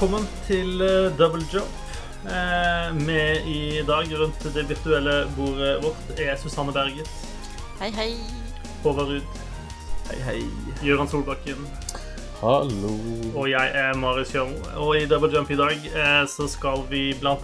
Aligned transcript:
velkommen 0.00 0.24
til 0.46 0.80
eh, 0.80 1.10
Double 1.18 1.42
Jump. 1.52 1.72
Eh, 2.24 2.94
Med 3.04 3.44
i 3.46 3.82
dag 3.84 4.08
rundt 4.16 4.46
det 4.54 4.62
virtuelle 4.70 5.26
bordet 5.36 5.82
vårt 5.82 6.14
er 6.16 6.36
Susanne 6.40 6.72
Berget, 6.72 7.08
Hei, 7.80 7.90
hei. 7.90 8.14
Håvard 8.82 9.10
Ruud, 9.10 9.26
Hei, 10.08 10.16
hei. 10.24 10.38
Gøran 10.80 11.08
Solbakken 11.08 11.66
Hallo. 12.40 12.94
og 13.34 13.50
jeg 13.50 13.70
er 13.76 13.94
Marius 14.00 14.32
Kjørmo. 14.32 14.56
Og 14.80 14.96
i 14.96 15.04
Double 15.06 15.28
Jump 15.34 15.50
i 15.52 15.58
dag 15.60 15.76
eh, 15.92 16.24
så 16.32 16.48
skal 16.48 16.86
vi 16.88 17.10
bl.a. 17.20 17.36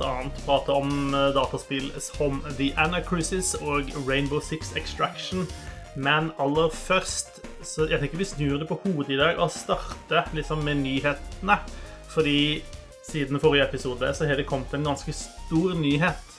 prate 0.47 0.73
om 0.73 1.13
dataspill 1.37 1.91
som 2.01 2.41
The 2.57 2.71
Anacruises 2.81 3.53
og 3.61 3.93
Rainbow 4.09 4.41
Six 4.41 4.73
Extraction. 4.77 5.45
Men 5.97 6.33
aller 6.41 6.73
først 6.73 7.43
så 7.65 7.85
jeg 7.91 8.01
tenker 8.01 8.17
vi 8.21 8.25
snur 8.33 8.57
det 8.61 8.69
på 8.69 8.81
hodet 8.87 9.13
i 9.13 9.21
dag 9.21 9.37
og 9.41 9.53
starter 9.53 10.33
liksom 10.33 10.65
med 10.65 10.81
nyhetene. 10.87 11.61
Fordi 12.17 12.65
siden 13.05 13.41
forrige 13.41 13.69
episode 13.69 14.15
så 14.15 14.27
har 14.27 14.39
det 14.41 14.47
kommet 14.49 14.73
en 14.75 14.87
ganske 14.89 15.13
stor 15.13 15.75
nyhet. 15.77 16.33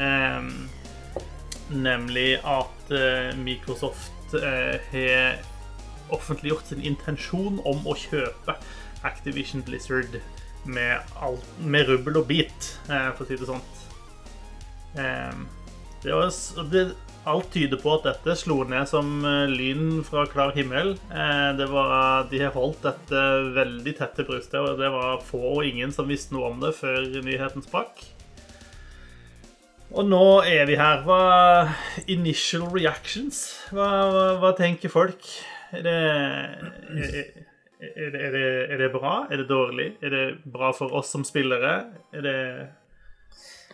Ehm, 0.00 0.68
nemlig 1.70 2.40
at 2.42 2.90
eh, 2.90 3.38
Microsoft 3.38 4.34
eh, 4.34 4.80
har 4.90 5.38
offentliggjort 6.10 6.66
sin 6.66 6.82
intensjon 6.82 7.60
om 7.62 7.86
å 7.86 7.94
kjøpe 7.94 8.56
Activision 9.06 9.62
Blizzard 9.62 10.18
med, 10.66 10.98
alt, 11.22 11.46
med 11.62 11.86
rubbel 11.88 12.18
og 12.18 12.26
bit, 12.26 12.72
eh, 12.90 13.10
for 13.14 13.22
å 13.22 13.28
si 13.28 13.38
det 13.38 13.48
sånn. 13.48 13.62
Ehm, 14.98 15.46
det 16.02 16.14
alt 17.28 17.50
tyder 17.54 17.80
på 17.80 17.94
at 17.96 18.06
dette 18.06 18.36
slo 18.40 18.62
ned 18.68 18.88
som 18.90 19.24
eh, 19.26 19.50
lyn 19.50 20.02
fra 20.06 20.24
klar 20.30 20.54
himmel. 20.56 20.94
Eh, 21.12 21.64
var, 21.70 22.28
de 22.30 22.42
har 22.42 22.54
holdt 22.56 22.84
dette 22.86 23.24
veldig 23.56 23.94
tett 23.98 24.14
til 24.18 24.28
brystet, 24.28 24.60
og 24.60 24.80
det 24.80 24.90
var 24.94 25.20
få 25.24 25.42
og 25.58 25.66
ingen 25.66 25.92
som 25.94 26.08
visste 26.10 26.36
noe 26.36 26.52
om 26.52 26.62
det 26.62 26.74
før 26.78 27.04
nyheten 27.24 27.64
sprakk. 27.64 28.04
Og 29.88 30.04
nå 30.04 30.24
er 30.44 30.66
vi 30.68 30.76
her. 30.76 31.04
Hva 31.06 31.22
Initial 32.12 32.66
reactions? 32.74 33.44
Hva, 33.72 33.86
hva, 34.12 34.26
hva 34.42 34.52
tenker 34.56 34.92
folk? 34.92 35.24
Er 35.72 35.84
det, 35.84 35.94
er, 35.96 37.16
er, 37.80 38.10
det, 38.12 38.28
det, 38.34 38.44
er 38.74 38.82
det 38.82 38.90
bra? 38.92 39.22
Er 39.30 39.42
det 39.42 39.48
dårlig? 39.48 39.94
Er 40.04 40.12
det 40.12 40.26
bra 40.48 40.74
for 40.76 40.92
oss 40.96 41.12
som 41.14 41.24
spillere? 41.24 41.78
Er 42.12 42.24
det 42.24 42.36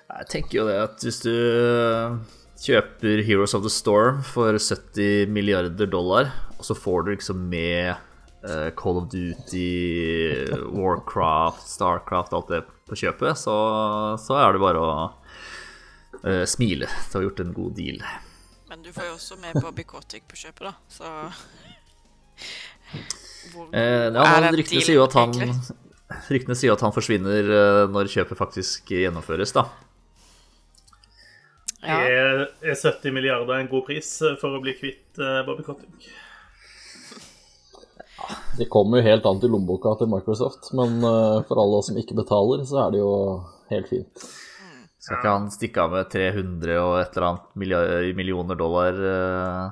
Jeg 0.04 0.30
tenker 0.30 0.60
jo 0.60 0.68
det 0.70 0.78
at 0.84 1.02
hvis 1.02 1.22
du 1.24 1.34
kjøper 2.64 3.20
Heroes 3.26 3.54
of 3.56 3.64
the 3.64 3.72
Storm 3.72 4.22
for 4.24 4.56
70 4.56 5.28
milliarder 5.32 5.88
dollar, 5.90 6.30
og 6.58 6.64
så 6.64 6.76
får 6.76 7.04
du 7.04 7.10
liksom 7.12 7.42
med 7.50 7.92
uh, 8.46 8.70
Call 8.78 9.00
of 9.02 9.10
Duty, 9.12 10.46
Warcraft, 10.72 11.66
Starcraft, 11.68 12.32
alt 12.32 12.52
det 12.52 12.62
på 12.88 12.98
kjøpet, 13.00 13.36
så, 13.40 13.56
så 14.20 14.38
er 14.40 14.56
det 14.56 14.64
bare 14.64 14.80
å 14.80 14.94
uh, 16.24 16.44
smile 16.48 16.88
til 16.88 17.18
å 17.18 17.20
ha 17.20 17.26
gjort 17.28 17.44
en 17.44 17.54
god 17.56 17.76
deal. 17.76 18.02
Men 18.70 18.84
du 18.84 18.90
får 18.94 19.10
jo 19.10 19.16
også 19.18 19.40
med 19.42 19.60
Bobby 19.60 19.84
Kotick 19.88 20.26
på 20.30 20.40
kjøpet, 20.40 20.70
da, 20.70 20.74
så 20.88 21.06
Hvor 23.52 23.68
Eh, 23.76 24.08
ja, 24.08 24.22
er 24.24 24.40
den 24.48 24.56
dealen, 24.56 24.82
sier 24.82 25.04
han? 25.14 25.34
Ryktene 26.32 26.56
sier 26.58 26.72
at 26.74 26.82
han 26.84 26.92
forsvinner 26.94 27.48
når 27.92 28.08
kjøpet 28.12 28.38
faktisk 28.38 28.90
gjennomføres, 28.94 29.52
da. 29.56 29.68
Ja. 31.84 31.98
er, 32.08 32.44
er 32.64 32.78
70 32.78 33.12
milliarder 33.12 33.58
en 33.58 33.70
god 33.70 33.84
pris 33.88 34.16
for 34.40 34.56
å 34.56 34.62
bli 34.64 34.72
kvitt 34.78 35.20
eh, 35.20 35.42
Bobby 35.46 35.66
Cotting? 35.66 35.92
Det 38.56 38.68
kommer 38.72 39.00
jo 39.00 39.08
helt 39.08 39.26
an 39.28 39.40
til 39.42 39.52
lommeboka 39.52 39.92
til 40.00 40.08
Microsoft, 40.12 40.70
men 40.78 40.96
eh, 41.02 41.42
for 41.48 41.60
alle 41.60 41.80
oss 41.80 41.90
som 41.90 41.98
ikke 42.00 42.16
betaler, 42.16 42.64
så 42.68 42.84
er 42.86 42.94
det 42.94 43.02
jo 43.02 43.12
helt 43.72 43.90
fint. 43.90 44.26
Skal 45.04 45.18
ikke 45.18 45.32
han 45.34 45.50
stikke 45.52 45.82
av 45.82 45.92
med 45.92 46.08
300 46.12 46.78
og 46.80 46.94
et 47.02 47.18
eller 47.18 47.26
annet 47.28 48.14
millioner 48.16 48.56
dollar 48.56 49.02
eh, 49.10 49.66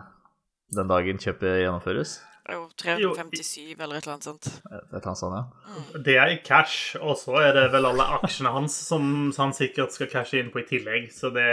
den 0.77 0.91
dagen 0.91 1.23
kjøpet 1.23 1.63
gjennomføres? 1.63 2.19
Jo, 2.51 2.65
357 2.75 3.77
eller 3.79 4.01
et 4.01 4.07
eller 4.07 4.17
annet 4.17 4.27
sånt. 4.27 4.49
Et 4.67 4.73
eller 4.75 5.07
annet 5.07 5.21
sånt, 5.21 5.37
ja. 5.39 6.01
Det 6.03 6.17
er 6.19 6.33
i 6.33 6.41
cash, 6.43 6.97
og 6.99 7.15
så 7.21 7.37
er 7.39 7.55
det 7.55 7.69
vel 7.75 7.87
alle 7.87 8.09
aksjene 8.19 8.51
hans 8.51 8.75
som 8.89 9.31
han 9.37 9.55
sikkert 9.55 9.95
skal 9.95 10.11
cashe 10.11 10.41
inn 10.41 10.51
på 10.51 10.63
i 10.65 10.67
tillegg. 10.67 11.11
Så 11.15 11.31
det 11.35 11.47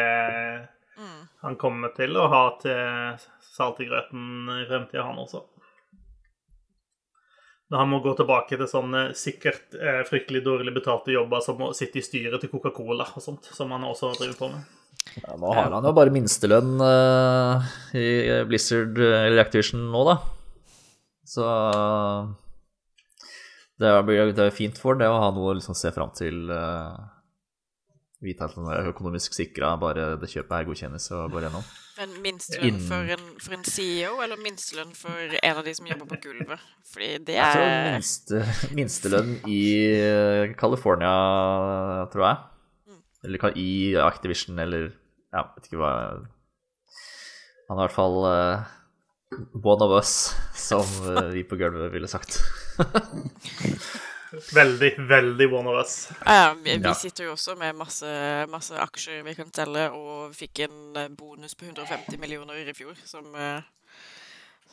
Han 1.39 1.55
kommer 1.55 1.93
til 1.95 2.17
å 2.19 2.25
ha 2.27 2.41
til 2.59 3.21
salt 3.53 3.77
i 3.79 3.85
grøten 3.87 4.49
i 4.57 4.65
fremtida, 4.67 5.05
han 5.07 5.21
også. 5.21 5.45
Da 7.69 7.83
han 7.83 7.91
må 7.91 8.01
gå 8.03 8.15
tilbake 8.17 8.57
til 8.57 8.67
sånne 8.67 9.03
sikkert 9.15 9.77
eh, 9.77 10.01
fryktelig 10.09 10.41
dårlig 10.43 10.73
betalte 10.73 11.13
jobber 11.13 11.43
som 11.45 11.61
å 11.61 11.69
sitte 11.77 12.01
i 12.01 12.03
styret 12.03 12.41
til 12.41 12.49
Coca-Cola 12.51 13.05
og 13.13 13.21
sånt, 13.23 13.45
som 13.53 13.71
han 13.75 13.85
også 13.87 14.09
driver 14.17 14.39
på 14.39 14.49
med. 14.55 14.75
Ja, 15.21 15.37
Nå 15.39 15.53
har 15.53 15.69
han 15.71 15.85
jo 15.85 15.93
bare 15.95 16.11
minstelønn 16.13 16.81
eh, 16.83 17.69
i 17.95 18.09
Blizzard 18.49 18.97
eller 18.99 19.45
Activision 19.45 19.85
nå, 19.93 20.03
da. 20.09 20.17
Så 21.29 21.45
det 23.79 23.93
det 24.35 24.43
er 24.47 24.55
fint 24.55 24.77
for 24.81 24.97
det 24.99 25.07
å 25.07 25.21
ha 25.21 25.29
noe 25.31 25.53
å 25.53 25.57
liksom 25.59 25.77
se 25.77 25.91
fram 25.95 26.11
til. 26.17 26.49
eh, 26.51 26.99
vite 28.19 28.43
at 28.43 28.55
han 28.57 28.67
er 28.67 28.89
økonomisk 28.91 29.35
sikra, 29.37 29.75
bare 29.79 30.17
det 30.19 30.27
kjøpet 30.27 30.51
her 30.51 30.65
godkjennes 30.67 31.05
og 31.15 31.31
går 31.31 31.45
gjennom. 31.47 31.67
Men 31.99 32.15
minstelønn 32.23 32.79
for, 32.83 33.11
en, 33.15 33.25
for 33.43 33.55
en 33.55 33.63
CEO, 33.67 34.17
eller 34.23 34.39
minstelønn 34.43 34.91
for 34.95 35.35
en 35.39 35.59
av 35.61 35.63
de 35.67 35.73
som 35.75 35.87
jobber 35.87 36.09
på 36.11 36.19
gulvet? 36.25 36.65
Fordi 36.91 37.09
det 37.27 37.37
Jeg 37.37 37.63
er 37.63 37.95
minste, 37.95 38.41
minstelønn 38.75 39.31
i 39.47 39.61
eh, 39.99 40.53
California, 40.59 41.13
tror 42.11 42.25
jeg. 42.27 42.97
Eller 43.27 43.59
i 43.59 43.69
Activision, 43.99 44.59
eller 44.63 44.91
Ja, 45.29 45.43
vet 45.55 45.67
ikke 45.67 45.77
hva 45.81 45.89
Han 47.67 47.75
er 47.75 47.81
i 47.81 47.83
hvert 47.83 47.95
fall 47.97 48.15
eh, 48.29 48.69
one 49.63 49.83
of 49.83 49.91
us, 49.91 50.35
som 50.53 50.85
eh, 51.17 51.23
vi 51.23 51.43
på 51.43 51.55
gulvet 51.55 51.91
ville 51.91 52.07
sagt. 52.07 52.39
Veldig, 54.53 54.95
veldig 55.09 55.53
one 55.53 55.69
of 55.69 55.75
us. 55.75 56.11
Ja, 56.25 56.55
vi, 56.63 56.77
vi 56.77 56.93
sitter 56.95 57.23
jo 57.23 57.31
også 57.33 57.55
med 57.57 57.73
masse, 57.75 58.09
masse 58.49 58.77
aksjer 58.77 59.23
vi 59.25 59.33
kan 59.33 59.49
telle, 59.49 59.87
og 59.89 60.35
fikk 60.37 60.67
en 60.67 60.97
eh, 61.01 61.07
bonus 61.09 61.57
på 61.57 61.65
150 61.65 62.19
millioner 62.21 62.61
i 62.61 62.75
fjor, 62.77 62.93
som, 63.09 63.25
eh, 63.33 63.63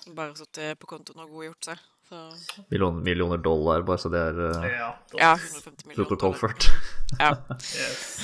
som 0.03 0.16
bare 0.19 0.37
satt 0.37 0.61
på 0.77 0.91
kontoen 0.91 1.25
og 1.25 1.33
godgjort 1.39 1.71
seg. 1.71 1.81
Så 2.06 2.21
Millioner, 2.69 3.00
millioner 3.03 3.41
dollar, 3.43 3.81
bare 3.83 3.99
så 3.99 4.12
det 4.12 4.21
er 4.28 4.37
uh, 4.39 4.66
Ja, 4.69 4.91
ja, 5.19 5.33
150 5.41 5.89
millioner. 5.89 6.05
protokollført. 6.05 6.69
Ja. 7.19 7.33
Yes. 7.56 8.21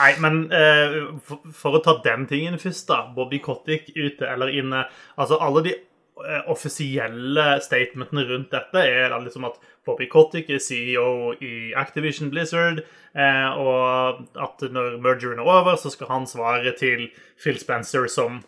Nei, 0.00 0.14
men 0.22 0.40
eh, 0.54 0.96
for, 1.24 1.42
for 1.52 1.76
å 1.76 1.82
ta 1.84 1.98
den 2.04 2.24
tingen 2.30 2.56
først, 2.60 2.88
da. 2.88 3.02
Bobby 3.16 3.40
Kotick 3.44 3.90
ute 3.96 4.28
eller 4.28 4.52
inne. 4.56 4.86
Altså, 5.20 5.36
alle 5.44 5.62
de 5.66 5.74
eh, 5.76 6.46
offisielle 6.52 7.58
statementene 7.64 8.24
rundt 8.30 8.54
dette 8.54 8.84
er 8.86 9.10
da 9.12 9.18
liksom 9.20 9.44
at 9.50 9.58
Bobby 9.86 10.08
Kotick 10.08 10.48
er 10.52 10.62
CEO 10.62 11.34
i 11.44 11.72
Activision 11.76 12.32
Blizzard, 12.32 12.80
eh, 13.12 13.60
og 13.60 14.24
at 14.40 14.64
når 14.72 14.96
mergeren 15.04 15.42
er 15.42 15.52
over, 15.52 15.76
så 15.80 15.92
skal 15.92 16.08
han 16.14 16.28
svare 16.30 16.72
til 16.78 17.10
Phil 17.40 17.60
Spencer, 17.60 18.08
som 18.08 18.40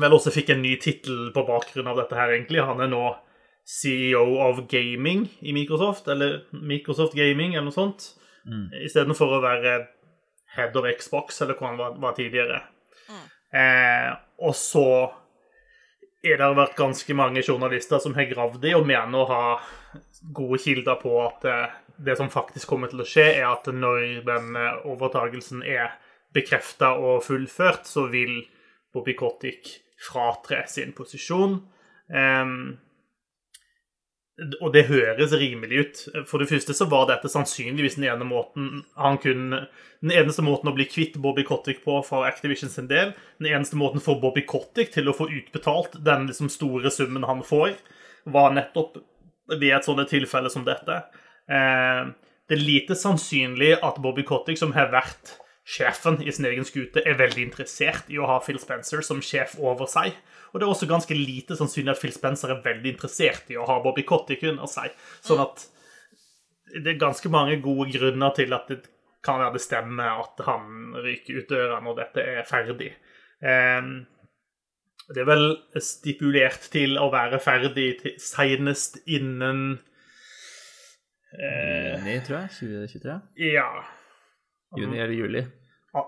vel 0.00 0.16
også 0.16 0.34
fikk 0.34 0.54
en 0.54 0.62
ny 0.64 0.74
tittel 0.82 1.30
på 1.34 1.46
bakgrunn 1.46 1.90
av 1.90 2.02
dette 2.02 2.18
her, 2.18 2.34
egentlig. 2.34 2.64
Han 2.66 2.82
er 2.82 2.90
nå 2.90 3.04
CEO 3.70 4.40
of 4.42 4.64
Gaming 4.70 5.28
i 5.46 5.54
Microsoft, 5.54 6.10
eller 6.10 6.40
Microsoft 6.50 7.14
Gaming, 7.14 7.54
eller 7.54 7.68
noe 7.70 7.78
sånt. 7.78 8.10
Istedenfor 8.80 9.36
å 9.36 9.42
være 9.44 9.74
head 10.56 10.76
of 10.76 10.86
Xbox, 10.98 11.40
eller 11.42 11.58
hvor 11.58 11.70
han 11.70 11.80
var, 11.80 11.96
var 12.02 12.16
tidligere. 12.18 12.62
Eh, 13.50 14.10
og 14.46 14.54
så 14.54 15.10
er 16.22 16.38
det 16.38 16.50
vært 16.54 16.76
ganske 16.78 17.16
mange 17.16 17.42
journalister 17.42 18.02
som 18.02 18.14
har 18.14 18.28
gravd 18.30 18.66
i 18.68 18.74
og 18.76 18.86
mener 18.86 19.22
å 19.22 19.30
ha 19.30 19.44
gode 20.36 20.60
kilder 20.62 20.98
på 21.00 21.14
at 21.24 21.46
eh, 21.48 21.78
det 22.00 22.16
som 22.16 22.30
faktisk 22.32 22.70
kommer 22.70 22.92
til 22.92 23.02
å 23.02 23.08
skje, 23.08 23.26
er 23.40 23.48
at 23.48 23.66
når 23.72 24.22
den 24.28 24.56
eh, 24.56 24.86
overtagelsen 24.88 25.64
er 25.66 25.96
bekrefta 26.34 26.94
og 27.00 27.24
fullført, 27.26 27.88
så 27.90 28.06
vil 28.12 28.38
Bobby 28.94 29.16
Kotick 29.18 29.72
fratre 30.00 30.62
sin 30.70 30.94
posisjon. 30.96 31.58
Em, 32.10 32.78
og 34.60 34.72
det 34.74 34.86
høres 34.88 35.34
rimelig 35.36 35.80
ut. 35.80 36.00
For 36.28 36.40
det 36.40 36.48
første 36.50 36.74
så 36.76 36.86
var 36.90 37.08
dette 37.10 37.28
sannsynligvis 37.30 37.98
den 37.98 38.08
ene 38.08 38.26
måten 38.28 38.84
han 38.96 39.20
kunne 39.20 39.66
Den 40.00 40.14
eneste 40.16 40.40
måten 40.40 40.70
å 40.70 40.72
bli 40.72 40.86
kvitt 40.88 41.18
Bobby 41.20 41.42
Kotick 41.44 41.82
på 41.84 41.98
for 42.06 42.24
Activision 42.24 42.70
sin 42.72 42.86
del. 42.88 43.10
Den 43.36 43.50
eneste 43.50 43.76
måten 43.76 44.00
for 44.00 44.16
Bobby 44.22 44.46
Kotick 44.48 44.94
til 44.94 45.10
å 45.10 45.16
få 45.16 45.26
utbetalt 45.28 45.98
den 46.06 46.24
liksom 46.30 46.48
store 46.48 46.88
summen 46.88 47.26
han 47.28 47.42
får, 47.44 47.74
var 48.24 48.54
nettopp 48.56 48.96
ved 49.50 49.74
et 49.76 49.84
sånt 49.84 50.00
tilfelle 50.08 50.48
som 50.48 50.64
dette. 50.64 51.02
Eh, 51.52 52.08
det 52.48 52.56
er 52.56 52.64
lite 52.64 52.96
sannsynlig 52.96 53.74
at 53.76 54.00
Bobby 54.00 54.24
Kotick, 54.24 54.56
som 54.56 54.72
har 54.72 54.88
vært 54.94 55.36
sjefen 55.66 56.18
i 56.24 56.32
sin 56.32 56.48
egen 56.48 56.66
skute, 56.66 57.02
er 57.06 57.18
veldig 57.20 57.42
interessert 57.44 58.08
i 58.10 58.18
å 58.18 58.28
ha 58.28 58.38
Phil 58.44 58.58
Spencer 58.62 59.04
som 59.06 59.20
sjef 59.24 59.56
over 59.58 59.90
seg. 59.90 60.16
Og 60.50 60.58
det 60.58 60.66
er 60.66 60.72
også 60.72 60.88
ganske 60.90 61.14
lite 61.14 61.56
sannsynlig 61.58 61.94
at 61.94 62.00
Phil 62.02 62.14
Spencer 62.14 62.54
er 62.54 62.64
veldig 62.64 62.94
interessert 62.94 63.52
i 63.52 63.58
å 63.60 63.66
ha 63.68 63.78
Bobby 63.84 64.02
Kotick 64.08 64.42
under 64.50 64.70
seg. 64.70 64.94
Sånn 65.22 65.42
at 65.44 65.66
det 66.70 66.94
er 66.94 67.02
ganske 67.02 67.30
mange 67.32 67.58
gode 67.62 67.90
grunner 67.94 68.34
til 68.34 68.54
at 68.54 68.70
det 68.70 68.80
kan 69.24 69.40
være 69.42 69.58
det 69.58 69.62
stemmer 69.62 70.22
at 70.22 70.40
han 70.46 70.96
ryker 71.04 71.42
ut 71.42 71.52
døra 71.52 71.78
når 71.84 72.00
dette 72.00 72.24
er 72.38 72.48
ferdig. 72.48 72.90
Eh, 73.44 73.92
det 75.10 75.22
er 75.22 75.28
vel 75.28 75.46
stipulert 75.82 76.68
til 76.72 76.98
å 77.00 77.08
være 77.12 77.40
ferdig 77.42 77.92
senest 78.22 79.00
innen 79.10 79.80
eh, 81.34 81.96
Juni, 81.98 82.20
tror 82.26 82.44
jeg. 82.44 82.52
2023. 82.60 83.16
Ja. 83.50 83.70
Juni 84.78 85.00
eller 85.00 85.14
juli. 85.14 85.44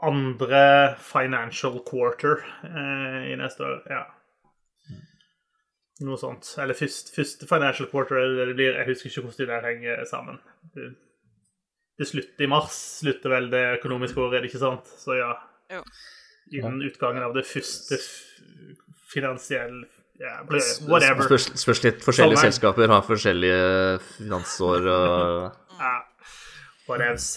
Andre 0.02 0.94
financial 1.02 1.80
quarter 1.88 2.42
eh, 2.68 3.32
i 3.32 3.36
neste 3.38 3.64
år. 3.66 3.80
Ja. 3.90 4.02
Noe 6.06 6.18
sånt. 6.18 6.46
Eller 6.62 6.78
først, 6.78 7.10
første 7.14 7.48
financial 7.50 7.88
quarter 7.90 8.20
er 8.20 8.36
det 8.36 8.46
det 8.52 8.58
blir. 8.58 8.76
Jeg 8.78 8.88
husker 8.90 9.10
ikke 9.10 9.24
hvordan 9.26 9.40
de 9.40 9.48
der 9.50 9.66
henger 9.66 10.04
sammen. 10.10 10.38
Det, 10.74 10.92
det 11.98 12.08
slutter 12.08 12.46
i 12.46 12.50
mars, 12.50 12.78
slutter 13.02 13.34
vel 13.34 13.50
det 13.52 13.64
økonomiske 13.80 14.22
året, 14.22 14.38
er 14.38 14.46
det 14.46 14.52
ikke 14.52 14.62
sant? 14.62 14.92
Så 15.02 15.18
ja. 15.18 15.32
Jo. 15.72 15.82
Innen 16.52 16.82
utgangen 16.86 17.22
av 17.24 17.34
det 17.36 17.44
første 17.48 17.98
finansielle 19.12 19.86
ja, 20.20 20.42
Whatever. 20.46 21.24
Spørs, 21.26 21.48
spørs 21.58 21.80
litt. 21.82 22.02
Forskjellige 22.04 22.38
Sommer. 22.38 22.50
selskaper 22.52 22.92
har 22.92 23.06
forskjellige 23.06 23.62
finansår 24.18 24.86
og 24.92 25.80
Ja. 25.80 25.94
Whatevs. 26.86 27.32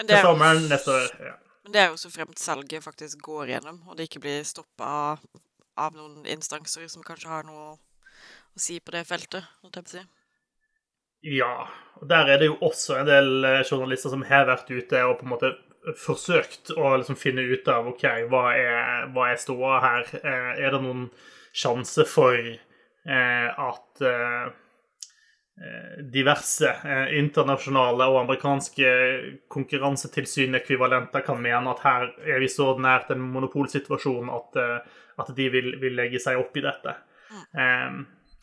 Men 0.00 0.08
det, 0.08 0.14
Til 0.16 0.22
er 0.22 0.28
sommeren 0.30 0.62
neste 0.70 0.92
år. 0.96 1.10
Ja. 1.20 1.34
men 1.64 1.72
det 1.74 1.80
er 1.82 1.90
jo 1.92 1.98
så 2.00 2.08
fremt 2.08 2.40
salget 2.40 2.84
faktisk 2.84 3.20
går 3.26 3.50
gjennom, 3.52 3.82
og 3.86 3.98
det 3.98 4.06
ikke 4.08 4.22
blir 4.24 4.46
stoppa 4.48 4.86
av, 4.88 5.26
av 5.76 5.98
noen 5.98 6.24
instanser 6.24 6.88
som 6.88 7.04
kanskje 7.04 7.28
har 7.28 7.44
noe 7.44 7.74
å 7.74 8.60
si 8.64 8.78
på 8.80 8.94
det 8.96 9.04
feltet. 9.08 9.44
holdt 9.60 9.76
jeg 9.76 9.84
på 9.84 9.92
å 9.92 9.98
si. 9.98 10.04
Ja, 11.36 11.52
og 12.00 12.08
der 12.08 12.32
er 12.32 12.40
det 12.40 12.48
jo 12.48 12.56
også 12.64 12.96
en 12.96 13.10
del 13.10 13.44
eh, 13.44 13.60
journalister 13.68 14.08
som 14.14 14.24
har 14.24 14.48
vært 14.48 14.72
ute 14.72 15.02
og 15.04 15.18
på 15.20 15.26
en 15.28 15.34
måte 15.34 15.50
forsøkt 16.00 16.72
å 16.76 16.94
liksom 16.96 17.18
finne 17.20 17.44
ut 17.44 17.68
av 17.68 17.92
OK, 17.92 18.06
hva 18.32 18.46
er, 18.56 19.04
hva 19.12 19.28
er 19.28 19.40
ståa 19.40 19.76
her? 19.84 20.08
Eh, 20.16 20.50
Er 20.64 20.72
det 20.72 20.80
noen 20.80 21.06
sjanse 21.52 22.08
for 22.08 22.40
eh, 22.40 23.48
at 23.68 24.00
eh, 24.04 24.48
diverse 26.12 26.70
eh, 26.84 27.10
internasjonale 27.20 28.06
og 28.08 28.22
amerikanske 28.22 28.92
konkurransetilsyn-ekvivalenter 29.52 31.24
kan 31.26 31.40
mene 31.42 31.74
at 31.74 31.82
her 31.84 32.06
er 32.24 32.40
vi 32.40 32.48
så 32.48 32.72
nært 32.80 33.12
en 33.12 33.26
monopolsituasjon 33.34 34.30
at, 34.32 34.56
eh, 34.60 35.02
at 35.20 35.34
de 35.36 35.50
vil, 35.52 35.74
vil 35.82 35.98
legge 35.98 36.22
seg 36.22 36.40
opp 36.40 36.56
i 36.56 36.64
dette. 36.64 36.96
Eh, 37.52 38.00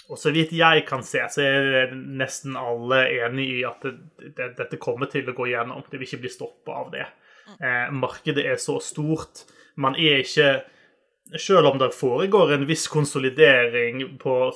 og 0.07 0.21
så 0.21 0.31
vidt 0.31 0.53
jeg 0.55 0.85
kan 0.87 1.01
se, 1.03 1.23
så 1.33 1.43
er 1.43 1.95
nesten 1.97 2.55
alle 2.59 3.01
enig 3.25 3.49
i 3.57 3.59
at 3.67 3.81
det, 3.83 3.95
det, 4.37 4.53
dette 4.61 4.79
kommer 4.79 5.09
til 5.11 5.27
å 5.27 5.35
gå 5.35 5.49
gjennom. 5.51 5.83
Det 5.89 5.97
vil 5.97 6.07
ikke 6.07 6.23
bli 6.27 6.31
stoppa 6.31 6.77
av 6.85 6.93
det. 6.93 7.09
Eh, 7.57 7.89
markedet 7.97 8.45
er 8.45 8.61
så 8.61 8.77
stort. 8.83 9.47
Man 9.75 9.97
er 9.99 10.23
ikke 10.23 10.57
Selv 11.35 11.67
om 11.67 11.75
det 11.75 11.89
foregår 11.91 12.53
en 12.55 12.61
viss 12.63 12.85
konsolidering 12.87 13.97
på 14.15 14.53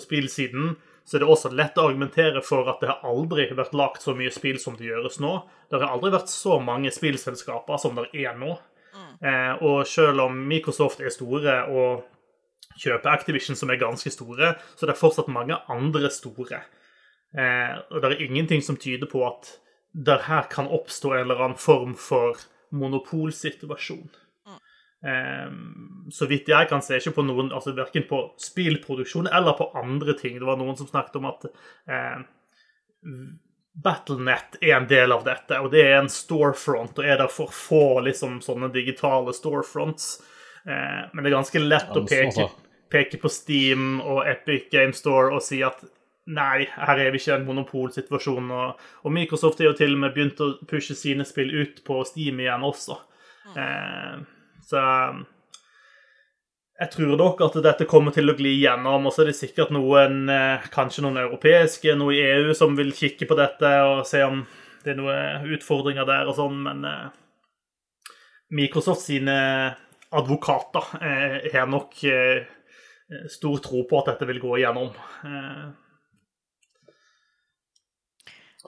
spillsiden, 0.00 0.70
så 1.04 1.16
er 1.16 1.22
det 1.22 1.28
også 1.28 1.50
lett 1.52 1.76
å 1.76 1.88
argumentere 1.90 2.40
for 2.44 2.68
at 2.72 2.80
det 2.80 2.88
har 2.88 3.04
aldri 3.04 3.46
vært 3.52 3.74
lagt 3.76 4.04
så 4.04 4.14
mye 4.16 4.32
spill 4.32 4.56
som 4.60 4.76
det 4.78 4.88
gjøres 4.88 5.18
nå. 5.20 5.34
Det 5.68 5.80
har 5.80 5.92
aldri 5.92 6.14
vært 6.14 6.32
så 6.32 6.56
mange 6.64 6.92
spillselskaper 6.94 7.80
som 7.80 7.98
det 7.98 8.08
er 8.24 8.38
nå. 8.40 8.54
Eh, 9.20 9.52
og 9.64 9.84
selv 9.88 10.24
om 10.26 10.38
Microsoft 10.48 11.02
er 11.04 11.12
store 11.12 11.58
og 11.68 12.04
kjøper 12.80 13.12
Activision, 13.12 13.58
som 13.58 13.70
er 13.70 13.80
ganske 13.80 14.10
store, 14.10 14.54
så 14.74 14.86
det 14.86 14.94
er 14.94 15.00
fortsatt 15.00 15.30
mange 15.32 15.58
andre 15.70 16.10
store. 16.12 16.64
Eh, 17.36 17.76
og 17.90 18.00
det 18.00 18.10
er 18.10 18.24
ingenting 18.24 18.64
som 18.64 18.80
tyder 18.80 19.10
på 19.10 19.22
at 19.28 19.58
det 19.94 20.24
her 20.26 20.48
kan 20.50 20.70
oppstå 20.72 21.12
en 21.14 21.26
eller 21.26 21.42
annen 21.44 21.60
form 21.60 21.94
for 21.98 22.40
monopolsituasjon. 22.74 24.08
Eh, 25.04 25.50
så 26.10 26.28
vidt 26.30 26.48
jeg 26.48 26.68
kan 26.70 26.82
se, 26.84 26.98
ikke 26.98 27.18
på 27.18 27.26
noen, 27.26 27.52
altså 27.52 27.74
verken 27.76 28.06
på 28.08 28.20
spillproduksjon 28.40 29.28
eller 29.28 29.56
på 29.58 29.70
andre 29.78 30.16
ting. 30.18 30.38
Det 30.38 30.48
var 30.48 30.60
noen 30.60 30.76
som 30.78 30.88
snakket 30.88 31.18
om 31.20 31.30
at 31.32 31.48
eh, 31.48 32.20
Battlenet 33.74 34.60
er 34.62 34.76
en 34.76 34.86
del 34.88 35.12
av 35.12 35.24
dette, 35.26 35.58
og 35.58 35.72
det 35.72 35.82
er 35.82 35.96
en 35.98 36.10
storefront, 36.12 36.94
og 37.00 37.08
er 37.08 37.18
det 37.18 37.26
for 37.34 37.50
få 37.50 37.86
liksom, 38.06 38.38
sånne 38.44 38.70
digitale 38.72 39.34
storefronts. 39.34 40.12
Eh, 40.64 41.00
men 41.10 41.20
det 41.20 41.32
er 41.32 41.36
ganske 41.40 41.64
lett 41.64 41.90
Ja, 41.90 42.00
å 42.00 42.06
peke, 42.08 42.46
peke 42.92 43.20
på 43.20 43.32
Steam 43.32 43.98
og 44.00 44.22
Epic 44.30 44.70
Game 44.72 44.94
Store 44.96 45.34
og 45.34 45.42
si 45.44 45.60
at 45.66 45.82
nei, 46.24 46.64
her 46.70 47.00
er 47.02 47.10
vi 47.12 47.20
ikke 47.20 47.32
i 47.32 47.36
en 47.36 47.48
monopolsituasjon. 47.48 48.52
Og, 48.54 48.86
og 49.04 49.12
Microsoft 49.12 49.60
har 49.60 49.72
jo 49.72 49.78
til 49.82 49.96
og 49.96 50.04
med 50.06 50.14
begynt 50.14 50.40
å 50.40 50.54
pushe 50.70 50.96
sine 50.96 51.26
spill 51.28 51.50
ut 51.52 51.82
på 51.84 51.98
Steam 52.08 52.40
igjen 52.40 52.64
også. 52.64 52.96
Eh, 53.58 54.22
så 54.64 54.82
jeg 56.74 56.90
tror 56.90 57.14
nok 57.18 57.42
at 57.46 57.56
dette 57.62 57.86
kommer 57.86 58.14
til 58.14 58.30
å 58.30 58.34
gli 58.34 58.56
gjennom, 58.64 59.06
og 59.06 59.14
så 59.14 59.22
er 59.22 59.30
det 59.30 59.38
sikkert 59.38 59.70
noen, 59.74 60.24
eh, 60.30 60.64
kanskje 60.74 61.04
noen 61.04 61.20
europeiske, 61.22 61.94
noe 61.94 62.16
i 62.16 62.24
EU, 62.24 62.54
som 62.54 62.74
vil 62.74 62.90
kikke 62.92 63.28
på 63.30 63.36
dette 63.38 63.70
og 63.86 64.02
se 64.08 64.24
om 64.26 64.42
det 64.82 64.92
er 64.92 64.98
noen 64.98 65.54
utfordringer 65.54 66.04
der 66.08 66.26
og 66.26 66.34
sånn, 66.40 66.58
men 66.66 66.82
eh, 66.84 68.18
Microsoft 68.58 69.06
sine 69.06 69.36
advokater 70.14 70.90
eh, 70.98 71.38
har 71.54 71.70
nok 71.70 71.94
stor 73.30 73.58
tro 73.62 73.84
på 73.86 74.00
at 74.00 74.12
dette 74.12 74.26
vil 74.26 74.42
gå 74.42 74.58
igjennom. 74.58 74.90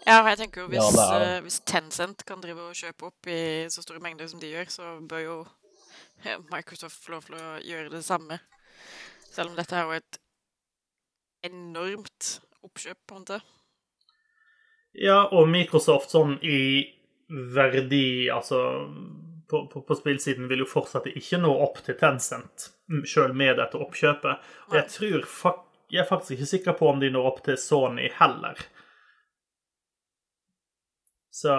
Ja, 0.06 0.20
jeg 0.28 0.38
tenker 0.38 0.62
jo 0.62 0.70
hvis, 0.70 0.90
Ja, 0.94 1.40
hvis 1.42 1.58
Tencent 1.66 2.22
kan 2.28 2.42
drive 2.44 2.68
og 2.68 2.76
kjøpe 2.76 3.08
opp 3.08 3.30
i 3.32 3.66
så 3.72 3.82
store 3.82 4.02
mengder 4.04 4.28
som 4.30 4.38
de 4.38 4.52
gjør, 4.52 4.68
så 4.70 4.90
bør 5.08 5.24
jo 5.24 5.38
Microsoft 6.54 7.04
får 7.04 7.16
lov 7.16 7.26
til 7.26 7.38
å 7.38 7.50
gjøre 7.66 7.92
det 7.92 8.02
samme. 8.06 8.40
Selv 9.30 9.52
om 9.52 9.58
dette 9.58 9.76
er 9.76 9.86
jo 9.86 9.98
et 9.98 10.20
enormt 11.46 12.32
oppkjøp, 12.66 12.98
på 13.06 13.16
en 13.16 13.24
måte. 13.24 13.40
Ja, 14.96 15.26
og 15.28 15.50
Microsoft 15.52 16.14
sånn 16.14 16.38
i 16.40 16.86
verdi, 17.28 18.30
altså 18.32 18.58
på, 19.50 19.66
på, 19.70 19.82
på 19.86 19.96
spillsiden 19.98 20.48
vil 20.50 20.64
jo 20.64 20.70
fortsatt 20.70 21.10
ikke 21.12 21.38
nå 21.42 21.52
opp 21.66 21.82
til 21.84 21.98
Tencent, 22.00 22.70
sjøl 23.06 23.36
med 23.36 23.58
dette 23.60 23.78
oppkjøpet. 23.78 24.50
Og 24.70 24.78
jeg 24.80 24.92
tror 24.94 25.30
fak 25.30 25.62
jeg 25.86 26.02
er 26.02 26.08
faktisk 26.08 26.34
ikke 26.34 26.50
sikker 26.50 26.74
på 26.80 26.88
om 26.90 26.98
de 26.98 27.12
når 27.14 27.28
opp 27.28 27.44
til 27.46 27.58
Sony 27.60 28.08
heller. 28.18 28.58
Så 31.30 31.52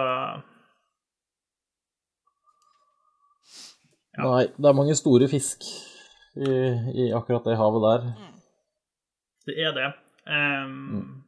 Nei, 4.18 4.48
det 4.56 4.68
er 4.70 4.76
mange 4.76 4.96
store 4.98 5.28
fisk 5.30 5.64
i, 6.38 6.50
i 6.50 7.08
akkurat 7.14 7.46
det 7.46 7.58
havet 7.58 7.86
der. 7.86 8.10
det 9.48 9.56
er 9.62 9.74
det. 9.76 9.88
Ehm, 10.28 11.24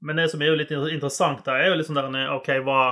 Men 0.00 0.20
det 0.20 0.28
som 0.30 0.42
er 0.42 0.52
jo 0.52 0.58
litt 0.58 0.70
interessant, 0.70 1.44
der, 1.46 1.58
er 1.58 1.72
jo 1.72 1.78
liksom 1.80 1.98
der 1.98 2.34
OK, 2.36 2.52
hva, 2.66 2.82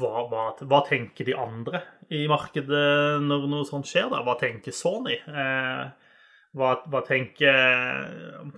hva, 0.00 0.24
hva, 0.30 0.46
hva 0.66 0.80
tenker 0.88 1.28
de 1.28 1.36
andre 1.38 1.82
i 2.10 2.26
markedet 2.30 3.22
når 3.22 3.46
noe 3.50 3.68
sånt 3.68 3.86
skjer? 3.86 4.10
da? 4.10 4.24
Hva 4.26 4.34
tenker 4.40 4.74
Sony? 4.74 5.16
Uh, 5.26 5.86
hva, 6.56 6.72
hva 6.88 7.02
tenker 7.06 7.56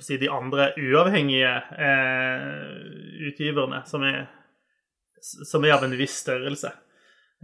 si, 0.05 0.19
de 0.21 0.31
andre 0.31 0.71
uavhengige 0.79 1.51
eh, 1.83 2.77
utgiverne 3.27 3.81
som 3.91 4.05
er, 4.07 4.29
som 5.21 5.67
er 5.67 5.75
av 5.75 5.87
en 5.87 5.97
viss 5.99 6.21
størrelse? 6.23 6.71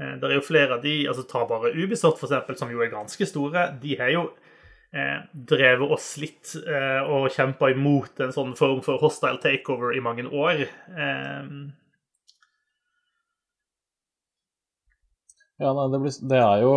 Eh, 0.01 0.17
det 0.21 0.31
er 0.31 0.37
jo 0.39 0.47
flere 0.47 0.79
av 0.79 0.83
de, 0.85 0.97
altså 1.11 1.27
Ta 1.31 1.45
bare 1.51 1.75
Ubisoft, 1.75 2.21
for 2.21 2.31
eksempel, 2.31 2.59
som 2.59 2.73
jo 2.73 2.83
er 2.85 2.93
ganske 2.93 3.29
store. 3.31 3.69
De 3.83 3.97
har 4.01 4.13
jo 4.15 4.27
eh, 4.95 5.23
drevet 5.55 5.91
og 5.91 6.03
slitt 6.03 6.57
eh, 6.65 7.01
og 7.05 7.31
kjempa 7.35 7.73
imot 7.75 8.25
en 8.25 8.35
sånn 8.35 8.55
form 8.59 8.83
for 8.87 9.03
hostile 9.03 9.43
takeover 9.43 9.97
i 9.97 10.05
mange 10.05 10.29
år. 10.31 10.67
Eh, 10.95 11.57
Ja, 15.63 15.71
nei, 15.71 15.85
det, 15.93 15.99
blir, 16.03 16.15
det 16.31 16.39
er 16.43 16.63
jo 16.65 16.71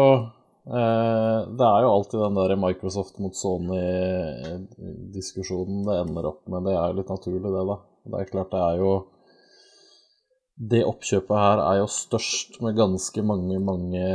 eh, 0.69 1.37
Det 1.57 1.65
er 1.65 1.79
jo 1.81 1.93
alltid 1.95 2.19
den 2.21 2.35
der 2.37 2.51
Microsoft 2.61 3.15
mot 3.23 3.33
Sony-diskusjonen 3.35 5.79
det 5.87 5.95
ender 6.03 6.27
opp 6.29 6.41
med. 6.45 6.59
Det 6.67 6.73
er 6.75 6.85
jo 6.91 6.97
litt 6.99 7.13
naturlig, 7.13 7.51
det, 7.55 7.63
da. 7.71 7.77
Det 8.07 8.15
er 8.21 8.31
klart, 8.31 8.51
det 8.53 8.61
er 8.67 8.75
jo 8.83 8.91
Det 10.57 10.81
oppkjøpet 10.89 11.37
her 11.37 11.61
er 11.61 11.79
jo 11.83 11.89
størst 11.91 12.57
med 12.65 12.77
ganske 12.79 13.21
mange, 13.21 13.59
mange 13.61 14.05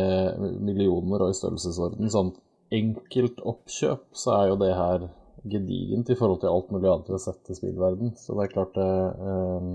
millioner 0.59 1.23
og 1.23 1.31
i 1.31 1.37
størrelsesorden. 1.39 2.11
Sånn 2.11 2.33
enkelt 2.75 3.39
oppkjøp, 3.47 4.09
så 4.17 4.35
er 4.41 4.49
jo 4.51 4.57
det 4.59 4.73
her 4.75 5.07
gedigent 5.53 6.11
i 6.11 6.17
forhold 6.19 6.41
til 6.43 6.51
alt 6.51 6.71
mulig 6.75 6.91
annet 6.91 7.11
vi 7.11 7.17
har 7.17 7.23
sett 7.23 7.51
i 7.51 7.59
spillverden. 7.59 8.15
Så 8.19 8.35
det 8.35 8.47
er 8.47 8.55
klart 8.55 8.79
det 8.79 8.93
um... 9.23 9.75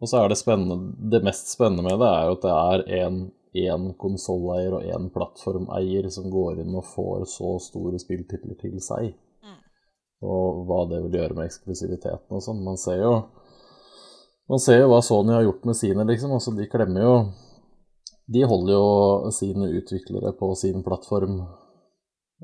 Og 0.00 0.08
så 0.08 0.22
er 0.22 0.30
det 0.32 0.38
spennende 0.40 0.94
Det 1.12 1.18
mest 1.20 1.50
spennende 1.52 1.84
med 1.84 1.98
det 2.00 2.08
er 2.08 2.22
jo 2.24 2.36
at 2.38 2.44
det 2.46 2.52
er 2.56 2.84
en 3.04 3.18
én 3.60 3.88
konsolleier 3.98 4.76
og 4.78 4.86
én 4.86 5.08
plattformeier 5.12 6.06
som 6.14 6.30
går 6.30 6.62
inn 6.62 6.76
og 6.78 6.86
får 6.86 7.26
så 7.28 7.56
store 7.62 7.98
spilltitler 7.98 8.56
til 8.58 8.78
seg. 8.82 9.10
Og 10.20 10.64
hva 10.68 10.84
det 10.88 11.00
vil 11.04 11.18
gjøre 11.18 11.36
med 11.36 11.48
eksklusiviteten 11.48 12.36
og 12.36 12.44
sånn. 12.44 12.62
Man 12.64 12.78
ser 12.80 13.00
jo 13.02 13.12
Man 14.50 14.58
ser 14.58 14.80
jo 14.80 14.90
hva 14.90 14.98
Sony 15.04 15.30
har 15.30 15.44
gjort 15.46 15.66
med 15.68 15.78
sine, 15.78 16.04
liksom. 16.08 16.34
Altså, 16.34 16.52
de 16.56 16.66
klemmer 16.70 17.04
jo 17.04 17.14
De 18.30 18.42
holder 18.50 18.74
jo 18.74 19.30
sine 19.34 19.70
utviklere 19.78 20.32
på 20.38 20.48
sin 20.58 20.82
plattform 20.86 21.40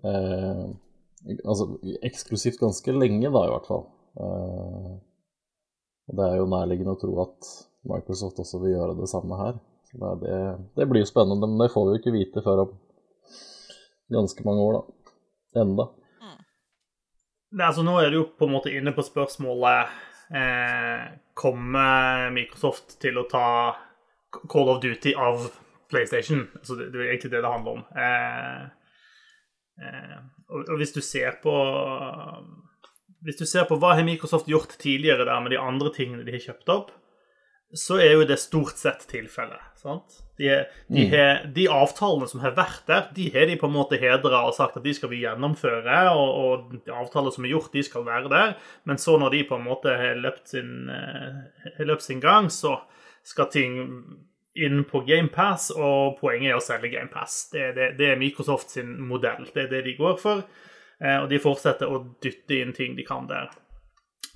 eh, 0.03 0.65
altså, 1.45 1.69
eksklusivt 2.07 2.59
ganske 2.63 2.95
lenge, 2.95 3.31
da, 3.31 3.43
i 3.47 3.53
hvert 3.53 3.69
fall. 3.71 3.85
Eh, 4.19 4.91
og 6.07 6.19
det 6.19 6.27
er 6.27 6.41
jo 6.41 6.51
nærliggende 6.51 6.95
å 6.95 7.01
tro 7.01 7.15
at 7.23 7.53
Microsoft 7.87 8.43
også 8.43 8.63
vil 8.63 8.75
gjøre 8.75 8.99
det 8.99 9.11
samme 9.11 9.39
her. 9.39 9.61
Det, 9.93 10.11
det, 10.23 10.41
det 10.79 10.89
blir 10.91 11.03
jo 11.03 11.11
spennende, 11.11 11.47
men 11.47 11.63
det 11.63 11.71
får 11.75 11.87
vi 11.87 11.95
jo 11.95 12.03
ikke 12.03 12.17
vite 12.17 12.43
før 12.43 12.67
om 12.67 12.75
ganske 14.15 14.47
mange 14.47 14.67
år, 14.67 14.79
da. 14.81 15.15
Enda. 15.63 15.87
Nei, 17.57 17.71
altså, 17.71 17.87
nå 17.87 17.95
er 18.03 18.11
du 18.11 18.21
jo 18.21 18.27
på 18.39 18.47
en 18.47 18.55
måte 18.59 18.75
inne 18.75 18.93
på 18.95 19.07
spørsmålet 19.07 19.95
Kommer 21.37 22.31
Microsoft 22.35 22.97
til 23.03 23.21
å 23.21 23.29
ta 23.31 23.47
Call 24.51 24.73
of 24.73 24.81
Duty 24.83 25.13
av 25.15 25.47
PlayStation? 25.91 26.47
Altså, 26.59 26.77
det, 26.79 26.91
er 26.95 27.13
egentlig 27.13 27.33
det 27.33 27.43
det 27.43 27.53
handler 27.53 27.79
om. 27.79 27.85
Eh, 28.05 28.63
eh, 29.87 30.17
og, 30.49 30.77
hvis 30.81 30.95
du 30.95 31.03
ser 31.05 31.39
på 31.43 31.55
Hvis 33.27 33.41
du 33.41 33.47
ser 33.49 33.67
på 33.67 33.79
hva 33.81 33.97
har 33.99 34.07
Microsoft 34.07 34.49
gjort 34.51 34.77
tidligere 34.79 35.27
der 35.27 35.41
med 35.43 35.55
de 35.55 35.61
andre 35.61 35.91
tingene 35.95 36.27
de 36.27 36.37
har 36.37 36.45
kjøpt 36.45 36.73
opp, 36.75 36.93
så 37.75 37.99
er 37.99 38.15
jo 38.15 38.27
det 38.29 38.39
stort 38.41 38.79
sett 38.79 39.07
tilfellet. 39.11 39.63
De, 40.37 40.49
de, 40.91 41.03
mm. 41.07 41.53
de, 41.55 41.67
avtalene 41.71 42.27
som 42.29 42.41
har 42.43 42.57
vært 42.57 42.89
der, 42.89 43.05
de 43.15 43.29
har 43.35 43.47
de 43.47 43.57
på 43.61 43.69
en 43.69 43.77
måte 43.77 43.99
hedra 44.01 44.43
og 44.49 44.55
sagt 44.57 44.79
at 44.79 44.85
de 44.85 44.95
skal 44.97 45.13
vi 45.13 45.23
gjennomføre, 45.23 45.99
og, 46.11 46.41
og 46.43 46.91
avtaler 46.91 47.35
som 47.35 47.47
er 47.47 47.55
gjort, 47.55 47.73
de 47.75 47.85
skal 47.87 48.07
være 48.07 48.31
der. 48.33 48.55
Men 48.89 48.99
så 49.03 49.17
når 49.21 49.37
de 49.37 49.45
på 49.49 49.59
en 49.59 49.67
måte 49.67 49.95
har 49.95 50.19
løpt 50.19 50.55
sin, 50.55 50.91
uh, 50.91 51.83
løpt 51.87 52.07
sin 52.07 52.23
gang, 52.23 52.51
så 52.53 52.81
skal 53.27 53.51
ting 53.53 53.79
inn 54.57 54.83
på 54.89 55.03
GamePass, 55.07 55.71
og 55.77 56.17
poenget 56.21 56.55
er 56.55 56.59
å 56.59 56.65
selge 56.65 56.91
GamePass. 56.95 57.39
Det, 57.53 57.69
det, 57.77 57.93
det 58.01 58.11
er 58.13 58.21
Microsoft 58.21 58.75
sin 58.75 58.97
modell. 59.07 59.47
Det 59.53 59.67
er 59.67 59.73
det 59.77 59.85
de 59.87 59.97
går 59.99 60.19
for, 60.23 60.43
uh, 61.03 61.19
og 61.21 61.31
de 61.31 61.43
fortsetter 61.43 61.91
å 61.91 62.03
dytte 62.25 62.59
inn 62.59 62.75
ting 62.77 62.99
de 62.99 63.07
kan 63.07 63.31
der. 63.31 63.55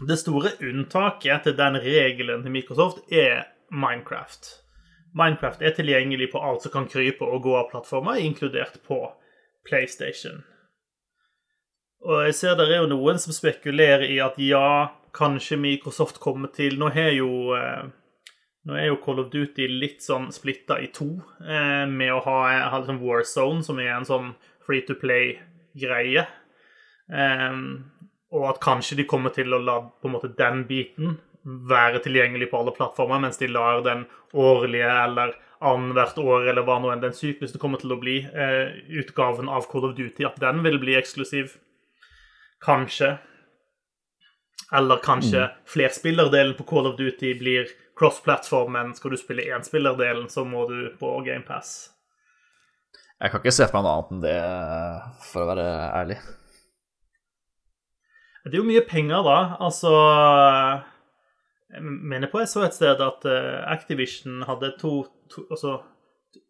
Det 0.00 0.16
store 0.16 0.54
unntaket 0.64 1.42
til 1.44 1.56
den 1.58 1.76
regelen 1.84 2.40
til 2.44 2.52
Microsoft 2.54 3.02
er 3.12 3.50
Minecraft. 3.68 4.46
Minecraft 5.12 5.60
er 5.62 5.74
tilgjengelig 5.76 6.30
på 6.32 6.40
alt 6.40 6.64
som 6.64 6.72
kan 6.72 6.88
krype 6.88 7.26
og 7.26 7.42
gå 7.44 7.52
av 7.58 7.68
plattformer, 7.68 8.16
inkludert 8.16 8.78
på 8.86 9.02
PlayStation. 9.68 10.40
Og 12.00 12.24
jeg 12.24 12.38
ser 12.38 12.56
det 12.56 12.70
er 12.70 12.80
jo 12.80 12.88
noen 12.94 13.20
som 13.20 13.36
spekulerer 13.36 14.06
i 14.08 14.16
at 14.24 14.40
ja, 14.40 14.88
kanskje 15.12 15.60
Microsoft 15.60 16.20
kommer 16.22 16.48
til 16.54 16.78
Nå 16.80 16.88
er 16.96 17.12
jo, 17.18 17.52
eh, 17.58 17.90
nå 18.64 18.80
er 18.80 18.88
jo 18.88 19.00
Call 19.04 19.20
of 19.20 19.28
Duty 19.34 19.68
litt 19.68 20.00
sånn 20.06 20.30
splitta 20.32 20.80
i 20.80 20.88
to, 20.96 21.10
eh, 21.44 21.84
med 21.84 22.14
å 22.14 22.22
ha, 22.24 22.40
ha 22.72 22.80
liksom 22.80 23.02
Warzone, 23.04 23.60
som 23.66 23.84
er 23.84 23.92
en 23.98 24.08
sånn 24.08 24.32
free 24.64 24.80
to 24.88 24.96
play-greie. 24.96 26.24
Um, 27.10 27.90
og 28.30 28.46
at 28.52 28.60
kanskje 28.62 29.00
de 29.00 29.08
kommer 29.10 29.34
til 29.34 29.52
å 29.52 29.60
la 29.62 29.80
på 29.82 30.08
en 30.08 30.14
måte 30.14 30.30
den 30.38 30.64
biten 30.68 31.18
være 31.44 32.02
tilgjengelig 32.04 32.50
på 32.50 32.60
alle 32.60 32.74
plattformer, 32.76 33.22
mens 33.22 33.40
de 33.40 33.48
lar 33.48 33.80
den 33.84 34.04
årlige 34.36 34.90
eller 35.04 35.34
annethvert 35.60 36.20
år 36.22 36.50
eller 36.52 36.64
hva 36.64 36.78
nå 36.80 36.92
enn 36.92 37.02
den 37.02 37.16
syklusen 37.16 37.60
kommer 37.60 37.80
til 37.80 37.92
å 37.92 37.98
bli, 38.00 38.20
eh, 38.24 38.76
utgaven 39.00 39.48
av 39.48 39.68
Call 39.70 39.88
of 39.90 39.96
Duty, 39.96 40.24
at 40.24 40.38
den 40.40 40.62
vil 40.64 40.78
bli 40.80 40.96
eksklusiv. 40.96 41.56
Kanskje. 42.64 43.18
Eller 44.72 45.00
kanskje 45.02 45.46
mm. 45.48 45.62
flerspillerdelen 45.66 46.56
på 46.56 46.66
Call 46.68 46.86
of 46.92 46.96
Duty 46.96 47.34
blir 47.40 47.72
cross-plattform, 47.98 48.72
men 48.76 48.92
skal 48.94 49.12
du 49.12 49.20
spille 49.20 49.48
énspillerdelen, 49.52 50.28
så 50.32 50.44
må 50.44 50.66
du 50.70 50.92
på 51.00 51.16
GamePass. 51.26 51.90
Jeg 53.20 53.32
kan 53.32 53.42
ikke 53.42 53.52
se 53.52 53.66
for 53.68 53.76
meg 53.76 53.84
noe 53.84 53.96
annet 53.98 54.12
enn 54.14 54.22
det, 54.24 54.36
for 55.28 55.44
å 55.44 55.50
være 55.50 55.66
ærlig. 55.98 56.20
Det 58.44 58.54
er 58.54 58.62
jo 58.62 58.68
mye 58.68 58.84
penger, 58.88 59.22
da. 59.26 59.38
Altså 59.60 59.90
Jeg 61.70 61.82
mener 61.84 62.30
på 62.30 62.40
jeg 62.40 62.48
så 62.48 62.64
et 62.64 62.74
sted 62.76 63.02
at 63.04 63.26
eh, 63.28 63.72
Activision 63.72 64.42
hadde 64.48 64.72
to, 64.80 65.04
to 65.30 65.44
Altså 65.50 65.76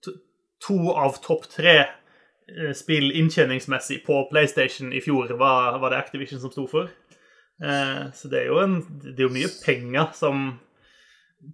to, 0.05 0.15
to 0.63 0.79
av 0.95 1.19
topp 1.25 1.49
tre 1.51 1.75
eh, 1.81 2.73
spill 2.77 3.11
inntjeningsmessig 3.19 4.01
på 4.07 4.23
PlayStation 4.31 4.93
i 4.93 5.03
fjor 5.05 5.35
var, 5.41 5.79
var 5.83 5.93
det 5.93 6.01
Activision 6.01 6.41
som 6.41 6.53
sto 6.53 6.67
for. 6.71 6.89
Eh, 7.61 8.05
så 8.15 8.31
det 8.33 8.45
er, 8.45 8.49
jo 8.53 8.63
en, 8.63 8.81
det 9.03 9.19
er 9.19 9.27
jo 9.27 9.35
mye 9.35 9.51
penger 9.65 10.13
som 10.17 10.47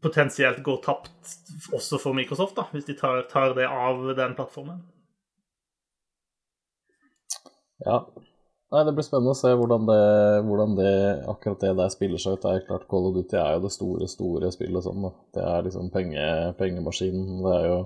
potensielt 0.02 0.62
går 0.66 0.78
tapt 0.84 1.34
også 1.74 1.98
for 2.02 2.14
Microsoft, 2.14 2.56
da, 2.58 2.66
hvis 2.74 2.86
de 2.86 2.94
tar, 2.98 3.22
tar 3.30 3.54
det 3.56 3.66
av 3.70 4.02
den 4.18 4.34
plattformen. 4.38 4.82
Ja, 7.86 8.00
Nei, 8.74 8.82
Det 8.82 8.94
blir 8.96 9.06
spennende 9.06 9.30
å 9.30 9.38
se 9.38 9.52
hvordan 9.54 9.84
det, 9.86 10.02
hvordan 10.46 10.72
det, 10.78 10.92
akkurat 11.30 11.60
det 11.62 11.72
der 11.78 11.90
spiller 11.92 12.22
seg 12.22 12.34
ut. 12.34 12.42
Det 12.42 12.52
er 12.52 12.64
klart 12.66 12.86
Call 12.90 13.10
of 13.10 13.14
Duty 13.14 13.38
er 13.38 13.52
jo 13.54 13.66
det 13.66 13.72
store, 13.76 14.08
store 14.10 14.50
spillet 14.54 14.86
sånn. 14.86 15.04
da. 15.06 15.12
Det 15.36 15.44
er 15.52 15.66
liksom 15.68 15.90
penge, 15.94 16.24
pengemaskinen. 16.58 17.28
Det 17.44 17.52
er 17.60 17.68
jo 17.70 17.76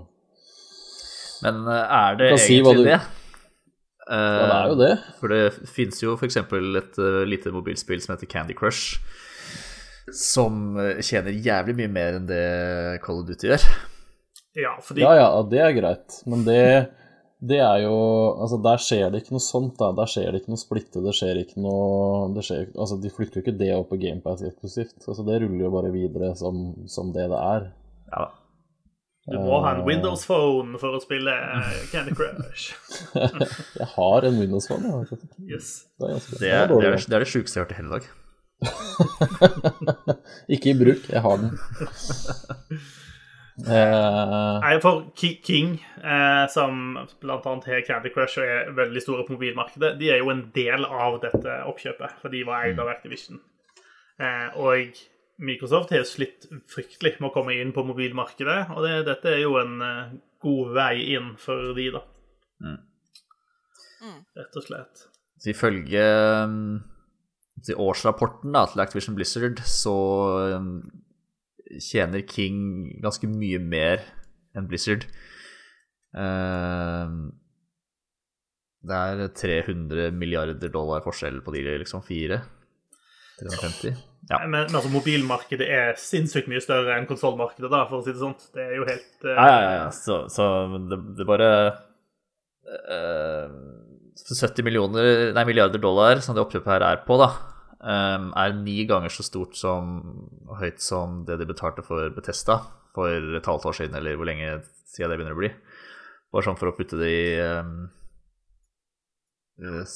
Men 1.44 1.66
eh, 1.68 1.98
er 1.98 2.16
det 2.16 2.30
egentlig 2.30 2.46
si 2.46 2.60
du... 2.64 2.84
det? 2.88 3.00
Ja, 4.10 4.38
det 4.40 4.54
er 4.56 4.72
jo 4.72 4.78
det. 4.80 4.94
Eh, 4.94 5.10
for 5.20 5.34
det 5.34 5.42
fins 5.70 6.00
jo 6.02 6.16
f.eks. 6.16 6.40
et 6.40 6.96
uh, 6.98 7.20
lite 7.28 7.52
mobilspill 7.54 8.00
som 8.02 8.16
heter 8.16 8.30
Candy 8.32 8.56
Crush. 8.56 8.96
Som 10.16 10.80
tjener 11.04 11.36
jævlig 11.36 11.76
mye 11.78 11.92
mer 11.92 12.16
enn 12.18 12.26
det 12.26 12.46
Call 13.04 13.20
of 13.20 13.28
Duty 13.28 13.52
gjør. 13.52 13.68
Ja, 14.58 14.72
fordi... 14.82 15.04
ja, 15.04 15.12
ja, 15.20 15.28
det 15.46 15.60
er 15.62 15.76
greit. 15.76 16.16
Men 16.26 16.48
det 16.48 16.62
det 17.40 17.60
er 17.64 17.78
jo 17.86 17.94
Altså, 18.40 18.58
der 18.64 18.82
skjer 18.84 19.06
det 19.10 19.22
ikke 19.22 19.36
noe 19.36 19.44
sånt, 19.44 19.76
da. 19.80 19.90
Der 19.96 20.10
skjer 20.10 20.30
det 20.30 20.42
ikke 20.42 20.54
noe 20.54 20.60
splitte, 20.60 21.04
det 21.04 21.14
skjer 21.16 21.40
ikke 21.42 21.62
noe 21.64 22.28
det 22.36 22.44
skjer, 22.46 22.68
Altså, 22.76 22.98
de 23.00 23.12
flytter 23.14 23.40
jo 23.40 23.46
ikke 23.46 23.58
det 23.60 23.70
opp 23.76 23.88
på 23.92 24.00
GamePass 24.02 24.44
eksklusivt. 24.48 24.98
Altså, 25.06 25.24
det 25.28 25.40
ruller 25.44 25.64
jo 25.66 25.72
bare 25.74 25.94
videre 25.94 26.34
som, 26.38 26.70
som 26.90 27.14
det 27.16 27.30
det 27.32 27.40
er. 27.40 27.72
Ja 28.12 28.26
da. 28.26 28.30
Du 29.30 29.36
må 29.44 29.60
ha 29.62 29.74
en 29.76 29.84
Windows 29.86 30.24
Phone 30.26 30.78
for 30.80 30.96
å 30.96 31.00
spille 31.02 31.32
Candy 31.92 32.14
Crush. 32.16 32.72
jeg 33.78 33.88
har 33.92 34.26
en 34.26 34.38
Windows 34.40 34.66
Phone, 34.66 34.90
ja. 34.90 35.18
Yes. 35.44 35.68
Det, 36.00 36.08
er 36.08 36.16
det, 36.16 36.48
er, 36.48 36.72
det, 36.72 36.88
er, 36.88 36.96
det 37.04 37.18
er 37.18 37.26
det 37.26 37.28
sjukeste 37.30 37.60
jeg 37.60 37.66
har 37.66 37.68
hørt 37.68 37.76
i 37.76 37.78
hele 37.78 37.92
dag. 38.00 38.08
ikke 40.56 40.72
i 40.72 40.78
bruk, 40.80 41.06
jeg 41.12 41.22
har 41.26 41.44
den. 41.44 41.52
Uh, 43.58 44.56
Nei, 44.62 44.76
for 44.80 45.10
King, 45.18 45.74
eh, 46.00 46.44
som 46.52 46.96
bl.a. 47.20 47.38
har 47.44 47.84
Candy 47.86 48.12
Crush 48.14 48.40
og 48.40 48.46
er 48.48 48.70
veldig 48.76 49.02
store 49.04 49.26
på 49.26 49.36
mobilmarkedet, 49.36 49.94
de 50.00 50.10
er 50.14 50.22
jo 50.22 50.30
en 50.32 50.46
del 50.54 50.86
av 50.86 51.18
dette 51.24 51.56
oppkjøpet, 51.68 52.20
for 52.22 52.32
de 52.32 52.44
var 52.48 52.68
eid 52.68 52.80
av 52.80 52.88
Activision. 52.92 53.40
Eh, 54.20 54.56
og 54.60 54.96
Microsoft 55.40 55.92
har 55.94 56.04
slitt 56.08 56.46
fryktelig 56.68 57.16
med 57.18 57.30
å 57.30 57.34
komme 57.34 57.56
inn 57.56 57.74
på 57.76 57.84
mobilmarkedet, 57.88 58.60
og 58.74 58.84
det, 58.84 58.94
dette 59.08 59.34
er 59.34 59.42
jo 59.44 59.56
en 59.60 59.76
eh, 59.84 60.16
god 60.44 60.72
vei 60.76 60.94
inn 61.16 61.34
for 61.40 61.74
de, 61.76 61.90
da. 61.96 62.04
Mm. 62.64 62.78
mm. 64.06 64.18
Rett 64.40 64.58
og 64.60 64.66
slett. 64.66 65.06
Så 65.40 65.52
ifølge 65.54 66.02
um, 66.44 66.80
årsrapporten 67.80 68.52
da, 68.52 68.66
til 68.68 68.82
Activision 68.84 69.16
Blizzard 69.16 69.62
så 69.64 69.96
um, 70.56 70.74
tjener 71.78 72.24
King 72.26 72.62
ganske 73.02 73.28
mye 73.30 73.60
mer 73.62 74.02
enn 74.56 74.66
Blizzard. 74.70 75.06
Uh, 76.16 77.30
det 78.80 78.96
er 78.96 79.26
300 79.36 80.14
milliarder 80.16 80.72
dollar 80.72 81.04
forskjell 81.04 81.42
på 81.44 81.54
de, 81.54 81.66
liksom. 81.82 82.02
Fire? 82.06 82.40
350? 83.40 83.92
Ja. 84.30 84.40
Men, 84.42 84.50
men, 84.54 84.74
altså, 84.74 84.90
mobilmarkedet 84.92 85.68
er 85.68 86.00
sinnssykt 86.00 86.48
mye 86.50 86.62
større 86.64 86.96
enn 86.96 87.08
konsollmarkedet, 87.08 87.70
for 87.70 88.00
å 88.00 88.02
si 88.04 88.14
det 88.14 88.22
sånn. 88.22 88.36
Det 88.56 88.64
er 88.64 88.74
jo 88.78 88.88
helt 88.88 89.26
uh... 89.26 89.34
Ja, 89.34 89.46
ja, 89.50 89.70
ja. 89.76 89.86
Så, 89.94 90.22
så 90.32 90.48
det, 90.90 91.00
det 91.18 91.28
bare 91.28 91.50
uh, 92.70 93.46
70 94.20 94.66
millioner, 94.66 95.30
nei, 95.36 95.46
milliarder 95.48 95.82
dollar 95.82 96.20
som 96.24 96.36
det 96.36 96.44
oppkjøpet 96.44 96.74
her 96.76 96.86
er 96.92 97.02
på, 97.06 97.18
da, 97.20 97.30
er 97.80 98.52
ni 98.58 98.82
ganger 98.84 99.12
så 99.12 99.24
stort 99.24 99.56
som 99.56 100.02
høyt 100.60 100.82
som 100.84 101.22
det 101.24 101.38
de 101.40 101.46
betalte 101.48 101.84
for 101.86 102.12
Betesta 102.12 102.58
for 102.94 103.36
et 103.38 103.46
halvt 103.46 103.68
år 103.70 103.76
siden, 103.78 103.96
eller 103.96 104.18
hvor 104.18 104.28
lenge 104.28 104.58
siden 104.90 105.10
det 105.10 105.18
begynner 105.18 105.36
å 105.36 105.40
bli. 105.40 105.50
Bare 106.30 106.46
sånn 106.46 106.58
for 106.58 106.70
å 106.70 106.76
putte 106.76 106.98
det 107.00 107.10
i 107.10 107.22
um, 107.42 107.88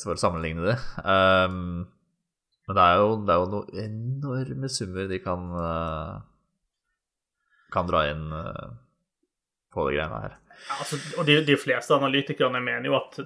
For 0.03 0.14
å 0.14 0.21
sammenligne 0.21 0.64
det. 0.67 0.76
Um, 1.03 1.87
men 2.64 2.79
det 2.79 2.85
er, 2.85 3.00
jo, 3.00 3.19
det 3.25 3.35
er 3.35 3.43
jo 3.43 3.50
noen 3.53 3.83
enorme 3.85 4.71
summer 4.73 5.09
de 5.11 5.19
kan 5.21 5.50
uh, 5.53 6.23
kan 7.75 7.88
dra 7.91 8.05
inn 8.09 8.25
uh, 8.33 8.73
på 9.75 9.85
de 9.88 9.99
greiene 9.99 10.23
her. 10.25 10.38
Altså, 10.79 10.99
og 11.19 11.27
de, 11.29 11.39
de, 11.47 11.57
fleste 11.61 11.95
analytikerne 11.97 12.61
mener 12.65 12.89
jo 12.89 12.97
at 12.99 13.19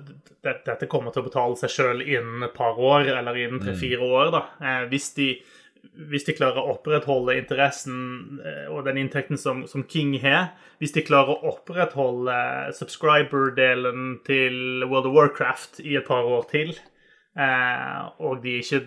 dette 0.44 0.88
kommer 0.90 1.14
til 1.14 1.22
å 1.22 1.28
betale 1.28 1.58
seg 1.60 1.72
sjøl 1.74 2.02
innen 2.02 2.46
et 2.46 2.56
par 2.56 2.78
år, 2.80 3.08
eller 3.14 3.38
innen 3.38 3.62
tre-fire 3.62 4.02
mm. 4.02 4.18
år. 4.18 4.34
da. 4.34 4.42
Eh, 4.62 4.82
hvis 4.92 5.12
de 5.18 5.30
hvis 6.10 6.26
de 6.26 6.34
klarer 6.36 6.60
å 6.60 6.74
opprettholde 6.74 7.36
interessen 7.38 8.40
eh, 8.42 8.66
og 8.70 8.84
den 8.86 9.00
inntekten 9.02 9.38
som, 9.40 9.64
som 9.70 9.84
King 9.90 10.14
har, 10.22 10.52
hvis 10.82 10.94
de 10.94 11.04
klarer 11.06 11.34
å 11.34 11.54
opprettholde 11.54 12.36
subscriber-delen 12.78 14.18
til 14.26 14.86
World 14.86 15.10
of 15.10 15.16
Warcraft 15.16 15.82
i 15.84 15.96
et 15.98 16.06
par 16.08 16.26
år 16.28 16.46
til, 16.50 16.74
og 17.38 18.40
de 18.42 18.56
ikke 18.58 18.80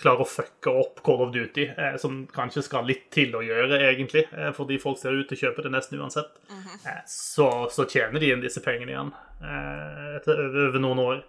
klarer 0.00 0.24
å 0.24 0.28
fucke 0.28 0.72
opp 0.80 1.02
Call 1.04 1.26
of 1.26 1.32
Duty, 1.34 1.66
eh, 1.76 1.96
som 2.00 2.22
kanskje 2.32 2.64
skal 2.64 2.88
litt 2.88 3.10
til 3.12 3.34
å 3.36 3.42
gjøre, 3.44 3.82
egentlig, 3.90 4.24
eh, 4.32 4.48
fordi 4.56 4.80
folk 4.80 5.00
ser 5.00 5.18
ut 5.18 5.28
til 5.28 5.36
å 5.36 5.42
kjøpe 5.42 5.66
det 5.66 5.74
nesten 5.74 6.00
uansett, 6.00 6.32
eh, 6.48 7.02
så, 7.10 7.50
så 7.72 7.84
tjener 7.84 8.22
de 8.22 8.32
inn 8.32 8.44
disse 8.44 8.64
pengene 8.64 8.94
igjen 8.94 9.14
eh, 9.44 10.04
etter, 10.16 10.44
over 10.68 10.80
noen 10.80 11.04
år. 11.04 11.24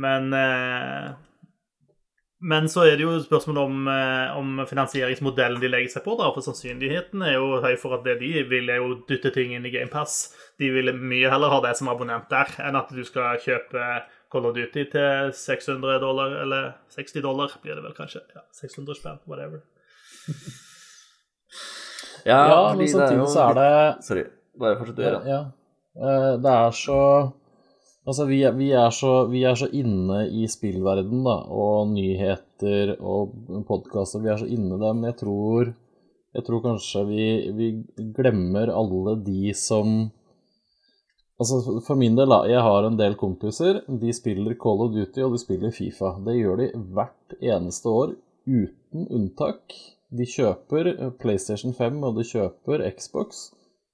Men 0.00 0.32
eh, 0.34 1.10
men 2.40 2.70
så 2.72 2.86
er 2.88 2.94
det 2.96 3.04
jo 3.04 3.18
spørsmål 3.20 3.58
om, 3.60 3.88
eh, 3.92 4.36
om 4.38 4.62
finansieringsmodellen 4.64 5.60
de 5.60 5.68
legger 5.68 5.92
seg 5.92 6.06
på. 6.06 6.14
da, 6.16 6.30
For 6.32 6.40
sannsynligheten 6.40 7.20
er 7.22 7.34
jo 7.34 7.60
høy 7.60 7.74
for 7.76 7.98
at 7.98 8.06
det 8.06 8.16
de 8.22 8.30
vil, 8.48 8.70
er 8.72 8.80
jo 8.80 8.94
dytte 9.08 9.28
ting 9.34 9.52
inn 9.52 9.66
i 9.68 9.72
GamePass. 9.74 10.32
De 10.58 10.70
vil 10.72 10.88
mye 10.96 11.28
heller 11.28 11.52
ha 11.52 11.60
det 11.60 11.74
som 11.76 11.90
abonnent 11.92 12.30
der, 12.32 12.48
enn 12.64 12.80
at 12.80 12.88
du 12.96 13.02
skal 13.04 13.36
kjøpe 13.44 13.90
Call 14.30 14.46
of 14.46 14.54
Duty 14.56 14.84
til 14.92 15.32
600 15.34 16.00
dollar, 16.02 16.36
eller 16.42 16.72
60 16.94 17.22
dollar 17.24 17.54
blir 17.62 17.74
det 17.78 17.84
vel 17.84 17.96
kanskje. 17.96 18.22
Ja, 18.34 18.44
600 18.60 18.98
spenn, 18.98 19.22
whatever. 19.26 19.64
Ja, 22.24 22.48
Ja, 22.48 22.74
men 22.76 22.88
samtidig 22.88 23.28
så 23.32 23.46
er 23.48 23.54
det 23.56 24.04
Sorry. 24.04 24.24
Bare 24.60 24.76
fortsett 24.76 24.98
å 25.00 25.04
gjøre. 25.06 25.20
Ja. 25.24 25.38
ja. 25.96 26.16
Det 26.36 26.52
er 26.52 26.74
så 26.76 26.98
Altså, 28.08 28.24
vi 28.26 28.40
er, 28.42 28.54
vi, 28.56 28.70
er 28.72 28.90
så, 28.96 29.26
vi 29.30 29.42
er 29.46 29.58
så 29.60 29.68
inne 29.76 30.22
i 30.32 30.46
spillverden 30.50 31.20
da, 31.26 31.36
og 31.52 31.90
nyheter 31.92 32.94
og 32.96 33.34
podkaster. 33.68 34.22
Vi 34.24 34.30
er 34.32 34.40
så 34.40 34.48
inne 34.48 34.78
i 34.78 34.80
det, 34.80 34.92
men 34.96 35.08
jeg 35.10 35.18
tror, 35.20 35.70
jeg 36.34 36.46
tror 36.46 36.62
kanskje 36.64 37.04
vi, 37.10 37.26
vi 37.58 37.68
glemmer 38.16 38.72
alle 38.72 39.18
de 39.26 39.52
som 39.54 40.08
Altså, 41.40 41.80
For 41.86 41.96
min 41.96 42.18
del, 42.18 42.28
da. 42.28 42.42
Jeg 42.50 42.60
har 42.66 42.84
en 42.84 42.98
del 43.00 43.16
kompiser. 43.20 43.80
De 43.88 44.12
spiller 44.16 44.58
Call 44.60 44.84
of 44.84 44.92
Duty, 44.96 45.22
og 45.24 45.36
de 45.36 45.40
spiller 45.40 45.72
Fifa. 45.72 46.12
Det 46.26 46.36
gjør 46.36 46.60
de 46.60 46.68
hvert 46.92 47.38
eneste 47.40 47.94
år, 48.02 48.12
uten 48.44 49.06
unntak. 49.08 49.78
De 50.10 50.26
kjøper 50.26 50.90
eh, 50.90 51.14
PlayStation 51.22 51.72
5 51.76 52.02
og 52.02 52.16
de 52.18 52.26
kjøper 52.26 52.82
Xbox 52.96 53.46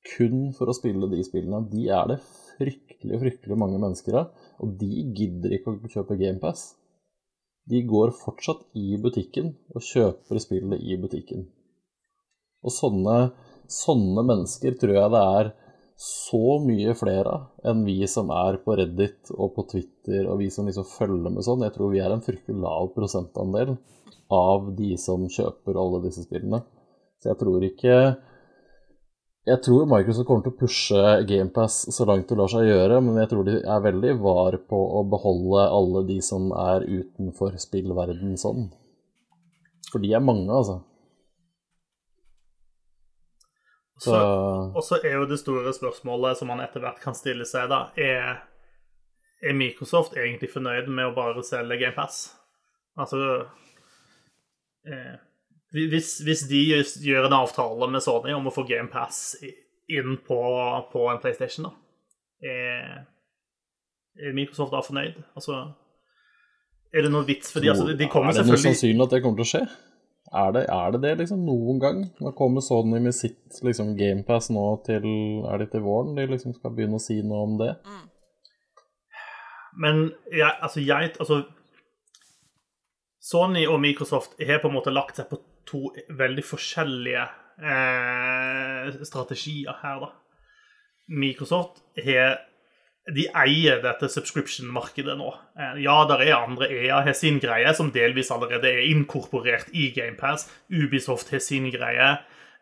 kun 0.07 0.51
for 0.57 0.71
å 0.71 0.77
spille 0.77 1.09
de 1.13 1.21
spillene. 1.27 1.61
De 1.71 1.87
er 1.93 2.09
det 2.13 2.19
fryktelig, 2.25 3.21
fryktelig 3.21 3.59
mange 3.61 3.81
mennesker 3.83 4.17
av, 4.23 4.47
og 4.63 4.75
de 4.81 5.05
gidder 5.17 5.57
ikke 5.59 5.75
å 5.75 5.93
kjøpe 5.93 6.19
GamePass. 6.21 6.71
De 7.67 7.83
går 7.85 8.15
fortsatt 8.15 8.63
i 8.79 8.97
butikken 9.03 9.53
og 9.75 9.85
kjøper 9.85 10.41
spillet 10.43 10.83
i 10.87 10.97
butikken. 11.03 11.45
Og 12.65 12.73
sånne, 12.73 13.17
sånne 13.71 14.25
mennesker 14.27 14.79
tror 14.81 14.97
jeg 14.97 15.13
det 15.13 15.25
er 15.41 15.53
så 15.97 16.59
mye 16.61 16.93
flere 16.97 17.39
enn 17.65 17.85
vi 17.87 18.03
som 18.11 18.29
er 18.35 18.59
på 18.61 18.75
Reddit 18.77 19.31
og 19.33 19.55
på 19.57 19.65
Twitter, 19.71 20.27
og 20.29 20.43
vi 20.43 20.51
som 20.53 20.69
liksom 20.69 20.85
følger 20.91 21.33
med 21.33 21.47
sånn. 21.47 21.65
Jeg 21.65 21.73
tror 21.73 21.93
vi 21.95 22.03
er 22.05 22.13
en 22.13 22.25
fryktelig 22.25 22.61
lav 22.61 22.91
prosentandel 22.93 23.79
av 24.33 24.73
de 24.77 24.93
som 25.01 25.25
kjøper 25.31 25.79
alle 25.81 26.03
disse 26.05 26.27
spillene. 26.27 26.61
Så 27.23 27.33
jeg 27.33 27.41
tror 27.41 27.65
ikke 27.65 27.99
Jeg 29.47 29.63
tror 29.63 29.87
Microsoft 29.87 30.27
kommer 30.27 30.43
til 30.43 30.51
å 30.51 30.59
pushe 30.59 31.03
GamePass 31.23 31.75
så 31.95 32.05
langt 32.09 32.27
det 32.27 32.35
lar 32.35 32.51
seg 32.51 32.67
gjøre, 32.67 32.97
men 32.99 33.21
jeg 33.21 33.31
tror 33.31 33.45
de 33.47 33.61
er 33.63 33.85
veldig 33.85 34.17
var 34.19 34.57
på 34.67 34.81
å 34.99 35.05
beholde 35.07 35.69
alle 35.71 36.03
de 36.09 36.17
som 36.19 36.49
er 36.51 36.83
utenfor 36.83 37.55
spillverden 37.63 38.35
sånn. 38.43 38.65
For 39.93 40.03
de 40.03 40.11
er 40.19 40.25
mange, 40.27 40.51
altså. 40.51 40.81
Så 43.97 44.13
Så, 44.13 44.17
og 44.77 44.83
så 44.85 44.99
er 45.01 45.15
jo 45.17 45.29
det 45.29 45.39
store 45.41 45.73
spørsmålet 45.73 46.37
som 46.37 46.51
man 46.53 46.61
etter 46.61 46.83
hvert 46.85 47.01
kan 47.01 47.17
stille 47.17 47.47
seg, 47.49 47.71
da, 47.73 47.87
er 47.97 48.45
er 49.43 49.53
Microsoft 49.53 50.17
egentlig 50.17 50.51
fornøyd 50.53 50.89
med 50.89 51.11
å 51.11 51.15
bare 51.17 51.45
selge 51.45 51.79
GamePass? 51.81 52.21
Altså 52.97 53.21
eh, 54.89 55.17
hvis, 55.77 56.19
hvis 56.25 56.47
de 56.49 56.63
gjør 57.05 57.29
en 57.29 57.39
avtale 57.43 57.89
med 57.93 58.05
Sony 58.05 58.33
om 58.37 58.49
å 58.49 58.55
få 58.55 58.65
GamePass 58.69 59.37
inn 59.93 60.17
på, 60.27 60.39
på 60.93 61.09
en 61.13 61.21
PlayStation, 61.23 61.69
da, 61.69 61.75
er, 62.47 63.03
er 64.17 64.37
Microsoft 64.37 64.73
da 64.75 64.83
fornøyd? 64.85 65.21
Altså 65.37 65.67
Er 66.95 67.05
det 67.05 67.13
noe 67.13 67.27
vits? 67.29 67.53
Fordi 67.53 67.69
altså, 67.69 67.91
de 67.93 68.09
kommer 68.09 68.33
er 68.33 68.41
det 68.41 68.47
noe 68.47 68.57
selvfølgelig 68.57 68.71
sannsynlig 68.71 69.05
at 69.05 69.17
det 69.17 69.23
kommer 69.25 69.43
til 69.43 69.47
å 69.47 69.53
skje? 69.53 69.65
Er 70.35 70.53
det, 70.53 70.65
er 70.73 70.91
det 70.95 71.01
det, 71.05 71.15
liksom, 71.21 71.45
noen 71.47 71.79
gang? 71.83 72.03
Nå 72.21 72.33
kommer 72.39 72.65
Sony 72.65 72.99
med 73.03 73.15
sitt 73.15 73.61
liksom, 73.63 73.95
GamePass 73.99 74.51
nå 74.51 74.65
til 74.87 75.07
Er 75.47 75.63
det 75.63 75.71
til 75.71 75.85
våren 75.85 76.17
de 76.19 76.27
liksom 76.33 76.57
skal 76.57 76.75
begynne 76.75 76.99
å 76.99 77.03
si 77.03 77.21
noe 77.23 77.45
om 77.47 77.55
det? 77.61 77.73
Men 79.79 80.09
jeg, 80.33 80.51
altså, 80.51 80.83
jeg 80.83 81.13
altså, 81.21 81.43
Sony 83.23 83.67
og 83.71 83.81
Microsoft 83.83 84.37
har 84.41 84.63
på 84.63 84.71
en 84.71 84.77
måte 84.77 84.95
lagt 84.95 85.19
seg 85.19 85.29
på 85.31 85.41
to 85.67 85.81
veldig 86.19 86.45
forskjellige 86.47 87.25
eh, 87.59 89.01
strategier 89.07 89.79
her, 89.83 90.05
da. 90.05 90.13
Microsoft 91.11 91.83
har 92.07 92.39
De 93.15 93.29
eier 93.39 93.79
dette 93.85 94.09
subscription-markedet 94.11 95.15
nå. 95.19 95.29
Eh, 95.59 95.77
ja, 95.85 96.01
der 96.11 96.25
er 96.25 96.41
andre. 96.41 96.67
EA 96.75 97.05
har 97.07 97.15
sin 97.15 97.39
greie, 97.43 97.71
som 97.75 97.93
delvis 97.95 98.33
allerede 98.35 98.73
er 98.73 98.89
inkorporert 98.91 99.71
i 99.71 99.93
GamePass. 99.95 100.49
Ubisoft 100.75 101.31
har 101.31 101.43
sin 101.45 101.71
greie. 101.71 102.17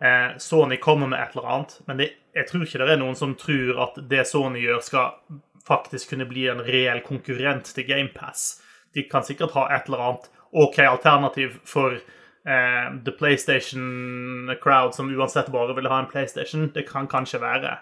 Eh, 0.04 0.36
Sony 0.38 0.76
kommer 0.76 1.08
med 1.08 1.22
et 1.22 1.32
eller 1.32 1.48
annet, 1.48 1.78
men 1.86 2.02
det, 2.02 2.10
jeg 2.36 2.50
tror 2.50 2.66
ikke 2.66 2.82
det 2.82 2.92
er 2.92 3.00
noen 3.00 3.16
som 3.16 3.32
tror 3.40 3.80
at 3.86 3.96
det 4.10 4.26
Sony 4.28 4.60
gjør, 4.66 4.82
skal 4.84 5.40
faktisk 5.64 6.12
kunne 6.12 6.28
bli 6.28 6.44
en 6.52 6.60
reell 6.66 7.00
konkurrent 7.06 7.70
til 7.72 7.88
GamePass. 7.88 8.60
De 8.94 9.06
kan 9.08 9.24
sikkert 9.24 9.54
ha 9.56 9.64
et 9.72 9.88
eller 9.88 10.04
annet 10.08 10.28
OK 10.52 10.78
alternativ 10.84 11.56
for 11.66 11.96
eh, 11.96 12.88
The 13.06 13.16
PlayStation 13.16 14.52
Crowd, 14.60 14.92
som 14.94 15.08
uansett 15.08 15.48
bare 15.54 15.74
vil 15.78 15.88
ha 15.88 16.02
en 16.02 16.10
PlayStation. 16.10 16.68
Det 16.74 16.84
kan 16.90 17.08
kanskje 17.08 17.40
være. 17.42 17.78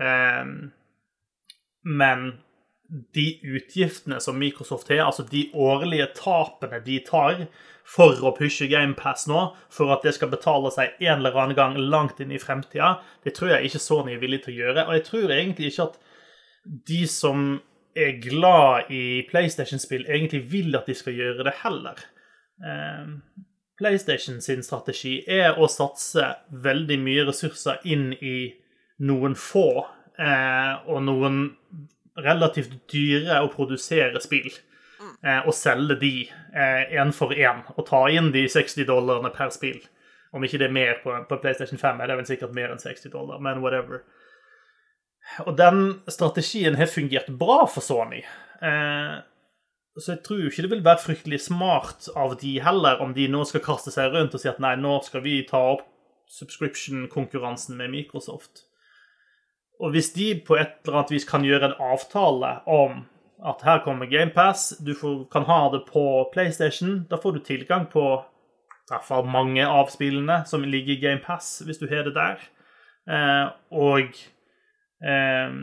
Eh, 0.00 0.44
men 1.88 2.30
de 2.88 3.40
utgiftene 3.44 4.20
som 4.20 4.38
Microsoft 4.40 4.88
har, 4.88 5.04
altså 5.06 5.24
de 5.28 5.48
årlige 5.52 6.08
tapene 6.16 6.80
de 6.84 6.98
tar 7.04 7.46
for 7.88 8.20
å 8.24 8.32
pushe 8.36 8.68
GamePass 8.68 9.26
nå, 9.28 9.42
for 9.72 9.92
at 9.92 10.04
det 10.04 10.14
skal 10.16 10.30
betale 10.32 10.70
seg 10.72 10.96
en 11.00 11.20
eller 11.20 11.36
annen 11.36 11.56
gang 11.56 11.76
langt 11.92 12.20
inn 12.20 12.32
i 12.32 12.40
fremtida, 12.40 12.98
det 13.24 13.34
tror 13.36 13.54
jeg 13.54 13.68
ikke 13.68 13.82
Sony 13.82 14.14
er 14.16 14.22
villig 14.22 14.42
til 14.44 14.54
å 14.54 14.58
gjøre. 14.62 14.86
Og 14.86 14.96
jeg 14.96 15.04
tror 15.08 15.34
egentlig 15.34 15.72
ikke 15.72 15.88
at 15.88 15.98
de 16.88 17.02
som 17.08 17.48
er 17.98 18.20
glad 18.22 18.92
i 18.94 19.04
PlayStation-spill, 19.28 20.06
egentlig 20.08 20.44
vil 20.52 20.76
at 20.78 20.88
de 20.88 20.96
skal 20.96 21.16
gjøre 21.16 21.48
det 21.48 21.56
heller. 21.62 22.02
Eh, 22.64 23.14
PlayStation 23.78 24.40
sin 24.44 24.64
strategi 24.66 25.20
er 25.30 25.58
å 25.58 25.68
satse 25.70 26.24
veldig 26.50 26.98
mye 27.00 27.28
ressurser 27.28 27.84
inn 27.88 28.10
i 28.20 28.38
noen 28.98 29.36
få 29.38 29.86
og 30.18 31.02
noen 31.06 31.36
relativt 32.18 32.72
dyre 32.90 33.36
å 33.44 33.50
produsere 33.52 34.18
spill. 34.18 34.48
Eh, 35.22 35.44
og 35.46 35.54
selge 35.54 35.94
de 36.00 36.12
én 36.58 37.12
for 37.14 37.30
én, 37.34 37.60
og 37.76 37.86
ta 37.86 38.00
inn 38.10 38.32
de 38.34 38.44
60 38.50 38.86
dollarene 38.88 39.30
per 39.34 39.52
spill. 39.54 39.78
Om 40.34 40.44
ikke 40.44 40.60
det 40.60 40.68
er 40.68 40.74
mer 40.74 40.98
på, 41.02 41.14
på 41.28 41.38
PlayStation 41.40 41.80
5, 41.80 42.00
er 42.00 42.10
det 42.10 42.18
vel 42.18 42.28
sikkert 42.28 42.56
mer 42.56 42.74
enn 42.74 42.82
60 42.82 43.12
dollar, 43.14 43.40
men 43.42 43.62
whatever. 43.62 44.02
Og 45.46 45.56
den 45.58 46.00
strategien 46.08 46.76
har 46.78 46.90
fungert 46.90 47.30
bra 47.40 47.64
for 47.70 47.84
Sony. 47.84 48.22
Eh, 48.62 49.18
så 49.98 50.14
jeg 50.14 50.22
tror 50.26 50.44
ikke 50.46 50.64
det 50.64 50.72
vil 50.72 50.84
være 50.86 51.02
fryktelig 51.02 51.40
smart 51.48 52.08
av 52.16 52.36
de 52.40 52.58
heller, 52.62 53.00
om 53.02 53.14
de 53.14 53.26
nå 53.30 53.42
skal 53.48 53.64
kaste 53.64 53.92
seg 53.94 54.12
rundt 54.14 54.36
og 54.36 54.42
si 54.42 54.50
at 54.50 54.60
nei, 54.62 54.76
nå 54.78 54.98
skal 55.06 55.24
vi 55.24 55.40
ta 55.48 55.60
opp 55.74 55.86
subscription-konkurransen 56.30 57.78
med 57.80 57.90
Microsoft. 57.94 58.67
Og 59.78 59.94
hvis 59.94 60.10
de 60.12 60.32
på 60.46 60.56
et 60.58 60.80
eller 60.84 61.00
annet 61.00 61.14
vis 61.14 61.26
kan 61.28 61.44
gjøre 61.46 61.70
en 61.70 61.80
avtale 61.92 62.56
om 62.66 63.04
at 63.46 63.62
her 63.62 63.82
kommer 63.84 64.10
GamePass, 64.10 64.72
du 64.82 64.94
får, 64.98 65.28
kan 65.32 65.46
ha 65.46 65.68
det 65.70 65.84
på 65.86 66.02
PlayStation, 66.32 67.04
da 67.10 67.16
får 67.22 67.36
du 67.36 67.44
tilgang 67.46 67.86
på 67.92 68.04
i 68.18 68.90
hvert 68.90 69.04
fall 69.04 69.28
mange 69.28 69.66
av 69.68 69.90
spillene 69.92 70.40
som 70.48 70.64
ligger 70.64 70.96
i 70.96 71.00
GamePass, 71.02 71.60
hvis 71.66 71.78
du 71.78 71.86
har 71.90 72.08
det 72.08 72.16
der. 72.16 72.40
Eh, 73.08 73.50
og 73.70 74.16
eh, 75.04 75.58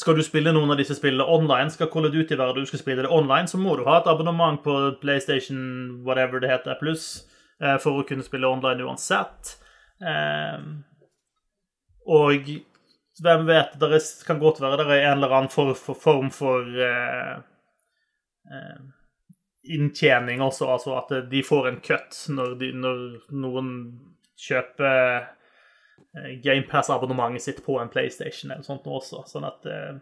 skal 0.00 0.16
du 0.16 0.22
spille 0.24 0.54
noen 0.56 0.72
av 0.72 0.80
disse 0.80 0.96
spillene 0.96 1.28
online, 1.28 1.70
skal 1.70 1.90
Call 1.92 2.08
of 2.08 2.14
Duty 2.14 2.38
være 2.40 2.56
du 2.56 2.66
skal 2.66 2.82
spille 2.82 3.04
det 3.04 3.12
online, 3.12 3.50
så 3.50 3.60
må 3.60 3.76
du 3.76 3.84
ha 3.86 4.00
et 4.00 4.08
abonnement 4.10 4.58
på 4.64 4.76
PlayStation 5.02 5.60
whatever 6.06 6.40
det 6.40 6.50
heter, 6.50 6.78
pluss, 6.80 7.26
eh, 7.62 7.76
for 7.78 8.00
å 8.00 8.06
kunne 8.08 8.26
spille 8.26 8.48
online 8.48 8.86
uansett. 8.88 9.58
Eh, 10.00 10.58
og 12.10 12.48
hvem 13.20 13.46
vet, 13.48 13.76
det 13.80 14.00
kan 14.26 14.40
godt 14.40 14.60
være 14.62 14.80
det 14.80 14.86
er 14.88 15.10
en 15.10 15.18
eller 15.18 15.34
annen 15.36 15.52
for, 15.52 15.74
for, 15.78 15.98
form 15.98 16.30
for 16.34 16.66
eh, 16.84 17.34
eh, 18.50 18.78
inntjening 19.76 20.42
også, 20.42 20.70
altså 20.72 20.96
at 20.98 21.12
de 21.30 21.42
får 21.44 21.68
en 21.68 21.80
cut 21.84 22.16
når, 22.32 22.54
de, 22.60 22.70
når 22.76 23.02
noen 23.36 23.74
kjøper 24.40 25.26
eh, 26.16 26.38
GamePass-abonnementet 26.44 27.44
sitt 27.44 27.64
på 27.66 27.76
en 27.80 27.92
PlayStation 27.92 28.50
eller 28.50 28.66
sånt 28.66 28.88
også. 28.88 29.24
Sånn 29.28 29.46
at 29.48 29.68
eh, 29.68 29.98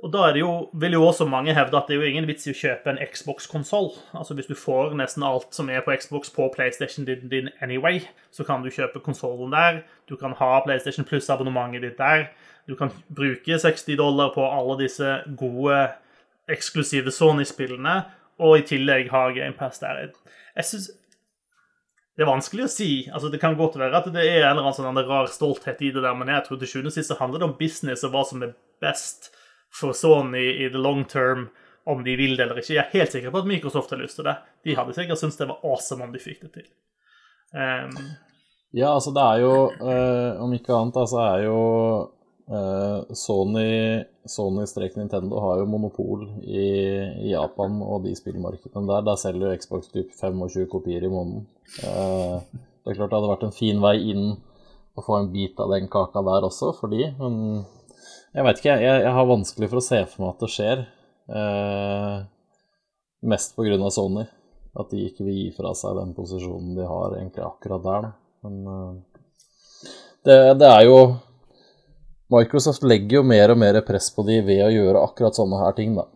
og 0.00 0.12
da 0.14 0.30
jo, 0.38 0.50
vil 0.72 0.94
jo 0.96 1.02
også 1.04 1.26
mange 1.28 1.52
hevde 1.54 1.76
at 1.76 1.88
det 1.88 1.96
er 1.96 2.00
jo 2.00 2.08
ingen 2.08 2.26
vits 2.28 2.46
i 2.48 2.52
å 2.54 2.56
kjøpe 2.56 2.92
en 2.92 3.00
Xbox-konsoll. 3.12 3.90
Altså 4.16 4.36
Hvis 4.36 4.48
du 4.48 4.54
får 4.56 4.94
nesten 4.96 5.24
alt 5.26 5.52
som 5.56 5.68
er 5.68 5.82
på 5.84 5.92
Xbox 6.00 6.32
på 6.32 6.46
PlayStation 6.54 7.04
din, 7.08 7.26
din 7.28 7.50
anyway, 7.60 8.00
så 8.32 8.46
kan 8.48 8.64
du 8.64 8.70
kjøpe 8.72 9.02
konsollen 9.04 9.52
der. 9.52 9.82
Du 10.08 10.16
kan 10.16 10.32
ha 10.38 10.52
PlayStation 10.64 11.04
Plus-abonnementet 11.04 11.84
ditt 11.84 11.98
der. 11.98 12.30
Du 12.68 12.76
kan 12.78 12.92
bruke 13.12 13.58
60 13.58 13.98
dollar 14.00 14.32
på 14.32 14.46
alle 14.46 14.78
disse 14.80 15.18
gode, 15.36 15.82
eksklusive 16.48 17.12
Sony-spillene, 17.12 18.00
og 18.40 18.56
i 18.56 18.64
tillegg 18.66 19.10
ha 19.12 19.26
GamePass 19.36 19.82
der. 19.82 20.14
Jeg 20.56 20.64
synes 20.70 20.90
det 22.16 22.24
er 22.24 22.32
vanskelig 22.32 22.64
å 22.66 22.72
si. 22.72 22.88
Altså, 23.12 23.28
Det 23.32 23.40
kan 23.40 23.56
godt 23.56 23.78
være 23.80 23.96
at 23.96 24.08
det 24.12 24.24
er 24.24 24.44
en 24.44 24.56
eller 24.56 24.66
annen 24.68 24.76
sånn 24.76 25.04
rar 25.08 25.28
stolthet 25.32 25.80
i 25.80 25.92
det 25.92 26.02
der, 26.04 26.16
men 26.16 26.28
jeg 26.28 26.44
tror 26.46 26.58
til 26.60 26.68
sjuende 26.68 26.92
og 26.92 26.96
sist 26.96 27.12
handler 27.16 27.40
det 27.40 27.48
om 27.48 27.58
business 27.58 28.04
og 28.04 28.12
hva 28.12 28.24
som 28.28 28.42
er 28.44 28.56
best 28.80 29.30
for 29.72 29.92
Sony 29.96 30.66
i 30.66 30.68
the 30.70 30.78
long 30.78 31.04
term, 31.04 31.48
om 31.84 32.04
de 32.04 32.16
vil 32.16 32.36
det 32.36 32.44
eller 32.44 32.60
ikke. 32.60 32.74
Jeg 32.74 32.84
er 32.84 32.98
helt 32.98 33.14
sikker 33.14 33.32
på 33.32 33.42
at 33.42 33.48
Microsoft 33.48 33.90
har 33.94 34.00
lyst 34.02 34.18
til 34.20 34.26
det. 34.28 34.36
De 34.66 34.76
hadde 34.76 34.94
sikkert 34.96 35.20
syntes 35.20 35.40
det 35.40 35.48
var 35.50 35.64
awesome 35.66 36.04
om 36.04 36.12
de 36.12 36.22
fikk 36.22 36.42
det 36.44 36.52
til. 36.58 36.66
Um, 37.54 37.96
ja, 38.76 38.92
altså 38.92 39.10
det 39.10 39.22
er 39.26 39.40
jo 39.42 39.54
uh, 39.80 40.42
Om 40.44 40.52
ikke 40.54 40.74
annet, 40.76 40.98
altså 41.00 41.18
er 41.24 41.40
jo 41.48 41.56
uh, 42.52 43.14
Sony 43.18 44.04
Sony-Nintendo 44.30 45.40
har 45.42 45.58
jo 45.58 45.66
monopol 45.66 46.28
i, 46.44 46.66
i, 47.24 47.30
Japan 47.32 47.80
og 47.82 48.04
de 48.04 48.12
spillmarkedene 48.14 48.86
der. 48.92 49.06
Der 49.08 49.18
selger 49.18 49.48
jo 49.48 49.58
Xbox 49.58 49.90
typ 49.90 50.12
25 50.20 50.68
kopier 50.70 51.06
i 51.06 51.10
måneden. 51.10 51.48
Uh, 51.82 52.38
det 52.84 52.92
er 52.92 53.00
klart 53.00 53.10
det 53.10 53.18
hadde 53.18 53.32
vært 53.32 53.48
en 53.48 53.56
fin 53.56 53.82
vei 53.82 53.96
inn 54.12 54.30
å 54.98 55.04
få 55.04 55.18
en 55.18 55.30
bit 55.32 55.58
av 55.62 55.72
den 55.72 55.88
kaka 55.90 56.22
der 56.26 56.46
også 56.46 56.72
for 56.76 56.92
de, 56.92 57.08
men 57.18 57.64
jeg 58.30 58.46
veit 58.46 58.60
ikke, 58.60 58.74
jeg, 58.78 59.02
jeg, 59.04 59.14
har 59.16 59.30
vanskelig 59.30 59.68
for 59.70 59.80
å 59.80 59.84
se 59.84 60.00
for 60.10 60.24
meg 60.24 60.34
at 60.34 60.44
det 60.44 60.50
skjer. 60.54 60.84
Eh, 61.30 62.18
mest 63.30 63.56
pga. 63.56 63.90
Sony. 63.90 64.26
At 64.78 64.92
de 64.92 65.02
ikke 65.08 65.26
vil 65.26 65.34
gi 65.34 65.48
fra 65.56 65.72
seg 65.74 65.96
den 65.98 66.12
posisjonen 66.14 66.76
de 66.76 66.86
har 66.86 67.16
egentlig 67.18 67.42
akkurat 67.42 67.86
der. 67.86 68.08
Men 68.46 68.60
eh, 68.70 69.24
det, 70.26 70.38
det, 70.60 70.68
er 70.68 70.86
jo 70.86 71.00
Microsoft 72.30 72.86
legger 72.86 73.18
jo 73.18 73.26
mer 73.26 73.50
og 73.50 73.58
mer 73.58 73.80
press 73.86 74.12
på 74.14 74.22
de 74.28 74.38
ved 74.46 74.62
å 74.62 74.70
gjøre 74.70 75.02
akkurat 75.08 75.34
sånne 75.34 75.58
her 75.64 75.74
ting, 75.78 75.96
da. 75.98 76.06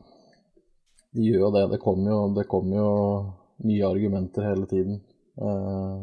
De 1.15 1.27
gjør 1.27 1.49
jo 1.49 1.55
det. 1.57 1.65
Det 1.75 1.81
kommer 1.83 2.15
jo, 2.15 2.21
det 2.37 2.47
kommer 2.51 2.79
jo 2.79 2.93
nye 3.67 3.89
argumenter 3.91 4.47
hele 4.53 4.71
tiden. 4.71 5.01
Eh, 5.35 5.99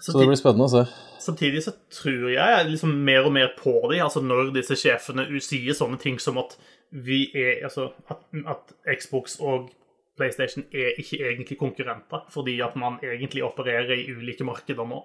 så 0.00 0.18
det 0.18 0.26
blir 0.28 0.38
spennende 0.38 0.66
å 0.66 0.72
se. 0.72 0.82
Samtidig 1.24 1.62
så 1.64 1.72
tror 1.92 2.28
jeg 2.30 2.68
liksom 2.68 2.92
mer 3.06 3.26
og 3.26 3.32
mer 3.32 3.54
på 3.56 3.78
dem, 3.88 4.02
altså 4.04 4.20
når 4.20 4.52
disse 4.56 4.76
sjefene 4.78 5.24
sier 5.40 5.76
sånne 5.76 5.98
ting 6.02 6.20
som 6.22 6.38
at 6.42 6.58
vi 6.90 7.24
er 7.34 7.64
Altså 7.66 7.88
at, 8.12 8.20
at 8.46 8.74
Xbox 9.00 9.40
og 9.42 9.72
PlayStation 10.16 10.64
er 10.72 10.94
ikke 11.00 11.18
egentlig 11.24 11.58
konkurrenter, 11.60 12.22
fordi 12.32 12.60
at 12.64 12.76
man 12.76 13.00
egentlig 13.04 13.44
opererer 13.44 13.96
i 13.98 14.12
ulike 14.14 14.46
markeder 14.48 14.86
nå. 14.88 15.02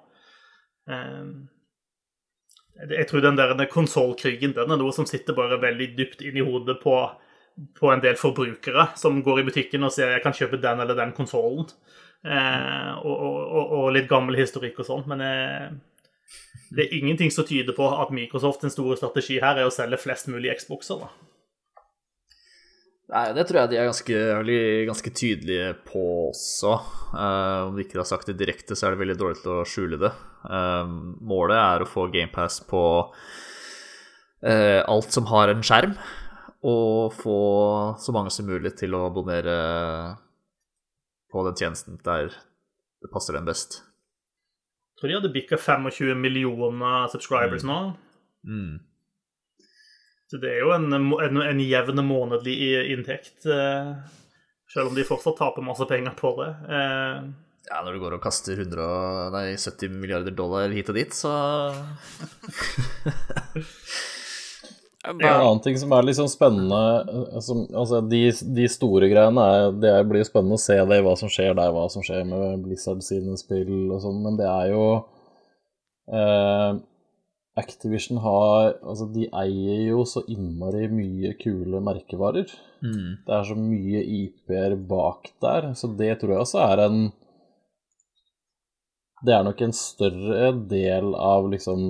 Ehm, 0.91 1.49
jeg 2.89 3.07
tror 3.09 3.25
den 3.25 3.39
der 3.39 3.65
konsollkrigen 3.71 4.55
den 4.55 4.71
er 4.71 4.79
noe 4.79 4.93
som 4.95 5.07
sitter 5.09 5.35
bare 5.35 5.59
veldig 5.61 5.89
dypt 5.97 6.23
inn 6.23 6.37
i 6.39 6.45
hodet 6.45 6.77
på, 6.83 6.95
på 7.77 7.91
en 7.91 8.03
del 8.03 8.15
forbrukere 8.19 8.87
som 8.95 9.19
går 9.25 9.41
i 9.41 9.47
butikken 9.49 9.83
og 9.83 9.91
sier 9.93 10.13
jeg 10.15 10.23
kan 10.23 10.37
kjøpe 10.37 10.61
den 10.61 10.79
eller 10.79 10.97
den 10.97 11.11
konsollen. 11.17 11.67
Eh, 12.21 12.91
og, 13.01 13.15
og, 13.17 13.71
og, 13.73 13.87
litt 13.95 14.09
gammel 14.09 14.37
historikk 14.37 14.83
og 14.83 14.87
sånn. 14.87 15.03
Men 15.09 15.25
eh, 15.25 15.67
det 16.71 16.85
er 16.85 16.95
ingenting 16.99 17.33
som 17.33 17.47
tyder 17.47 17.75
på 17.77 17.89
at 17.89 18.13
Microsoft 18.15 18.63
sin 18.63 18.73
store 18.73 18.99
strategi 18.99 19.41
her 19.41 19.59
er 19.59 19.67
å 19.67 19.73
selge 19.73 19.99
flest 20.01 20.29
mulig 20.31 20.53
Xboxer. 20.59 21.01
da. 21.01 21.11
Nei, 23.11 23.25
Det 23.35 23.43
tror 23.47 23.59
jeg 23.59 23.71
de 23.73 23.79
er 23.81 23.89
ganske, 23.89 24.19
ganske 24.87 25.11
tydelige 25.11 25.73
på 25.89 26.03
også. 26.29 26.77
Uh, 27.11 27.67
om 27.67 27.75
de 27.75 27.83
ikke 27.83 27.99
har 27.99 28.07
sagt 28.07 28.29
det 28.31 28.37
direkte, 28.39 28.77
så 28.77 28.87
er 28.87 28.95
det 28.95 29.01
veldig 29.01 29.17
dårlig 29.19 29.41
til 29.41 29.51
å 29.57 29.67
skjule 29.67 29.99
det. 29.99 30.13
Uh, 30.45 30.87
målet 31.19 31.59
er 31.59 31.83
å 31.83 31.89
få 31.91 32.07
GamePass 32.13 32.61
på 32.69 32.83
uh, 33.11 34.79
alt 34.79 35.11
som 35.11 35.27
har 35.27 35.51
en 35.51 35.65
skjerm, 35.65 35.97
og 36.63 37.11
få 37.17 37.41
så 37.99 38.15
mange 38.15 38.31
som 38.31 38.47
mulig 38.47 38.77
til 38.79 38.95
å 38.95 39.09
abonnere 39.09 39.57
på 41.31 41.43
den 41.47 41.57
tjenesten 41.57 41.99
der 42.05 42.33
det 43.01 43.09
passer 43.13 43.33
dem 43.33 43.47
best. 43.49 43.81
Jeg 44.93 45.01
tror 45.01 45.09
de 45.09 45.17
hadde 45.17 45.33
bikka 45.33 45.57
25 45.57 46.17
millioner 46.21 47.07
subscribers 47.09 47.65
mm. 47.65 47.71
nå. 47.71 47.79
Mm. 48.45 48.73
Så 50.31 50.39
det 50.39 50.51
er 50.53 50.61
jo 50.63 50.73
en, 50.75 50.93
en, 50.93 51.41
en 51.43 51.61
jevn 51.65 52.03
månedlig 52.07 52.55
inntekt, 52.93 53.41
eh, 53.49 53.89
selv 54.71 54.91
om 54.91 54.95
de 54.95 55.03
fortsatt 55.03 55.35
taper 55.41 55.65
masse 55.65 55.87
penger 55.89 56.13
på 56.19 56.35
det. 56.37 56.51
Eh, 56.71 57.17
ja, 57.67 57.81
når 57.83 57.97
du 57.97 58.01
går 58.03 58.15
og 58.15 58.23
kaster 58.23 58.61
100, 58.61 58.85
nei, 59.33 59.43
70 59.59 59.97
milliarder 59.97 60.33
dollar 60.35 60.71
hit 60.73 60.89
og 60.93 60.97
dit, 60.97 61.13
så 61.15 61.33
En 65.01 65.17
annen 65.17 65.61
ting 65.65 65.77
som 65.81 65.93
er 65.95 66.05
litt 66.05 66.17
sånn 66.19 66.29
spennende 66.29 66.81
eh, 67.01 67.39
som, 67.41 67.63
altså 67.73 68.03
de, 68.05 68.21
de, 68.53 68.67
store 68.69 69.09
greiene 69.09 69.45
er, 69.53 69.71
Det 69.81 69.95
blir 70.09 70.27
spennende 70.27 70.59
å 70.59 70.61
se 70.61 70.77
det, 70.77 70.99
hva 71.01 71.15
som 71.17 71.31
skjer 71.31 71.55
der, 71.57 71.73
hva 71.73 71.87
som 71.89 72.05
skjer 72.05 72.21
med 72.29 72.61
Blizzard 72.67 73.01
sine 73.05 73.33
spill 73.39 73.89
og 73.89 73.97
sånn, 74.03 74.21
men 74.21 74.37
det 74.37 74.45
er 74.45 74.69
jo 74.75 74.85
eh, 76.13 76.81
Activision 77.61 78.21
har 78.23 78.77
Altså, 78.77 79.09
de 79.11 79.25
eier 79.41 79.87
jo 79.89 80.05
så 80.07 80.21
innmari 80.31 80.85
mye 80.91 81.33
kule 81.39 81.81
merkevarer. 81.83 82.53
Mm. 82.85 83.23
Det 83.25 83.35
er 83.35 83.47
så 83.49 83.57
mye 83.57 84.03
IP-er 84.21 84.77
bak 84.89 85.33
der, 85.43 85.73
så 85.77 85.89
det 85.97 86.13
tror 86.21 86.35
jeg 86.35 86.45
også 86.45 86.61
er 86.67 86.85
en 86.85 87.01
Det 89.25 89.33
er 89.33 89.43
nok 89.45 89.65
en 89.65 89.75
større 89.77 90.53
del 90.69 91.11
av 91.17 91.49
liksom 91.49 91.81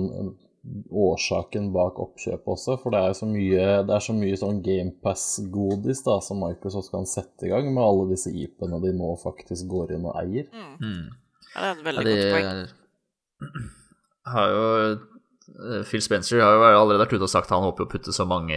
årsaken 0.62 1.72
bak 1.74 1.98
oppkjøpet 2.02 2.52
også, 2.54 2.76
for 2.82 2.94
det 2.94 3.00
er 3.02 3.16
så 3.18 3.26
mye, 3.26 3.64
det 3.86 3.94
er 3.96 4.04
så 4.04 4.14
mye 4.14 4.38
sånn 4.38 4.60
GamePass-godis 4.62 6.04
da, 6.06 6.18
som 6.22 6.42
Microsoft 6.44 6.92
kan 6.92 7.08
sette 7.08 7.48
i 7.48 7.50
gang 7.50 7.66
med 7.72 7.82
alle 7.82 8.12
disse 8.12 8.30
IP-ene 8.30 8.78
de 8.84 8.92
nå 8.94 9.10
faktisk 9.22 9.66
går 9.72 9.96
inn 9.96 10.06
og 10.06 10.14
eier. 10.22 10.46
Mm. 10.54 10.76
Mm. 10.78 11.08
Ja, 11.52 11.58
det 11.58 11.66
er 11.66 11.74
et 11.74 11.86
veldig 11.88 12.04
ja, 12.04 12.12
de, 12.12 12.20
godt 12.20 12.36
poeng. 12.36 13.72
Har 14.32 14.52
jo 14.54 14.66
eh, 14.86 15.82
Phil 15.88 16.02
Spencer 16.04 16.38
har 16.38 16.54
jo 16.54 16.62
allerede 16.78 17.00
vært 17.02 17.16
ute 17.16 17.26
og 17.26 17.32
sagt 17.32 17.48
at 17.50 17.56
han 17.56 17.64
håper 17.66 17.88
å 17.88 17.90
putte 17.90 18.12
så 18.14 18.22
mange 18.22 18.54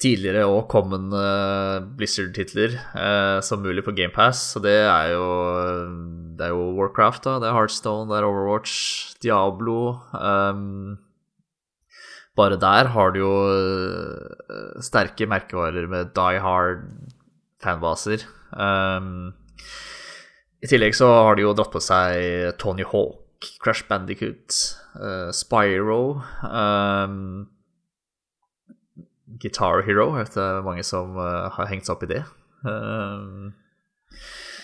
tidligere 0.00 0.44
og 0.48 0.66
kommende 0.68 1.22
Blizzard-titler 1.96 2.76
eh, 2.76 3.38
som 3.44 3.64
mulig 3.64 3.84
på 3.86 3.94
GamePass. 3.96 4.42
Så 4.54 4.62
det 4.64 4.76
er 4.82 5.14
jo 5.14 5.24
Det 6.40 6.46
er 6.48 6.54
jo 6.56 6.70
Warcraft, 6.78 7.26
da. 7.26 7.36
Det 7.42 7.50
er 7.50 7.56
Heartstone, 7.58 8.08
det 8.08 8.16
er 8.16 8.24
Overwatch, 8.24 8.74
Diablo 9.20 9.98
um, 10.16 10.96
Bare 12.38 12.56
der 12.56 12.88
har 12.94 13.12
du 13.12 13.18
jo 13.20 13.34
uh, 13.52 14.80
sterke 14.80 15.28
merkevarer 15.28 15.84
med 15.90 16.14
Die 16.16 16.40
Hard-fanbaser. 16.40 18.24
Um, 18.56 19.34
I 20.64 20.70
tillegg 20.70 20.96
så 20.96 21.10
har 21.26 21.36
de 21.36 21.44
jo 21.44 21.52
dratt 21.58 21.74
på 21.74 21.82
seg 21.84 22.56
Tony 22.62 22.88
Hawk, 22.88 23.44
Crash 23.60 23.84
Bandicoot, 23.90 24.56
uh, 24.96 25.28
Spyro 25.36 26.22
um, 26.48 27.50
Guitar 29.44 29.84
Hero. 29.84 30.14
Jeg 30.16 30.30
vet 30.30 30.40
det 30.40 30.46
er 30.46 30.64
mange 30.64 30.86
som 30.88 31.20
uh, 31.20 31.50
har 31.58 31.68
hengt 31.68 31.84
seg 31.84 31.98
opp 31.98 32.08
i 32.08 32.14
det. 32.14 32.24
Um, 32.64 33.52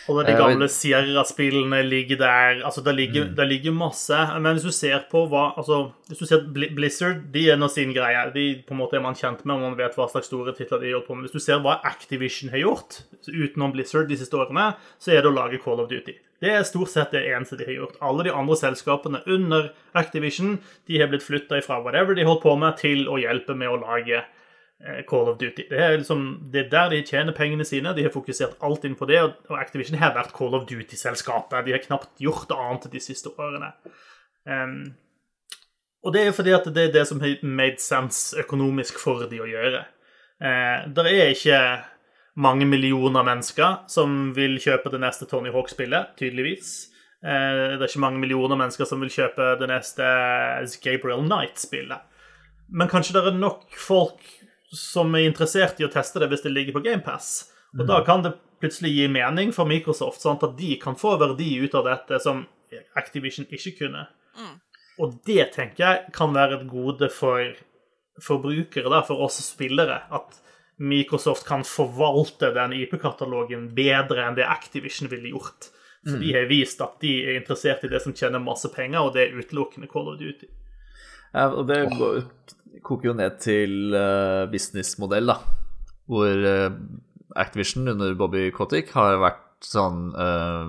og 0.07 0.21
de 0.27 0.35
gamle 0.39 0.69
Sierra-spillene 0.71 1.81
ligger 1.87 2.21
der. 2.21 2.61
Altså, 2.67 2.83
det 2.85 2.95
ligger, 2.95 3.25
mm. 3.27 3.41
ligger, 3.49 3.73
masse. 3.75 4.19
Men 4.41 4.55
hvis 4.55 4.67
du 4.67 4.73
ser 4.75 5.03
på 5.11 5.25
hva 5.31 5.49
altså, 5.59 5.91
Hvis 6.07 6.19
du 6.23 6.27
ser 6.27 6.45
Blizzard, 6.55 7.25
de 7.35 7.49
er 7.51 7.59
nå 7.59 7.69
sin 7.73 7.95
greie. 7.95 8.23
De 8.35 8.47
på 8.67 8.75
en 8.75 8.81
måte 8.81 8.99
er 8.99 9.03
man 9.03 9.19
kjent 9.19 9.43
med, 9.45 9.57
og 9.57 9.65
man 9.65 9.79
vet 9.79 9.97
hva 9.99 10.07
slags 10.11 10.31
store 10.31 10.55
titler 10.55 10.79
de 10.79 10.91
har 10.91 10.99
gjort 10.99 11.09
på. 11.09 11.17
Men 11.17 11.27
hvis 11.27 11.35
du 11.35 11.43
ser 11.43 11.65
hva 11.65 11.81
Activision 11.89 12.55
har 12.55 12.63
gjort 12.63 13.01
utenom 13.27 13.75
Blizzard 13.75 14.07
de 14.11 14.21
siste 14.21 14.39
årene, 14.39 14.71
så 15.03 15.17
er 15.17 15.25
det 15.25 15.33
å 15.33 15.37
lage 15.37 15.61
Call 15.65 15.83
of 15.83 15.91
Duty. 15.91 16.15
Det 16.45 16.53
er 16.53 16.69
stort 16.69 16.93
sett 16.93 17.15
det 17.17 17.25
eneste 17.33 17.59
de 17.59 17.67
har 17.67 17.79
gjort. 17.81 17.99
Alle 18.05 18.29
de 18.29 18.37
andre 18.37 18.59
selskapene 18.61 19.25
under 19.27 19.73
Activision 19.97 20.59
de 20.87 21.01
har 21.01 21.11
blitt 21.11 21.25
flytta 21.27 21.59
ifra 21.59 21.81
whatever 21.83 22.15
de 22.15 22.29
holdt 22.29 22.45
på 22.45 22.55
med, 22.61 22.77
til 22.79 23.09
å 23.11 23.19
hjelpe 23.19 23.57
med 23.59 23.73
å 23.73 23.81
lage 23.83 24.23
Eh, 24.23 24.36
Call 25.09 25.31
of 25.31 25.39
Duty. 25.41 25.65
Det 25.71 25.79
er, 25.81 25.97
liksom, 25.97 26.25
det 26.53 26.67
er 26.67 26.69
der 26.71 26.91
de 26.93 27.01
tjener 27.07 27.33
pengene 27.37 27.65
sine. 27.65 27.95
De 27.97 28.05
har 28.05 28.13
fokusert 28.15 28.59
alt 28.67 28.85
inn 28.85 28.97
på 28.99 29.09
det. 29.09 29.23
Og 29.25 29.57
Activision 29.59 29.99
har 30.01 30.15
vært 30.17 30.35
Call 30.37 30.55
of 30.59 30.67
Duty-selskapet. 30.69 31.65
De 31.65 31.75
har 31.75 31.83
knapt 31.85 32.21
gjort 32.21 32.53
annet 32.53 32.89
de 32.93 33.01
siste 33.01 33.33
årene. 33.41 33.73
Um, 34.45 34.95
og 36.07 36.13
det 36.15 36.23
er 36.23 36.37
fordi 36.37 36.53
at 36.55 36.69
det 36.71 36.85
er 36.85 36.93
det 36.95 37.07
som 37.09 37.23
har 37.25 37.41
made 37.43 37.83
sense 37.83 38.37
økonomisk 38.39 39.01
for 39.03 39.25
de 39.31 39.41
å 39.43 39.49
gjøre. 39.49 39.87
Uh, 40.45 40.85
det 40.93 41.07
er 41.09 41.33
ikke 41.33 41.63
mange 42.37 42.69
millioner 42.69 43.25
mennesker 43.25 43.89
som 43.91 44.35
vil 44.37 44.59
kjøpe 44.61 44.93
det 44.93 45.01
neste 45.01 45.27
Tony 45.31 45.51
Hawk-spillet, 45.55 46.13
tydeligvis. 46.21 46.75
Eh, 47.25 47.77
det 47.77 47.81
er 47.81 47.89
ikke 47.89 48.05
mange 48.05 48.21
millioner 48.23 48.59
mennesker 48.61 48.89
som 48.89 49.01
vil 49.03 49.13
kjøpe 49.13 49.55
det 49.61 49.71
neste 49.71 50.09
Gabriel 50.85 51.25
Knight-spillet. 51.25 52.05
Men 52.69 52.91
kanskje 52.91 53.17
det 53.17 53.23
er 53.25 53.39
nok 53.39 53.65
folk 53.81 54.21
som 54.77 55.15
er 55.17 55.27
interessert 55.29 55.81
i 55.81 55.87
å 55.87 55.93
teste 55.93 56.21
det 56.23 56.29
hvis 56.33 56.45
det 56.45 56.53
ligger 56.55 56.77
på 56.77 56.85
GamePass. 56.85 57.31
Og 57.77 57.87
da 57.89 58.01
kan 58.07 58.23
det 58.25 58.37
plutselig 58.63 58.93
gi 58.95 59.09
mening 59.13 59.53
for 59.53 59.69
Microsoft, 59.69 60.23
sånn 60.23 60.39
at 60.41 60.57
de 60.59 60.77
kan 60.81 60.97
få 60.97 61.17
verdi 61.21 61.57
ut 61.61 61.75
av 61.77 61.89
dette 61.89 62.21
som 62.25 62.47
Activision 62.97 63.49
ikke 63.53 63.75
kunne. 63.83 64.07
Og 65.03 65.19
det 65.29 65.51
tenker 65.57 65.85
jeg 65.85 66.15
kan 66.17 66.33
være 66.35 66.61
et 66.61 66.69
gode 66.71 67.11
for 67.13 67.57
forbrukere, 68.23 68.89
da, 68.89 69.03
for 69.05 69.21
oss 69.27 69.43
spillere. 69.45 70.01
At 70.15 70.39
Microsoft 70.81 71.45
kan 71.49 71.65
forvalte 71.69 72.53
den 72.57 72.73
IP-katalogen 72.77 73.71
bedre 73.77 74.25
enn 74.25 74.37
det 74.39 74.49
Activision 74.49 75.11
ville 75.13 75.35
gjort. 75.35 75.71
For 76.07 76.23
de 76.23 76.33
har 76.37 76.47
vist 76.47 76.81
at 76.85 77.01
de 77.03 77.13
er 77.25 77.41
interessert 77.41 77.85
i 77.85 77.91
det 77.91 77.99
som 78.05 78.15
tjener 78.15 78.43
masse 78.43 78.69
penger, 78.73 79.03
og 79.03 79.17
det 79.17 79.25
er 79.25 79.41
utelukkende 79.41 79.89
Call 79.91 80.13
of 80.13 80.21
Duty. 80.21 80.47
Og 81.37 81.67
det 81.69 81.83
går, 81.93 82.23
koker 82.87 83.11
jo 83.11 83.17
ned 83.19 83.37
til 83.45 83.93
uh, 83.93 84.47
businessmodell, 84.49 85.29
da. 85.29 85.37
Hvor 86.09 86.47
uh, 86.47 86.79
Activision 87.37 87.89
under 87.93 88.15
Bobby 88.17 88.49
Kotick 88.55 88.93
har 88.97 89.19
vært 89.21 89.43
sånn 89.67 90.11
uh, 90.15 90.69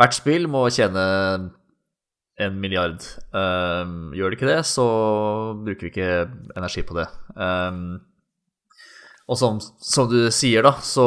Hvert 0.00 0.16
spill 0.16 0.48
må 0.50 0.64
tjene 0.72 1.04
en 2.40 2.60
milliard. 2.60 3.04
Um, 3.36 4.14
gjør 4.16 4.32
det 4.32 4.38
ikke 4.38 4.48
det, 4.48 4.60
så 4.68 4.86
bruker 5.60 5.86
vi 5.86 5.90
ikke 5.92 6.12
energi 6.56 6.84
på 6.88 6.96
det. 6.96 7.06
Um, 7.36 8.00
og 9.30 9.38
som, 9.38 9.60
som, 9.60 10.08
du 10.10 10.30
sier, 10.34 10.64
da, 10.66 10.72
så, 10.82 11.06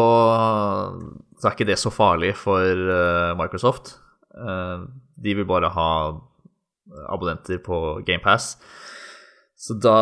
så, 1.40 1.48
er 1.48 1.56
ikke 1.56 1.68
det 1.68 1.80
så 1.82 1.92
farlig 1.94 2.36
for 2.40 2.62
uh, 2.62 3.34
Microsoft. 3.40 3.96
Uh, 4.38 4.86
de 5.20 5.36
vil 5.40 5.50
bare 5.50 5.72
ha 5.74 5.90
abonnenter 7.10 7.62
på 7.64 8.02
GamePass. 8.08 8.58
Så 9.64 9.78
da 9.80 9.98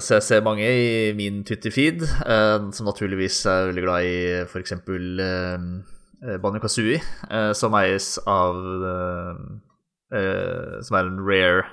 så 0.00 0.16
jeg 0.16 0.24
ser 0.24 0.44
mange 0.46 0.64
i 0.64 1.10
min 1.16 1.42
Twitter-feed 1.44 2.04
uh, 2.06 2.70
som 2.72 2.88
naturligvis 2.88 3.42
er 3.50 3.68
veldig 3.68 3.84
glad 3.84 4.08
i 4.08 4.16
f.eks. 4.46 4.72
Eh, 4.72 6.38
Banjo 6.40 6.62
Kazooie, 6.62 7.00
som 7.58 7.74
eies 7.74 8.14
av 8.30 8.54
som 10.12 10.96
er 10.98 11.08
en 11.08 11.16
rare 11.24 11.64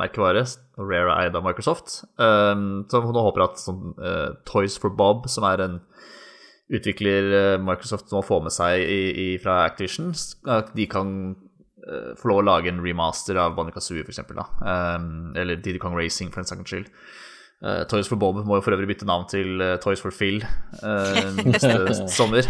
merkevare, 0.00 0.42
rare 0.80 1.12
er 1.12 1.28
eid 1.28 1.36
av 1.38 1.44
Microsoft. 1.46 1.92
Så 2.02 3.02
nå 3.04 3.22
håper 3.28 3.44
at 3.44 3.60
sånn, 3.62 3.92
Toys 4.48 4.74
for 4.82 4.90
Bob, 4.98 5.28
som 5.30 5.46
er 5.46 5.62
en 5.62 5.76
utvikler 6.74 7.60
Microsoft 7.62 8.10
må 8.10 8.24
få 8.26 8.40
med 8.42 8.56
seg 8.56 8.82
i, 8.82 9.02
i, 9.12 9.28
fra 9.38 9.60
Activision, 9.68 10.10
at 10.50 10.74
de 10.74 10.88
kan 10.90 11.12
få 12.18 12.30
lov 12.30 12.42
å 12.42 12.46
lage 12.46 12.70
en 12.70 12.82
remaster 12.84 13.38
av 13.40 13.56
Banjo 13.56 13.74
Kazooie, 13.74 14.04
f.eks. 14.06 14.22
Um, 14.28 15.32
eller 15.38 15.58
Didi 15.58 15.80
Kong 15.82 15.96
Racing, 15.98 16.32
for 16.32 16.42
en 16.42 16.48
saks 16.48 16.70
skyld. 16.70 16.90
Toys 17.90 18.08
for 18.10 18.18
Bob 18.18 18.40
må 18.42 18.56
jo 18.58 18.62
for 18.64 18.74
øvrig 18.74 18.88
bytte 18.90 19.06
navn 19.06 19.28
til 19.30 19.62
Toys 19.84 20.00
for 20.02 20.10
Phil 20.10 20.40
neste 21.46 22.08
sommer. 22.10 22.48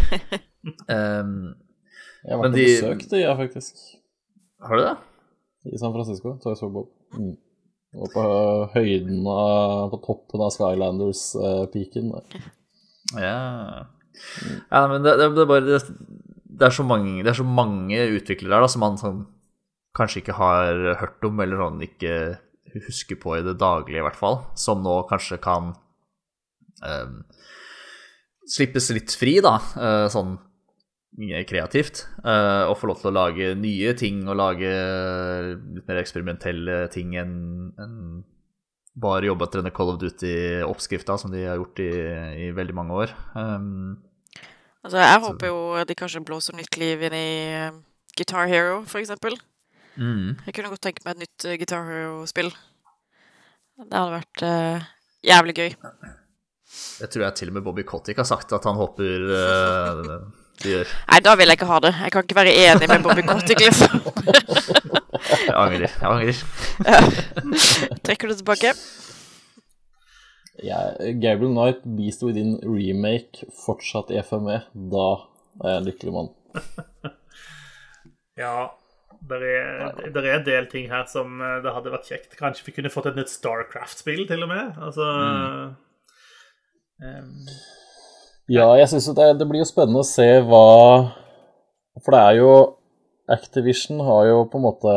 Um, 0.89 1.53
jeg 2.25 2.33
har 2.33 2.41
vært 2.41 2.47
og 2.47 2.57
besøkt 2.57 3.11
det, 3.11 3.21
jeg, 3.21 3.37
faktisk. 3.43 3.83
Har 4.63 4.79
du 4.79 4.85
det? 4.87 4.95
I 5.69 5.79
San 5.79 5.93
Francisco. 5.93 6.33
Toys 6.43 6.61
for 6.63 6.73
Bob. 6.73 6.89
Mm. 7.13 7.35
Og 7.93 8.09
på 8.13 8.23
høyden 8.73 9.27
av 9.29 9.91
På 9.91 9.99
toppen 10.01 10.41
av 10.41 10.53
Skylanders-peaken. 10.55 12.13
ja. 13.21 13.37
ja, 14.71 14.81
men 14.89 15.03
det, 15.05 15.17
det, 15.19 15.29
det 15.35 15.43
er 15.43 15.51
bare 15.51 15.67
det, 15.67 15.81
det, 16.53 16.67
er 16.67 16.75
så 16.75 16.85
mange, 16.87 17.21
det 17.23 17.33
er 17.33 17.39
så 17.39 17.47
mange 17.47 17.99
utviklere 18.17 18.55
der 18.55 18.65
da, 18.65 18.71
som 18.71 18.83
man 18.85 18.99
sånn, 19.01 19.23
kanskje 19.97 20.23
ikke 20.23 20.37
har 20.37 20.81
hørt 21.01 21.25
om, 21.27 21.41
eller 21.43 21.61
sånn 21.61 21.83
ikke 21.85 22.13
husker 22.73 23.19
på 23.21 23.37
i 23.37 23.43
det 23.45 23.57
daglige, 23.61 24.01
i 24.01 24.05
hvert 24.05 24.17
fall. 24.17 24.39
Som 24.57 24.81
nå 24.85 24.95
kanskje 25.09 25.37
kan 25.43 25.73
um, 26.81 27.19
slippes 28.49 28.89
litt 28.95 29.13
fri, 29.17 29.37
da. 29.43 29.59
Uh, 29.77 30.07
sånn 30.13 30.37
kreativt. 31.45 32.07
Uh, 32.25 32.65
og 32.71 32.77
få 32.79 32.89
lov 32.89 33.01
til 33.01 33.11
å 33.11 33.17
lage 33.19 33.51
nye 33.59 33.93
ting 33.97 34.23
og 34.25 34.39
lage 34.39 34.71
litt 35.53 35.89
mer 35.89 36.01
eksperimentelle 36.01 36.87
ting 36.93 37.13
enn 37.19 37.35
en 37.77 37.97
bare 38.93 39.25
jobbe 39.25 39.47
etter 39.47 39.61
denne 39.61 39.73
Call 39.73 39.89
of 39.93 39.99
Duty-oppskrifta 40.01 41.15
som 41.17 41.31
de 41.33 41.45
har 41.47 41.57
gjort 41.57 41.79
i, 41.81 41.91
i 42.45 42.49
veldig 42.53 42.75
mange 42.77 42.97
år. 43.05 43.13
Um, 43.33 43.95
altså, 44.83 44.99
jeg 44.99 45.23
håper 45.25 45.49
jo 45.49 45.57
de 45.89 45.97
kanskje 45.97 46.23
blåser 46.27 46.57
nytt 46.57 46.77
liv 46.81 47.07
inn 47.07 47.17
i 47.17 47.31
uh, 47.69 47.79
Guitar 48.17 48.47
Hero, 48.51 48.83
for 48.89 49.01
eksempel. 49.01 49.37
Mm. 49.95 50.35
Jeg 50.47 50.55
kunne 50.55 50.71
godt 50.73 50.83
tenke 50.85 51.05
meg 51.05 51.15
et 51.15 51.25
nytt 51.25 51.47
uh, 51.47 51.55
Guitar 51.61 51.87
Hero-spill. 51.89 52.53
Det 53.83 53.97
hadde 53.97 54.19
vært 54.19 54.45
uh, 54.45 54.85
jævlig 55.25 55.57
gøy. 55.57 55.73
Jeg 57.01 57.09
tror 57.13 57.25
jeg 57.27 57.35
til 57.37 57.51
og 57.51 57.57
med 57.57 57.65
Bobby 57.65 57.83
Cottick 57.85 58.17
har 58.21 58.27
sagt 58.27 58.53
at 58.55 58.65
han 58.65 58.79
håper 58.79 59.27
uh, 59.29 60.15
Nei, 60.63 61.19
da 61.25 61.33
vil 61.35 61.49
jeg 61.49 61.57
ikke 61.57 61.67
ha 61.67 61.79
det. 61.83 61.91
Jeg 62.05 62.13
kan 62.13 62.25
ikke 62.25 62.37
være 62.37 62.53
enig 62.53 62.87
med 62.89 63.03
Bobby 63.03 63.23
Kotick, 63.25 63.59
liksom. 63.59 63.99
jeg 65.47 65.55
angrer. 65.55 65.89
Jeg 65.89 66.07
angrer. 66.07 66.43
ja. 66.87 67.01
Trekker 68.05 68.31
du 68.31 68.37
tilbake? 68.37 68.73
Ja, 70.61 70.93
Gabriel 70.99 71.53
Knight, 71.53 71.81
bisto 71.97 72.29
i 72.29 72.35
din 72.35 72.55
remake, 72.61 73.47
fortsatt 73.65 74.11
i 74.13 74.21
FME. 74.21 74.59
Da 74.93 75.07
er 75.63 75.73
jeg 75.73 75.81
en 75.81 75.87
lykkelig 75.87 76.13
mann. 76.13 76.29
ja, 78.43 78.69
det 79.29 79.39
er, 79.49 80.11
det 80.13 80.23
er 80.23 80.35
en 80.35 80.45
del 80.45 80.67
ting 80.69 80.89
her 80.91 81.07
som 81.09 81.41
eh, 81.41 81.59
det 81.63 81.73
hadde 81.73 81.93
vært 81.93 82.11
kjekt. 82.11 82.37
Kanskje 82.39 82.67
vi 82.67 82.75
kunne 82.75 82.91
fått 82.93 83.09
et 83.09 83.17
nytt 83.17 83.33
Starcraft-spill, 83.33 84.27
til 84.29 84.45
og 84.45 84.51
med. 84.51 84.77
Altså 84.77 85.07
mm. 85.09 85.73
um, 87.07 87.33
ja, 88.51 88.67
jeg 88.75 88.91
syns 88.91 89.09
det, 89.15 89.29
det, 89.39 89.47
blir 89.47 89.63
jo 89.63 89.69
spennende 89.69 90.03
å 90.03 90.07
se 90.07 90.27
hva 90.43 90.65
For 92.03 92.11
det 92.11 92.23
er 92.27 92.39
jo 92.41 92.49
Activision 93.31 94.01
har 94.03 94.25
jo 94.27 94.39
på 94.51 94.59
en 94.59 94.65
måte 94.65 94.93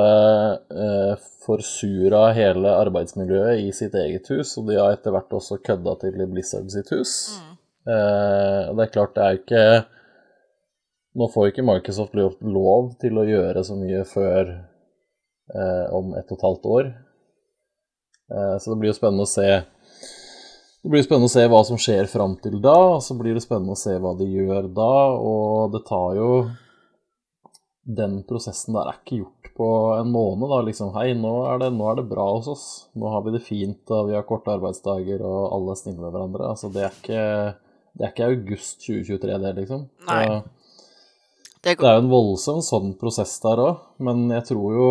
eh, 0.74 1.26
forsura 1.46 2.32
hele 2.34 2.72
arbeidsmiljøet 2.74 3.62
i 3.62 3.68
sitt 3.74 3.94
eget 3.94 4.26
hus, 4.32 4.56
og 4.58 4.66
de 4.66 4.80
har 4.80 4.96
etter 4.96 5.14
hvert 5.14 5.36
også 5.38 5.60
kødda 5.62 5.94
til 6.00 6.24
i 6.24 6.26
Blizzard 6.30 6.66
sitt 6.74 6.90
hus. 6.90 7.12
Mm. 7.38 7.52
Eh, 7.86 8.72
det 8.74 8.86
er 8.86 8.90
klart, 8.96 9.14
det 9.14 9.22
er 9.22 9.36
jo 9.36 9.42
ikke 9.44 9.66
Nå 11.16 11.30
får 11.32 11.46
ikke 11.48 11.62
Microsoft 11.64 12.16
lov 12.18 12.90
til 13.00 13.16
å 13.16 13.22
gjøre 13.24 13.62
så 13.64 13.72
mye 13.78 14.02
før 14.04 14.50
eh, 14.52 15.86
om 15.96 16.10
ett 16.18 16.28
og 16.28 16.36
et 16.36 16.44
halvt 16.44 16.66
år. 16.74 16.90
Eh, 18.34 18.56
så 18.60 18.72
det 18.72 18.76
blir 18.82 18.90
jo 18.90 18.98
spennende 18.98 19.24
å 19.24 19.30
se 19.30 19.46
det 20.86 20.92
blir 20.92 21.02
spennende 21.02 21.26
å 21.26 21.32
se 21.32 21.46
hva 21.50 21.62
som 21.66 21.78
skjer 21.80 22.06
fram 22.06 22.36
til 22.42 22.60
da, 22.62 22.76
og 22.98 23.00
så 23.02 23.16
blir 23.18 23.34
det 23.34 23.40
spennende 23.42 23.74
å 23.74 23.80
se 23.80 23.96
hva 23.98 24.12
de 24.18 24.28
gjør 24.28 24.68
da. 24.76 24.92
Og 25.16 25.72
det 25.72 25.80
tar 25.88 26.12
jo 26.14 26.28
Den 27.86 28.18
prosessen 28.26 28.74
der 28.74 28.90
er 28.90 28.98
ikke 28.98 29.20
gjort 29.20 29.50
på 29.56 29.68
en 29.94 30.10
måned, 30.10 30.48
da. 30.50 30.58
Liksom 30.66 30.90
hei, 30.96 31.12
nå 31.16 31.32
er, 31.52 31.60
det, 31.62 31.70
nå 31.76 31.86
er 31.90 32.00
det 32.00 32.08
bra 32.10 32.26
hos 32.34 32.48
oss. 32.50 32.66
Nå 32.98 33.12
har 33.12 33.22
vi 33.24 33.36
det 33.36 33.44
fint, 33.46 33.82
og 33.94 34.10
vi 34.10 34.16
har 34.16 34.26
korte 34.28 34.52
arbeidsdager, 34.56 35.22
og 35.24 35.54
alle 35.54 35.72
er 35.72 35.80
snille 35.80 36.02
med 36.02 36.10
hverandre. 36.10 36.50
Altså, 36.50 36.70
det 36.74 36.82
er 36.82 36.96
ikke, 36.98 37.22
det 37.94 38.06
er 38.06 38.14
ikke 38.14 38.30
august 38.32 38.82
2023, 38.84 39.38
det, 39.44 39.52
liksom. 39.60 39.86
Nei. 40.10 40.24
Det, 41.62 41.74
er 41.74 41.96
jo 41.96 42.02
en 42.04 42.10
voldsom 42.12 42.60
sånn 42.62 42.92
prosess 43.00 43.32
der 43.42 43.62
òg, 43.62 43.86
men 44.06 44.26
jeg 44.34 44.50
tror 44.52 44.74
jo 44.76 44.90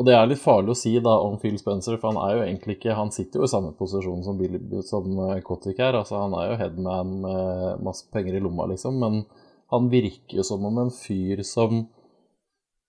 og 0.00 0.06
det 0.08 0.14
er 0.16 0.24
litt 0.26 0.40
farlig 0.40 0.72
å 0.72 0.78
si 0.78 0.96
da 1.04 1.12
om 1.22 1.36
Phil 1.38 1.58
Spencer, 1.60 1.98
for 2.00 2.10
han 2.10 2.18
er 2.24 2.32
jo 2.34 2.44
egentlig 2.46 2.74
ikke 2.78 2.96
Han 2.96 3.12
sitter 3.14 3.38
jo 3.38 3.46
i 3.46 3.50
samme 3.52 3.74
posisjon 3.78 4.24
som, 4.24 4.38
Bill, 4.40 4.56
som 4.88 5.04
eh, 5.28 5.40
Kotick 5.46 5.78
er. 5.78 5.94
Altså, 5.94 6.16
han 6.18 6.32
er 6.40 6.48
jo 6.48 6.58
headman 6.58 7.12
med 7.22 7.84
masse 7.86 8.08
penger 8.10 8.38
i 8.38 8.42
lomma, 8.42 8.66
liksom. 8.72 8.98
Men 8.98 9.20
han 9.72 9.88
virker 9.92 10.38
jo 10.40 10.44
som 10.46 10.64
om 10.68 10.82
en 10.84 10.92
fyr 10.92 11.40
som 11.46 11.86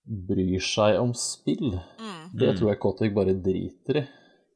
bryr 0.04 0.60
seg 0.60 0.98
om 1.00 1.14
spill. 1.16 1.78
Mm. 1.96 2.26
Det 2.36 2.52
tror 2.58 2.70
jeg 2.72 2.80
Kotick 2.82 3.14
bare 3.16 3.36
driter 3.40 4.02
i. 4.02 4.04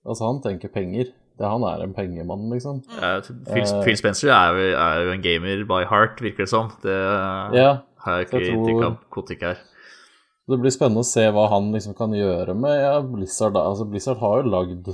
Altså, 0.05 0.27
han 0.29 0.43
tenker 0.45 0.73
penger. 0.73 1.09
Det, 1.39 1.47
han 1.47 1.65
er 1.65 1.85
en 1.85 1.95
pengemann, 1.95 2.49
liksom. 2.53 2.83
Mm. 2.85 2.99
Ja, 2.99 3.11
Phil, 3.23 3.65
uh, 3.65 3.83
Phil, 3.87 3.97
Spencer 4.01 4.33
er 4.35 4.57
jo, 4.59 4.69
er 4.75 5.03
jo, 5.07 5.15
en 5.15 5.25
gamer 5.25 5.65
by 5.71 5.85
heart, 5.89 6.21
virker 6.25 6.45
det 6.45 6.53
som. 6.53 6.73
Det 6.83 6.97
ja, 7.57 7.71
har 8.05 8.19
jeg 8.19 8.29
ikke 8.29 8.45
inntrykk 8.45 8.87
av 8.89 8.97
Kotick 9.15 9.45
her. 9.47 9.61
Det 10.49 10.57
blir 10.57 10.73
spennende 10.73 11.05
å 11.05 11.07
se 11.07 11.27
hva 11.33 11.45
han 11.53 11.69
liksom 11.75 11.95
kan 11.97 12.13
gjøre 12.17 12.57
med 12.57 12.75
ja, 12.81 12.97
Blizzard. 13.05 13.57
Altså, 13.61 13.87
Blizzard 13.89 14.21
har 14.23 14.41
jo 14.41 14.53
lagd 14.53 14.91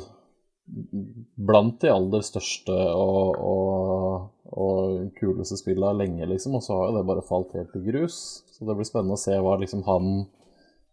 blant 0.64 1.76
de 1.82 1.90
aller 1.92 2.24
største 2.24 2.72
og, 2.72 3.36
og, 3.36 4.30
og 4.56 5.10
kuleste 5.18 5.58
spillene 5.60 5.92
lenge, 6.00 6.28
liksom, 6.30 6.56
og 6.56 6.64
så 6.64 6.78
har 6.78 6.88
jo 6.88 6.96
det 6.98 7.04
bare 7.10 7.26
falt 7.26 7.52
helt 7.58 7.76
i 7.76 7.84
grus. 7.84 8.16
Så 8.54 8.64
det 8.64 8.76
blir 8.78 8.88
spennende 8.88 9.18
å 9.18 9.20
se 9.20 9.36
hva 9.36 9.58
liksom 9.60 9.84
han 9.88 10.10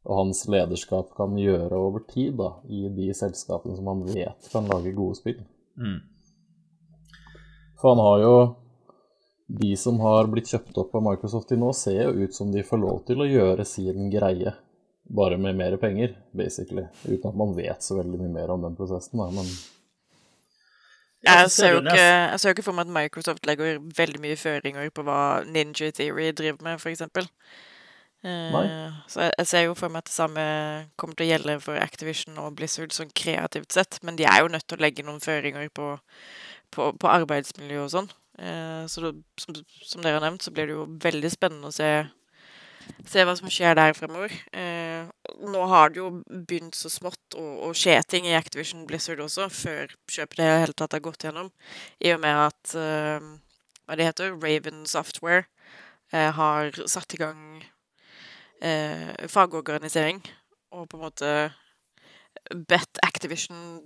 og 0.02 0.18
hans 0.18 0.48
lederskap 0.50 1.12
kan 1.14 1.36
gjøre 1.38 1.78
over 1.78 2.02
tid 2.10 2.40
da, 2.40 2.56
i 2.74 2.88
de 2.90 3.12
selskapene 3.14 3.76
som 3.78 3.90
han 3.92 4.02
vet 4.08 4.50
kan 4.50 4.66
lage 4.70 4.96
gode 4.98 5.20
spill. 5.20 5.44
Mm. 5.78 6.00
For 7.78 7.94
han 7.94 8.02
har 8.02 8.24
jo 8.24 8.34
de 9.52 9.76
som 9.78 10.00
har 10.00 10.30
blitt 10.32 10.50
kjøpt 10.50 10.78
opp 10.80 10.96
av 10.96 11.06
Microsoft 11.06 11.50
til 11.52 11.60
nå, 11.62 11.74
ser 11.76 12.06
jo 12.06 12.26
ut 12.26 12.36
som 12.36 12.52
de 12.54 12.64
får 12.66 12.82
lov 12.82 13.02
til 13.08 13.22
å 13.22 13.30
gjøre 13.30 13.66
sin 13.68 14.10
greie, 14.14 14.54
bare 15.04 15.38
med 15.42 15.58
mer 15.58 15.78
penger, 15.82 16.16
basically. 16.38 16.86
Uten 17.06 17.30
at 17.32 17.38
man 17.38 17.56
vet 17.58 17.84
så 17.84 17.98
veldig 17.98 18.20
mye 18.22 18.34
mer 18.34 18.54
om 18.54 18.62
den 18.66 18.78
prosessen, 18.78 19.20
da, 19.20 19.30
men 19.34 19.50
Jeg 21.22 21.52
ser 21.54 21.76
jo 21.76 21.82
ikke, 21.84 21.98
jeg 22.02 22.40
ser 22.40 22.50
jo 22.50 22.56
ikke 22.56 22.66
for 22.66 22.74
meg 22.74 22.88
at 22.88 22.94
Microsoft 22.96 23.46
legger 23.46 23.82
veldig 23.98 24.22
mye 24.24 24.38
føringer 24.40 24.90
på 24.90 25.04
hva 25.06 25.20
Ninja 25.46 25.92
Theory 25.94 26.32
driver 26.34 26.64
med, 26.66 26.80
f.eks. 26.82 27.04
Nei. 28.22 28.64
Så 29.10 29.24
jeg, 29.26 29.34
jeg 29.38 29.50
ser 29.50 29.64
jo 29.66 29.76
for 29.78 29.90
meg 29.90 30.04
at 30.04 30.10
det 30.10 30.14
samme 30.14 30.46
kommer 31.02 31.18
til 31.18 31.26
å 31.26 31.30
gjelde 31.32 31.58
for 31.62 31.78
Activision 31.82 32.38
og 32.42 32.56
Blizzard 32.58 32.94
sånn 32.94 33.14
kreativt 33.18 33.74
sett, 33.74 34.00
men 34.06 34.18
de 34.18 34.26
er 34.30 34.42
jo 34.42 34.50
nødt 34.54 34.68
til 34.70 34.78
å 34.78 34.86
legge 34.86 35.06
noen 35.06 35.22
føringer 35.22 35.70
på, 35.74 35.94
på, 36.74 36.90
på 37.02 37.14
arbeidsmiljø 37.20 37.86
og 37.86 37.94
sånn. 37.94 38.12
Eh, 38.42 38.88
så 38.88 39.04
det, 39.06 39.14
som, 39.38 39.58
som 39.86 40.02
dere 40.02 40.18
har 40.18 40.26
nevnt, 40.26 40.46
så 40.46 40.54
blir 40.54 40.70
det 40.70 40.78
jo 40.78 40.88
veldig 41.02 41.32
spennende 41.34 41.70
å 41.70 41.76
se, 41.76 41.90
se 43.10 43.26
hva 43.26 43.36
som 43.38 43.52
skjer 43.52 43.78
der 43.78 43.94
fremover. 43.98 44.34
Eh, 44.54 44.81
nå 45.40 45.62
har 45.72 45.92
det 45.92 46.02
jo 46.02 46.10
begynt 46.28 46.76
så 46.78 46.90
smått 46.92 47.38
å, 47.38 47.44
å 47.68 47.72
skje 47.78 47.98
ting 48.10 48.28
i 48.28 48.36
Activision 48.38 48.86
Blizzard 48.90 49.22
også, 49.24 49.48
før 49.54 49.94
kjøpet 50.12 50.42
det 50.42 50.50
hele 50.50 50.78
tatt 50.78 50.98
har 50.98 51.04
gått 51.04 51.26
gjennom. 51.26 51.52
I 52.04 52.14
og 52.16 52.22
med 52.24 52.42
at 52.48 52.76
uh, 52.76 53.32
hva 53.86 53.98
det 53.98 54.10
heter, 54.10 54.36
Raven 54.42 54.84
Software 54.90 55.46
uh, 56.14 56.30
har 56.38 56.76
satt 56.90 57.16
i 57.16 57.22
gang 57.22 57.42
uh, 58.64 59.28
fagorganisering 59.32 60.22
og 60.72 60.88
på 60.88 61.00
en 61.00 61.06
måte 61.08 61.34
bedt 62.52 63.00
Activision 63.06 63.82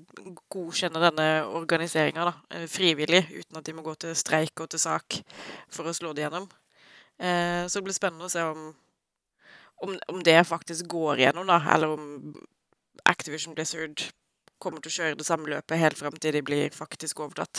godkjenne 0.53 1.01
denne 1.01 1.27
organiseringa 1.58 2.29
frivillig, 2.71 3.23
uten 3.34 3.58
at 3.60 3.65
de 3.65 3.73
må 3.75 3.84
gå 3.84 3.95
til 3.99 4.13
streik 4.17 4.62
og 4.62 4.69
til 4.71 4.81
sak 4.81 5.17
for 5.73 5.89
å 5.89 5.93
slå 5.97 6.13
det 6.13 6.23
gjennom. 6.23 6.45
Så 7.17 7.79
det 7.79 7.84
blir 7.88 7.97
spennende 7.97 8.29
å 8.29 8.31
se 8.31 8.43
om, 8.45 8.69
om, 9.83 9.99
om 10.07 10.23
det 10.23 10.47
faktisk 10.47 10.88
går 10.91 11.19
gjennom, 11.19 11.47
da, 11.47 11.61
eller 11.75 11.88
om 11.97 12.35
Activision 13.05 13.55
Blizzard 13.55 14.01
kommer 14.61 14.79
til 14.81 14.89
å 14.91 14.97
kjøre 14.99 15.15
det 15.19 15.25
samme 15.27 15.49
løpet 15.51 15.81
helt 15.81 15.97
frem 15.99 16.15
til 16.21 16.33
de 16.35 16.41
blir 16.45 16.69
faktisk 16.73 17.19
overtatt. 17.25 17.55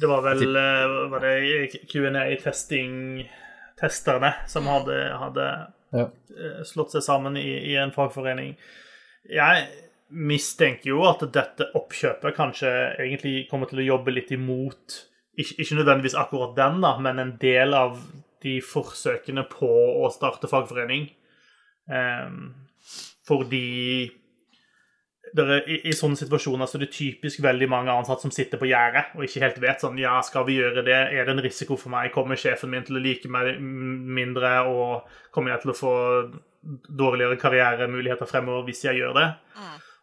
Det 0.00 0.08
var 0.08 0.20
vel 0.24 0.56
eh, 0.56 1.10
var 1.12 1.20
det 1.26 1.34
Q&A-testing-testerne 1.90 4.30
som 4.48 4.66
hadde, 4.70 4.96
hadde 5.20 5.46
ja. 5.92 6.06
eh, 6.08 6.62
slått 6.66 6.92
seg 6.94 7.02
sammen 7.04 7.36
i, 7.36 7.72
i 7.72 7.74
en 7.80 7.92
fagforening. 7.94 8.56
Jeg 9.28 9.56
mistenker 10.10 10.90
jo 10.90 11.04
at 11.06 11.32
dette 11.34 11.64
oppkjøpet 11.78 12.36
kanskje 12.36 12.70
egentlig 12.96 13.48
kommer 13.50 13.66
til 13.70 13.78
å 13.82 13.88
jobbe 13.92 14.10
litt 14.16 14.30
imot 14.34 14.84
Ikke, 15.38 15.54
ikke 15.62 15.76
nødvendigvis 15.78 16.18
akkurat 16.18 16.56
den, 16.56 16.80
da, 16.82 16.98
men 16.98 17.18
en 17.22 17.38
del 17.40 17.74
av 17.76 17.90
de 18.44 18.56
forsøkene 18.64 19.44
på 19.50 19.68
å 20.00 20.10
starte 20.12 20.48
fagforening. 20.50 21.08
Ehm, 21.90 22.50
fordi 23.26 24.10
er, 25.30 25.50
i, 25.68 25.76
I 25.90 25.94
sånne 25.94 26.18
situasjoner 26.18 26.66
så 26.66 26.78
er 26.78 26.84
det 26.84 26.94
typisk 26.94 27.42
veldig 27.44 27.68
mange 27.70 27.92
ansatte 27.94 28.26
som 28.26 28.32
sitter 28.34 28.58
på 28.58 28.68
gjerdet 28.70 29.12
og 29.14 29.26
ikke 29.26 29.42
helt 29.44 29.60
vet 29.62 29.82
sånn 29.82 29.98
Ja, 30.00 30.16
skal 30.26 30.46
vi 30.48 30.58
gjøre 30.58 30.82
det? 30.86 30.96
Er 31.14 31.26
det 31.26 31.36
en 31.36 31.44
risiko 31.44 31.78
for 31.78 31.92
meg? 31.92 32.10
Kommer 32.14 32.40
sjefen 32.40 32.72
min 32.72 32.86
til 32.86 32.98
å 32.98 33.04
like 33.04 33.30
meg 33.30 33.60
mindre? 33.60 34.56
Og 34.70 35.12
kommer 35.34 35.54
jeg 35.54 35.64
til 35.64 35.74
å 35.74 35.78
få 35.78 35.94
dårligere 36.60 37.38
karrieremuligheter 37.40 38.28
fremover 38.28 38.66
hvis 38.68 38.84
jeg 38.88 39.00
gjør 39.00 39.14
det? 39.20 39.28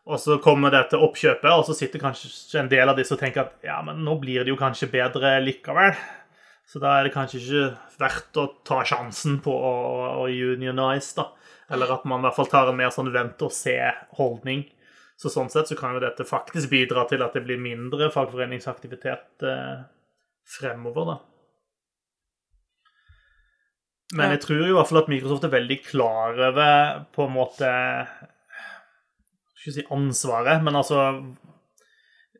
Og 0.07 0.21
så 0.23 0.37
kommer 0.39 0.71
det 0.71 0.85
til 0.91 1.03
oppkjøpet, 1.03 1.49
og 1.51 1.65
så 1.67 1.73
sitter 1.75 1.99
kanskje 1.99 2.61
en 2.61 2.69
del 2.71 2.87
av 2.87 2.95
disse 2.95 3.11
og 3.11 3.19
tenker 3.19 3.43
at 3.43 3.67
ja, 3.67 3.81
men 3.83 3.99
nå 4.05 4.15
blir 4.21 4.45
det 4.45 4.53
jo 4.53 4.59
kanskje 4.59 4.87
bedre 4.93 5.33
likevel. 5.43 5.97
Så 6.67 6.81
da 6.83 6.97
er 6.97 7.07
det 7.07 7.13
kanskje 7.15 7.39
ikke 7.39 7.99
verdt 8.01 8.39
å 8.41 8.47
ta 8.67 8.81
sjansen 8.87 9.37
på 9.43 9.53
å, 9.53 9.75
å 10.19 10.25
unionize, 10.27 11.13
da. 11.15 11.29
Eller 11.71 11.93
at 11.95 12.03
man 12.07 12.19
i 12.19 12.27
hvert 12.27 12.35
fall 12.35 12.49
tar 12.51 12.71
en 12.71 12.79
mer 12.79 12.91
sånn 12.91 13.13
vente-og-se-holdning. 13.13 14.65
Så 15.17 15.31
sånn 15.33 15.49
sett 15.49 15.71
så 15.71 15.77
kan 15.79 15.95
jo 15.95 16.03
dette 16.03 16.27
faktisk 16.27 16.69
bidra 16.71 17.07
til 17.09 17.23
at 17.25 17.33
det 17.35 17.45
blir 17.47 17.59
mindre 17.59 18.11
fagforeningsaktivitet 18.13 19.47
eh, 19.47 19.79
fremover, 20.57 21.13
da. 21.13 21.17
Men 24.15 24.35
jeg 24.35 24.43
tror 24.45 24.63
i 24.63 24.75
hvert 24.75 24.87
fall 24.87 25.01
at 25.01 25.09
Microsoft 25.11 25.47
er 25.47 25.51
veldig 25.51 25.77
klar 25.83 26.37
over 26.47 27.01
på 27.11 27.25
en 27.25 27.33
måte 27.35 27.71
Skal 29.57 29.65
ikke 29.65 29.73
si 29.75 29.83
ansvaret, 29.91 30.63
men 30.63 30.79
altså 30.79 31.01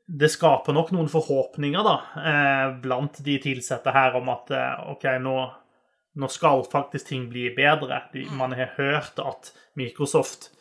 Det 0.08 0.30
skaper 0.32 0.76
nok 0.76 0.93
noen 0.96 1.10
forhåpninger 1.12 1.84
da, 1.84 1.96
eh, 2.22 2.67
blant 2.84 3.20
de 3.26 3.39
ansatte 3.52 3.91
her 3.91 4.15
om 4.15 4.30
at 4.32 4.52
eh, 4.56 4.91
OK, 4.93 5.08
nå, 5.20 5.38
nå 6.15 6.30
skal 6.32 6.63
faktisk 6.72 7.10
ting 7.10 7.26
bli 7.32 7.50
bedre. 7.56 8.06
De, 8.13 8.24
man 8.32 8.56
har 8.56 8.72
hørt 8.78 9.20
at 9.20 9.52
Microsoft 9.76 10.54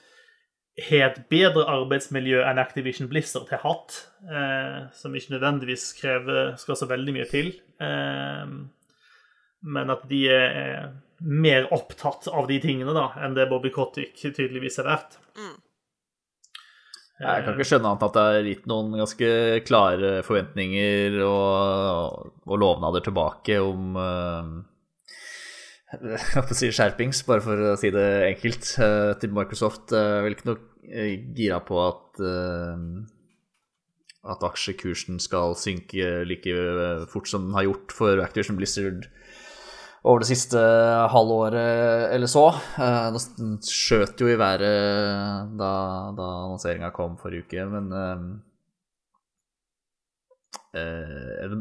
har 0.76 1.06
et 1.06 1.20
bedre 1.32 1.64
arbeidsmiljø 1.72 2.42
enn 2.44 2.60
Activision 2.60 3.08
Blizzard 3.08 3.48
har 3.54 3.62
hatt, 3.62 4.00
eh, 4.28 4.80
som 4.92 5.14
ikke 5.14 5.36
nødvendigvis 5.36 5.92
krever, 6.00 6.56
skal 6.60 6.76
så 6.76 6.88
veldig 6.90 7.14
mye 7.16 7.28
til. 7.30 7.54
Eh, 7.80 8.50
men 9.66 9.94
at 9.94 10.02
de 10.10 10.24
er 10.30 10.90
mer 11.20 11.70
opptatt 11.72 12.28
av 12.28 12.50
de 12.50 12.58
tingene 12.60 12.92
da, 12.96 13.08
enn 13.24 13.38
det 13.38 13.48
Bobby 13.48 13.70
Kotick 13.72 14.18
tydeligvis 14.20 14.82
har 14.82 14.90
vært. 14.90 15.16
Jeg 17.16 17.44
kan 17.44 17.54
ikke 17.54 17.64
skjønne 17.64 17.88
annet 17.88 18.02
at 18.04 18.16
det 18.16 18.22
er 18.28 18.46
gitt 18.50 18.66
noen 18.68 18.96
ganske 19.00 19.28
klare 19.64 20.18
forventninger 20.26 21.16
og, 21.24 22.32
og 22.44 22.58
lovnader 22.60 23.04
tilbake 23.06 23.56
om 23.64 23.96
eh, 23.96 24.50
jeg 25.96 26.42
å 26.42 26.56
si 26.56 26.70
skjerpings, 26.74 27.22
bare 27.28 27.44
for 27.44 27.62
å 27.72 27.74
si 27.80 27.92
det 27.94 28.06
enkelt, 28.32 28.68
eh, 28.82 29.12
til 29.22 29.34
Microsoft. 29.36 29.94
Jeg 29.94 30.16
er 30.18 30.24
vel 30.26 30.36
ikke 30.36 30.50
noe 30.50 30.62
eh, 30.90 31.12
gira 31.36 31.60
på 31.64 31.78
at 31.84 32.20
eh, 32.20 32.88
at 34.26 34.42
aksjekursen 34.42 35.20
skal 35.22 35.54
synke 35.54 36.24
like 36.26 36.54
fort 37.12 37.30
som 37.30 37.44
den 37.46 37.54
har 37.54 37.68
gjort 37.68 37.94
for 37.94 38.18
Activision 38.24 38.58
Blizzard 38.58 39.06
over 40.06 40.22
det 40.22 40.28
siste 40.30 40.60
halvåret 41.10 42.12
eller 42.14 42.30
så. 42.30 42.46
Eh, 42.78 43.16
Den 43.38 43.56
skjøt 43.66 44.20
jo 44.22 44.30
i 44.30 44.38
været 44.38 45.56
da, 45.58 45.72
da 46.14 46.28
annonseringa 46.44 46.92
kom 46.94 47.16
forrige 47.18 47.46
uke, 47.46 47.66
men 47.72 47.90
eh, 48.02 48.22
eh, 50.78 51.56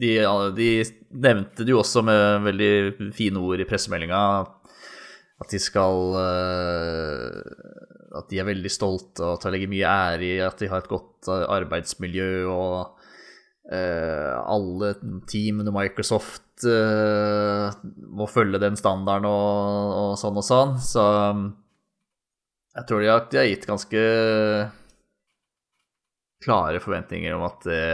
de, 0.00 0.10
de 0.56 0.70
nevnte 1.12 1.66
det 1.66 1.74
jo 1.74 1.82
også 1.82 2.00
med 2.08 2.46
veldig 2.48 3.12
fine 3.16 3.44
ord 3.44 3.60
i 3.60 3.68
pressemeldinga 3.68 4.22
at 5.42 5.50
de 5.52 5.58
skal 5.60 6.16
eh, 6.22 7.38
At 8.16 8.28
de 8.30 8.38
er 8.40 8.48
veldig 8.48 8.70
stolte 8.72 9.24
og 9.26 9.36
at 9.36 9.46
de 9.46 9.52
legger 9.54 9.70
mye 9.72 9.92
ære 9.92 10.26
i 10.28 10.34
at 10.44 10.60
de 10.60 10.68
har 10.70 10.84
et 10.84 10.90
godt 10.90 11.28
eh, 11.28 11.46
arbeidsmiljø, 11.58 12.32
og 12.48 12.74
eh, 12.80 13.01
alle 13.72 14.92
teamene 15.28 15.72
Microsoft 15.74 16.66
eh, 16.68 17.76
må 18.12 18.28
følge 18.30 18.60
den 18.62 18.76
standarden 18.78 19.28
og, 19.30 19.92
og 20.02 20.14
sånn 20.20 20.40
og 20.40 20.46
sånn. 20.46 20.76
Så 20.82 21.04
um, 21.32 21.46
jeg 22.76 22.88
tror 22.88 23.04
de 23.04 23.10
har, 23.12 23.24
de 23.30 23.40
har 23.40 23.48
gitt 23.48 23.68
ganske 23.68 24.04
klare 26.42 26.82
forventninger 26.82 27.36
om 27.36 27.46
at 27.46 27.68
det 27.68 27.86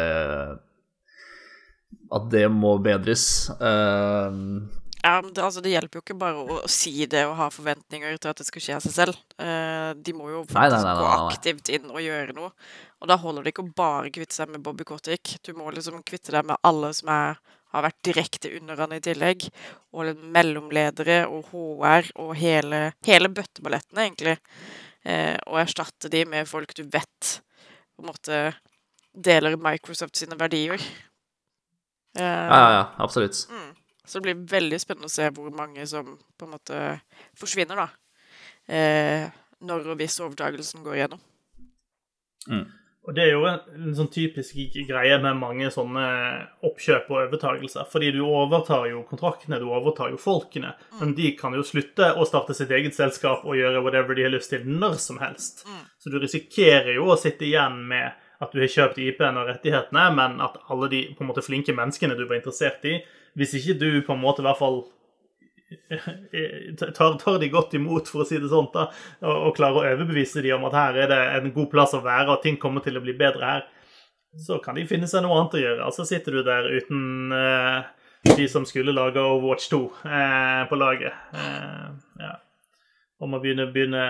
at 2.09 2.29
det 2.33 2.47
må 2.53 2.79
bedres. 2.81 3.25
Uh, 3.61 4.67
Ja, 5.03 5.21
men 5.23 5.31
det, 5.33 5.43
altså, 5.45 5.61
det 5.63 5.71
hjelper 5.71 6.01
jo 6.01 6.03
ikke 6.03 6.19
bare 6.19 6.41
å, 6.43 6.59
å 6.65 6.71
si 6.71 7.07
det 7.11 7.23
og 7.29 7.37
ha 7.39 7.47
forventninger 7.55 8.17
til 8.19 8.33
at 8.33 8.41
det 8.41 8.47
skal 8.49 8.65
skje 8.65 8.77
av 8.79 8.85
seg 8.85 8.95
selv. 8.97 9.21
Uh, 9.39 9.95
de 9.95 10.15
må 10.17 10.27
jo 10.33 10.43
faktisk 10.49 10.59
nei, 10.59 10.69
nei, 10.75 10.81
nei, 10.85 10.95
gå 10.99 11.13
aktivt 11.29 11.71
inn 11.77 11.87
og 11.93 12.01
gjøre 12.03 12.35
noe. 12.37 12.51
Og 12.99 13.11
da 13.11 13.19
holder 13.21 13.45
det 13.45 13.53
ikke 13.53 13.65
å 13.67 13.77
bare 13.79 14.11
kvitte 14.15 14.35
seg 14.35 14.51
med 14.51 14.63
Bobby 14.65 14.87
Kotick. 14.87 15.37
Du 15.47 15.53
må 15.55 15.71
liksom 15.71 16.03
kvitte 16.07 16.35
deg 16.35 16.49
med 16.49 16.59
alle 16.67 16.91
som 16.97 17.11
er, 17.15 17.39
har 17.75 17.85
vært 17.87 18.01
direkte 18.09 18.51
under 18.59 18.81
han 18.83 18.97
i 18.97 19.03
tillegg. 19.05 19.47
Og 19.95 20.25
mellomledere 20.35 21.21
og 21.31 21.53
HR 21.53 22.11
og 22.19 22.33
hele, 22.41 22.83
hele 23.07 23.31
bøtteballetten, 23.31 24.03
egentlig. 24.03 24.39
Eh, 25.07 25.37
og 25.47 25.61
erstatte 25.63 26.11
de 26.11 26.25
med 26.27 26.49
folk 26.51 26.75
du 26.75 26.83
vet 26.91 27.37
på 27.95 28.03
en 28.03 28.11
måte 28.11 28.41
deler 29.15 29.57
Microsoft 29.63 30.19
sine 30.19 30.39
verdier. 30.39 30.83
Eh, 32.19 32.25
ja, 32.25 32.59
ja, 32.59 32.73
ja, 32.73 32.83
absolutt. 32.99 33.45
Mm. 33.51 33.71
Så 34.05 34.19
det 34.19 34.27
blir 34.27 34.45
veldig 34.51 34.81
spennende 34.81 35.11
å 35.11 35.13
se 35.13 35.29
hvor 35.37 35.51
mange 35.55 35.87
som 35.87 36.15
på 36.39 36.47
en 36.47 36.55
måte 36.55 36.83
forsvinner, 37.39 37.79
da. 37.79 37.89
Eh, 38.69 39.29
når 39.69 39.91
og 39.93 39.99
hvis 40.01 40.19
overtagelsen 40.25 40.85
går 40.87 40.99
igjennom. 40.99 41.23
Og 43.09 43.15
det 43.17 43.23
er 43.25 43.31
jo 43.33 43.47
en, 43.49 43.63
en 43.73 43.95
sånn 43.97 44.11
typisk 44.13 44.59
greie 44.85 45.17
med 45.23 45.39
mange 45.41 45.71
sånne 45.73 46.05
oppkjøp 46.69 47.07
og 47.09 47.23
overtagelser. 47.23 47.87
Fordi 47.89 48.11
du 48.13 48.21
overtar 48.27 48.85
jo 48.91 49.01
kontraktene, 49.09 49.57
du 49.63 49.71
overtar 49.73 50.13
jo 50.13 50.21
folkene. 50.21 50.75
Men 51.01 51.15
de 51.17 51.31
kan 51.39 51.57
jo 51.57 51.65
slutte 51.65 52.11
å 52.13 52.27
starte 52.29 52.57
sitt 52.59 52.75
eget 52.77 52.99
selskap 52.99 53.47
og 53.49 53.57
gjøre 53.57 53.81
whatever 53.81 54.19
de 54.19 54.27
har 54.27 54.35
lyst 54.35 54.53
til 54.53 54.69
når 54.69 54.99
som 55.01 55.23
helst. 55.25 55.65
Så 55.97 56.13
du 56.13 56.19
risikerer 56.21 56.93
jo 56.99 57.09
å 57.09 57.17
sitte 57.17 57.49
igjen 57.49 57.81
med 57.89 58.13
at 58.45 58.53
du 58.53 58.61
har 58.61 58.71
kjøpt 58.71 59.01
IP-en 59.03 59.41
og 59.41 59.49
rettighetene, 59.49 60.05
men 60.15 60.37
at 60.45 60.61
alle 60.69 60.91
de 60.93 61.01
på 61.17 61.25
en 61.25 61.33
måte 61.33 61.43
flinke 61.43 61.73
menneskene 61.75 62.15
du 62.19 62.27
var 62.27 62.39
interessert 62.39 62.85
i 62.87 63.01
Hvis 63.39 63.57
ikke 63.57 63.79
du 63.81 63.91
på 64.05 64.13
en 64.13 64.21
måte 64.21 64.43
i 64.43 64.47
hvert 64.47 64.61
fall 64.61 64.83
tar, 66.97 67.19
tar 67.19 67.39
de 67.39 67.49
godt 67.53 67.75
imot, 67.79 68.09
for 68.09 68.25
å 68.25 68.29
si 68.29 68.39
det 68.41 68.51
sånn, 68.51 68.71
da, 68.75 68.89
og, 69.25 69.35
og 69.49 69.57
klarer 69.59 69.81
å 69.81 69.93
overbevise 69.95 70.43
de 70.45 70.55
om 70.57 70.67
at 70.69 70.77
her 70.79 71.01
er 71.05 71.13
det 71.13 71.21
en 71.39 71.53
god 71.55 71.71
plass 71.73 71.97
å 71.97 72.03
være, 72.05 72.33
og 72.33 72.43
ting 72.45 72.59
kommer 72.61 72.85
til 72.85 72.99
å 72.99 73.05
bli 73.05 73.17
bedre 73.19 73.53
her, 73.53 73.67
så 74.39 74.59
kan 74.65 74.77
de 74.79 74.87
finne 74.89 75.09
seg 75.11 75.25
noe 75.25 75.39
annet 75.39 75.57
å 75.57 75.63
gjøre. 75.63 75.87
Altså 75.87 76.05
sitter 76.09 76.39
du 76.39 76.43
der 76.47 76.69
uten 76.69 77.33
eh, 77.35 77.89
de 78.29 78.49
som 78.51 78.67
skulle 78.69 78.95
lage 78.95 79.23
Overwatch 79.23 79.71
2 79.73 79.81
eh, 80.05 80.61
på 80.69 80.79
laget. 80.79 81.17
Eh, 81.35 81.89
ja. 82.23 82.35
Og 83.19 83.33
må 83.33 83.41
begynne, 83.43 83.67
begynne 83.73 84.05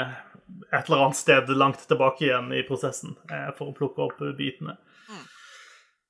et 0.75 0.83
eller 0.89 1.07
annet 1.07 1.17
sted 1.17 1.49
langt 1.55 1.87
tilbake 1.89 2.27
igjen 2.27 2.51
i 2.57 2.65
prosessen 2.67 3.15
for 3.57 3.71
å 3.71 3.77
plukke 3.77 4.05
opp 4.05 4.21
bitene. 4.37 4.75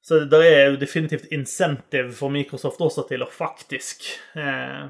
Så 0.08 0.22
det 0.24 0.38
er 0.46 0.70
jo 0.70 0.78
definitivt 0.80 1.28
insentiv 1.36 2.14
for 2.16 2.32
Microsoft 2.32 2.80
også 2.80 3.04
til 3.10 3.22
å 3.22 3.28
faktisk 3.28 4.06
eh, 4.40 4.88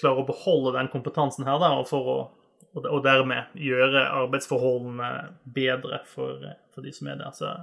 klare 0.00 0.22
å 0.22 0.28
beholde 0.28 0.76
den 0.78 0.90
kompetansen 0.92 1.46
her, 1.48 1.58
da, 1.62 1.72
og, 1.78 1.90
å, 1.94 2.80
og 2.80 3.02
dermed 3.04 3.54
gjøre 3.58 4.06
arbeidsforholdene 4.22 5.10
bedre 5.44 6.02
for, 6.08 6.44
for 6.74 6.86
de 6.86 6.94
som 6.94 7.10
er 7.10 7.20
der. 7.20 7.34
Så 7.36 7.54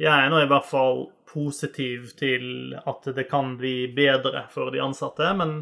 jeg 0.00 0.10
er 0.10 0.30
nå 0.30 0.42
i 0.42 0.50
hvert 0.50 0.66
fall 0.66 1.06
positiv 1.30 2.10
til 2.18 2.74
at 2.86 3.06
det 3.14 3.28
kan 3.30 3.54
bli 3.58 3.86
bedre 3.94 4.46
for 4.54 4.74
de 4.74 4.82
ansatte. 4.82 5.28
Men 5.38 5.60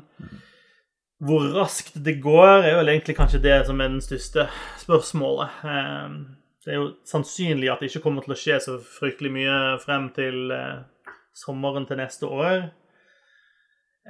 hvor 1.23 1.45
raskt 1.55 1.99
det 2.05 2.19
går, 2.25 2.65
er 2.67 2.79
vel 2.81 2.95
egentlig 2.95 3.17
kanskje 3.19 3.43
det 3.45 3.59
som 3.69 3.81
er 3.81 3.93
den 3.93 4.05
største 4.05 4.49
spørsmålet. 4.83 5.61
Ehm, 5.69 6.17
det 6.65 6.73
er 6.73 6.81
jo 6.81 6.89
sannsynlig 7.07 7.71
at 7.71 7.83
det 7.83 7.91
ikke 7.91 8.05
kommer 8.07 8.25
til 8.25 8.35
å 8.35 8.39
skje 8.39 8.59
så 8.63 8.79
fryktelig 8.83 9.33
mye 9.35 9.59
frem 9.83 10.09
til 10.17 10.55
eh, 10.55 10.83
sommeren 11.37 11.87
til 11.89 12.01
neste 12.01 12.29
år. 12.31 12.69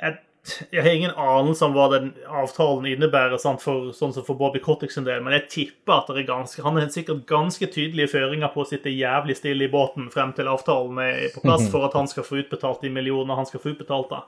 Jeg 0.01 0.19
jeg 0.43 0.83
har 0.83 0.91
ingen 0.91 1.13
anelse 1.15 1.63
om 1.65 1.75
hva 1.77 1.85
den 1.93 2.09
avtalen 2.27 2.89
innebærer 2.91 3.39
sant, 3.39 3.63
for, 3.63 3.93
sånn 3.95 4.15
som 4.15 4.25
for 4.27 4.39
Bobby 4.41 4.59
Kotick 4.63 4.91
sin 4.91 5.07
del, 5.07 5.21
men 5.23 5.37
jeg 5.37 5.45
tipper 5.53 6.01
at 6.01 6.11
det 6.11 6.25
er 6.25 6.33
ganske, 6.33 6.65
han 6.65 6.81
har 6.81 6.89
sikkert 6.91 7.23
ganske 7.31 7.69
tydelige 7.71 8.11
føringer 8.17 8.51
på 8.51 8.65
å 8.65 8.67
sitte 8.67 8.91
jævlig 8.91 9.37
stille 9.39 9.69
i 9.69 9.71
båten 9.71 10.11
frem 10.11 10.35
til 10.35 10.51
avtalen 10.51 10.99
er 11.05 11.29
på 11.35 11.45
plass 11.45 11.69
for 11.71 11.87
at 11.87 11.95
han 11.95 12.11
skal 12.11 12.27
få 12.27 12.41
utbetalt 12.43 12.83
de 12.83 12.91
millionene 12.91 13.39
han 13.39 13.47
skal 13.47 13.63
få 13.63 13.77
utbetalt. 13.77 14.11
da. 14.11 14.25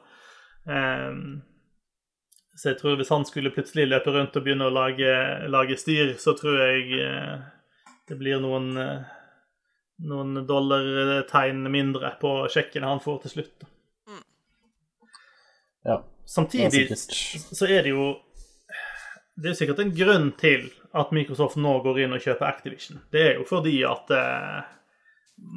Um, 0.70 1.42
så 2.54 2.70
jeg 2.70 2.78
tror 2.78 2.94
hvis 3.00 3.10
han 3.10 3.26
skulle 3.26 3.50
plutselig 3.50 3.88
løpe 3.90 4.14
rundt 4.14 4.38
og 4.38 4.46
begynne 4.46 4.70
å 4.70 4.74
lage, 4.74 5.10
lage 5.50 5.80
styr, 5.82 6.14
så 6.22 6.36
tror 6.38 6.62
jeg 6.62 7.02
uh, 7.02 7.42
det 8.06 8.22
blir 8.22 8.38
noen, 8.38 8.70
uh, 8.78 9.14
noen 10.06 10.44
dollartegn 10.46 11.66
mindre 11.66 12.14
på 12.22 12.36
sjekken 12.54 12.86
han 12.86 13.02
får 13.02 13.24
til 13.24 13.40
slutt. 13.40 13.72
Ja, 15.84 16.00
Samtidig 16.26 16.86
er 16.90 16.96
så 16.96 17.66
er 17.68 17.82
det 17.84 17.92
jo 17.92 18.14
Det 19.36 19.50
er 19.50 19.58
sikkert 19.58 19.82
en 19.82 19.92
grunn 19.96 20.30
til 20.38 20.70
at 20.94 21.10
Microsoft 21.12 21.58
nå 21.58 21.80
går 21.82 22.04
inn 22.04 22.14
og 22.14 22.22
kjøper 22.22 22.46
Activision. 22.46 23.00
Det 23.10 23.22
er 23.28 23.32
jo 23.40 23.46
fordi 23.48 23.80
at 23.82 24.12
eh, 24.14 24.60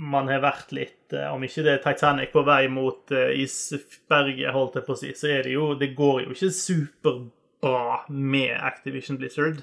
man 0.10 0.32
har 0.32 0.42
vært 0.42 0.74
litt 0.74 1.14
eh, 1.14 1.30
Om 1.30 1.46
ikke 1.46 1.64
det 1.66 1.76
er 1.76 1.84
Titanic 1.84 2.34
på 2.34 2.42
vei 2.48 2.64
mot 2.74 3.14
eh, 3.14 3.38
isberget, 3.44 4.50
holdt 4.56 4.80
jeg 4.80 4.88
på 4.88 4.96
å 4.96 5.00
si, 5.04 5.14
så 5.14 5.30
er 5.36 5.46
det 5.46 5.54
jo 5.54 5.72
Det 5.78 5.92
går 5.98 6.24
jo 6.26 6.34
ikke 6.34 6.54
superbra 6.58 8.04
med 8.10 8.56
Activision 8.58 9.22
Blizzard 9.22 9.62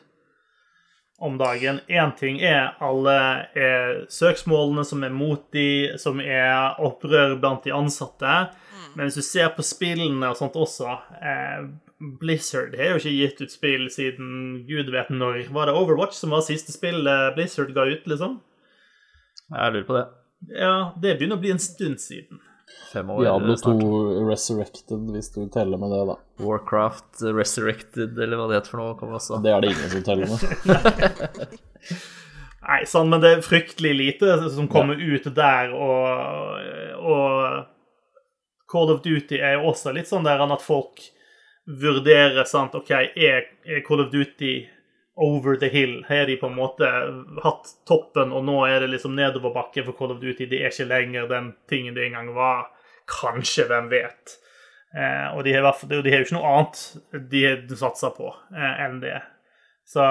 om 1.22 1.36
dagen. 1.38 1.78
Én 1.86 2.10
ting 2.18 2.40
er 2.42 2.72
alle 2.82 3.14
er 3.54 4.00
søksmålene 4.10 4.82
som 4.86 5.04
er 5.06 5.12
mot 5.14 5.44
de, 5.54 5.94
som 5.98 6.18
er 6.20 6.74
opprør 6.82 7.36
blant 7.38 7.62
de 7.64 7.74
ansatte. 7.74 8.32
Men 8.94 9.08
hvis 9.08 9.18
du 9.18 9.24
ser 9.26 9.50
på 9.56 9.64
spillene 9.66 10.30
og 10.30 10.38
sånt 10.38 10.56
også 10.60 10.92
eh, 11.18 11.66
Blizzard 12.20 12.74
har 12.78 12.94
jo 12.94 13.00
ikke 13.00 13.14
gitt 13.16 13.42
ut 13.42 13.54
spill 13.54 13.86
siden 13.92 14.64
gud 14.68 14.90
vet 14.92 15.12
når. 15.14 15.44
Var 15.54 15.70
det 15.70 15.76
Overwatch 15.78 16.18
som 16.18 16.34
var 16.34 16.44
siste 16.46 16.74
spill 16.74 17.06
Blizzard 17.36 17.72
ga 17.76 17.86
ut, 17.88 18.04
liksom? 18.10 18.40
Jeg 19.50 19.76
lurer 19.76 19.86
på 19.88 19.96
det. 19.98 20.04
Ja, 20.52 20.74
det 21.00 21.16
begynner 21.18 21.38
å 21.38 21.44
bli 21.44 21.54
en 21.54 21.62
stund 21.62 22.02
siden. 22.02 22.42
Fem 22.92 23.10
år 23.10 23.24
Diablo 23.24 23.56
2. 23.58 23.74
Resurrected, 24.28 25.08
hvis 25.14 25.30
du 25.34 25.40
teller 25.52 25.80
med 25.80 25.92
det, 25.94 26.02
da. 26.10 26.16
Warcraft 26.44 27.24
Resurrected, 27.34 28.18
eller 28.18 28.38
hva 28.38 28.48
det 28.50 28.58
heter 28.58 28.74
for 28.74 28.82
noe, 28.82 28.96
kommer 28.98 29.18
også. 29.18 29.40
Det 29.44 29.52
er 29.52 29.64
det 29.64 29.72
ingen 29.74 29.92
som 29.92 30.04
teller 30.06 30.30
med. 30.30 31.56
Nei, 32.64 32.80
sånn, 32.88 33.10
men 33.12 33.20
det 33.20 33.30
er 33.34 33.44
fryktelig 33.44 33.92
lite 33.98 34.38
som 34.54 34.70
kommer 34.72 34.96
ut 34.96 35.26
der, 35.36 35.74
og, 35.76 37.02
og 37.04 37.73
Call 38.70 38.92
of 38.94 39.02
Duty 39.04 39.40
er 39.40 39.58
jo 39.58 39.70
også 39.72 39.92
litt 39.94 40.08
sånn 40.08 40.26
der 40.26 40.42
at 40.44 40.64
folk 40.64 41.02
vurderer 41.64 42.44
sant, 42.48 42.74
OK, 42.76 42.90
er, 42.92 43.48
Call 43.86 44.04
of 44.04 44.12
Duty 44.12 44.54
over 45.16 45.56
the 45.56 45.68
hill? 45.72 46.04
Har 46.08 46.26
de 46.26 46.36
på 46.36 46.50
en 46.50 46.56
måte 46.58 46.88
hatt 47.44 47.74
toppen, 47.88 48.32
og 48.34 48.44
nå 48.44 48.58
er 48.68 48.84
det 48.84 48.92
liksom 48.94 49.16
nedoverbakke 49.16 49.84
for 49.86 49.96
Call 49.98 50.14
of 50.16 50.22
Duty? 50.22 50.48
Det 50.50 50.62
er 50.62 50.72
ikke 50.72 50.88
lenger 50.90 51.28
den 51.30 51.52
tingen 51.70 51.96
det 51.96 52.08
en 52.08 52.18
gang 52.18 52.32
var. 52.36 52.66
Kanskje, 53.10 53.68
hvem 53.68 53.90
vet? 53.92 54.38
Eh, 54.94 55.28
og 55.34 55.44
de 55.44 55.54
har, 55.56 55.70
de 55.90 56.00
jo 56.00 56.24
ikke 56.24 56.36
noe 56.36 56.50
annet 56.56 57.28
de 57.30 57.76
satsa 57.76 58.12
på 58.14 58.28
eh, 58.54 58.82
enn 58.84 59.00
det. 59.02 59.18
Så 59.88 60.04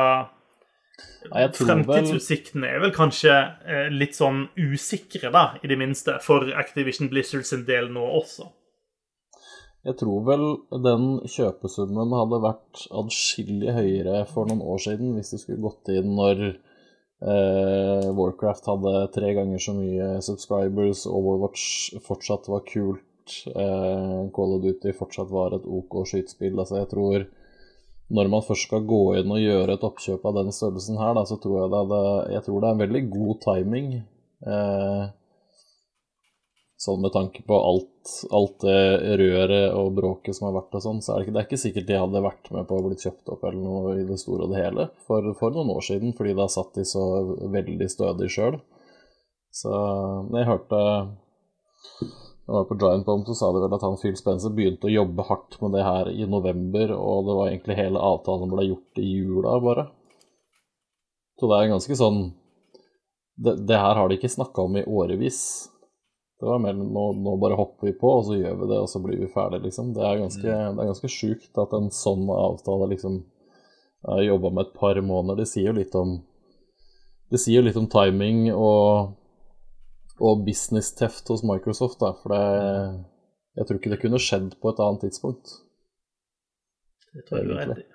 Vel 1.34 1.54
Fremtidsutsiktene 1.58 2.68
er 2.70 2.82
vel 2.84 2.92
kanskje 2.94 3.32
eh, 3.66 3.88
litt 3.94 4.18
sånn 4.18 4.46
usikre, 4.60 5.32
da, 5.34 5.46
i 5.64 5.70
det 5.72 5.78
minste, 5.80 6.20
for 6.22 6.46
Activision 6.60 7.10
Blizzard 7.10 7.48
sin 7.50 7.64
del 7.66 7.90
nå 7.94 8.04
også. 8.20 8.50
Jeg 9.84 9.98
tror 10.00 10.20
vel 10.28 10.46
den 10.84 11.08
kjøpesummen 11.28 12.14
hadde 12.16 12.40
vært 12.46 12.86
adskillig 13.02 13.74
høyere 13.76 14.22
for 14.30 14.48
noen 14.48 14.62
år 14.64 14.80
siden 14.86 15.18
hvis 15.18 15.34
de 15.34 15.40
skulle 15.42 15.66
gått 15.66 15.92
inn 15.92 16.14
når 16.16 16.44
eh, 16.54 18.06
Warcraft 18.16 18.70
hadde 18.72 18.94
tre 19.18 19.34
ganger 19.36 19.60
så 19.66 19.76
mye 19.76 20.22
subscribers, 20.24 21.04
Overwatch 21.10 21.98
fortsatt 22.06 22.48
var 22.54 22.64
kult, 22.70 23.36
eh, 23.52 24.20
Call 24.36 24.56
of 24.56 24.64
Duty 24.64 24.96
fortsatt 24.96 25.34
var 25.34 25.58
et 25.58 25.68
OK 25.68 26.04
skytespill. 26.08 26.56
Altså, 26.56 26.80
jeg 26.80 26.92
tror 26.94 27.28
når 28.14 28.30
man 28.30 28.46
først 28.46 28.68
skal 28.68 28.86
gå 28.88 29.02
inn 29.20 29.34
og 29.34 29.42
gjøre 29.42 29.76
et 29.76 29.86
oppkjøp 29.88 30.26
av 30.30 30.38
den 30.38 30.54
størrelsen 30.54 31.00
her, 31.02 31.16
da, 31.18 31.26
så 31.26 31.40
tror 31.42 31.64
jeg 31.64 31.74
det, 31.74 31.82
hadde, 31.84 32.02
jeg 32.36 32.46
tror 32.46 32.62
det 32.62 32.70
er 32.70 32.78
en 32.78 32.84
veldig 32.84 33.04
god 33.14 33.40
timing. 33.46 33.92
Eh, 34.54 35.04
sånn 36.84 37.02
med 37.04 37.14
tanke 37.16 37.44
på 37.48 37.58
alt, 37.58 38.14
alt 38.36 38.66
det 38.66 39.18
røret 39.22 39.78
og 39.78 39.94
bråket 39.98 40.36
som 40.36 40.50
har 40.50 40.58
vært 40.58 40.76
og 40.78 40.84
sånn, 40.84 41.02
så 41.04 41.14
er 41.14 41.22
det, 41.22 41.26
ikke, 41.26 41.34
det 41.34 41.42
er 41.42 41.48
ikke 41.48 41.62
sikkert 41.64 41.90
de 41.90 42.00
hadde 42.02 42.26
vært 42.26 42.52
med 42.56 42.68
på 42.70 42.78
å 42.78 42.86
blitt 42.90 43.06
kjøpt 43.06 43.32
opp 43.34 43.46
eller 43.48 43.62
noe 43.62 43.96
i 44.02 44.06
det 44.10 44.20
store 44.22 44.48
og 44.48 44.54
det 44.54 44.66
hele 44.66 44.90
for, 45.08 45.30
for 45.40 45.56
noen 45.56 45.72
år 45.74 45.86
siden, 45.88 46.14
fordi 46.18 46.36
da 46.38 46.50
satt 46.52 46.76
de 46.78 46.86
så 46.88 47.06
veldig 47.54 47.90
stødig 47.92 48.30
sjøl. 48.36 48.60
Så 49.54 49.72
jeg 50.34 50.50
hørte 50.50 50.84
jeg 52.44 52.54
var 52.58 52.66
på 52.68 52.76
Giant 52.76 53.06
Bomb, 53.08 53.26
så 53.26 53.36
sa 53.40 53.50
de 53.56 53.62
vel 53.64 53.74
at 53.78 53.84
han 53.86 54.00
Phil 54.02 54.16
Spencer 54.20 54.52
begynte 54.52 54.90
å 54.90 54.92
jobbe 54.92 55.24
hardt 55.30 55.56
med 55.64 55.72
det 55.78 55.84
her 55.88 56.10
i 56.12 56.26
november, 56.28 56.92
og 56.92 57.28
det 57.28 57.36
var 57.38 57.52
egentlig 57.52 57.78
hele 57.80 58.02
avtalen 58.04 58.52
ble 58.52 58.66
gjort 58.68 59.00
i 59.00 59.12
jula, 59.14 59.54
bare. 59.64 59.86
Så 61.40 61.48
det 61.50 61.60
er 61.60 61.72
ganske 61.72 61.96
sånn 61.98 62.20
Det, 63.34 63.56
det 63.66 63.78
her 63.82 63.96
har 63.98 64.10
de 64.10 64.20
ikke 64.20 64.30
snakka 64.30 64.62
om 64.68 64.76
i 64.78 64.84
årevis. 64.86 65.40
Det 66.38 66.46
var 66.46 66.60
mer 66.62 66.76
nå, 66.78 67.06
nå 67.18 67.32
bare 67.42 67.56
hopper 67.58 67.88
vi 67.90 67.96
på, 67.98 68.12
og 68.20 68.28
så 68.28 68.36
gjør 68.38 68.60
vi 68.60 68.68
det, 68.70 68.78
og 68.84 68.92
så 68.92 69.00
blir 69.02 69.18
vi 69.24 69.32
ferdige, 69.32 69.64
liksom. 69.64 69.90
Det 69.96 70.04
er 70.06 70.20
ganske, 70.22 70.44
det 70.44 70.84
er 70.84 70.92
ganske 70.92 71.10
sjukt 71.10 71.62
at 71.64 71.74
en 71.74 71.90
sånn 71.96 72.28
avtale 72.30 72.92
liksom 72.92 73.24
er 74.14 74.26
jobba 74.28 74.52
med 74.52 74.68
et 74.68 74.78
par 74.78 75.00
måneder. 75.02 75.42
Det 75.42 75.50
sier 75.50 75.72
jo 75.72 75.78
litt 75.80 75.96
om 75.98 76.20
Det 77.32 77.40
sier 77.42 77.62
jo 77.62 77.66
litt 77.66 77.80
om 77.80 77.90
timing 77.90 78.52
og 78.54 79.16
og 80.24 80.46
business 80.48 80.94
teft 80.98 81.28
hos 81.32 81.44
Microsoft, 81.48 82.00
da, 82.04 82.14
for 82.22 82.34
det 82.34 82.44
Jeg 83.54 83.68
tror 83.70 83.78
ikke 83.78 83.90
det 83.92 84.02
kunne 84.02 84.20
skjedd 84.22 84.54
på 84.58 84.72
et 84.72 84.80
annet 84.82 85.04
tidspunkt. 85.06 85.52
Det 87.14 87.22
tror 87.28 87.38
jeg 87.40 87.50
du 87.50 87.52
har 87.54 87.68
rett 87.70 87.84
i. 87.84 87.90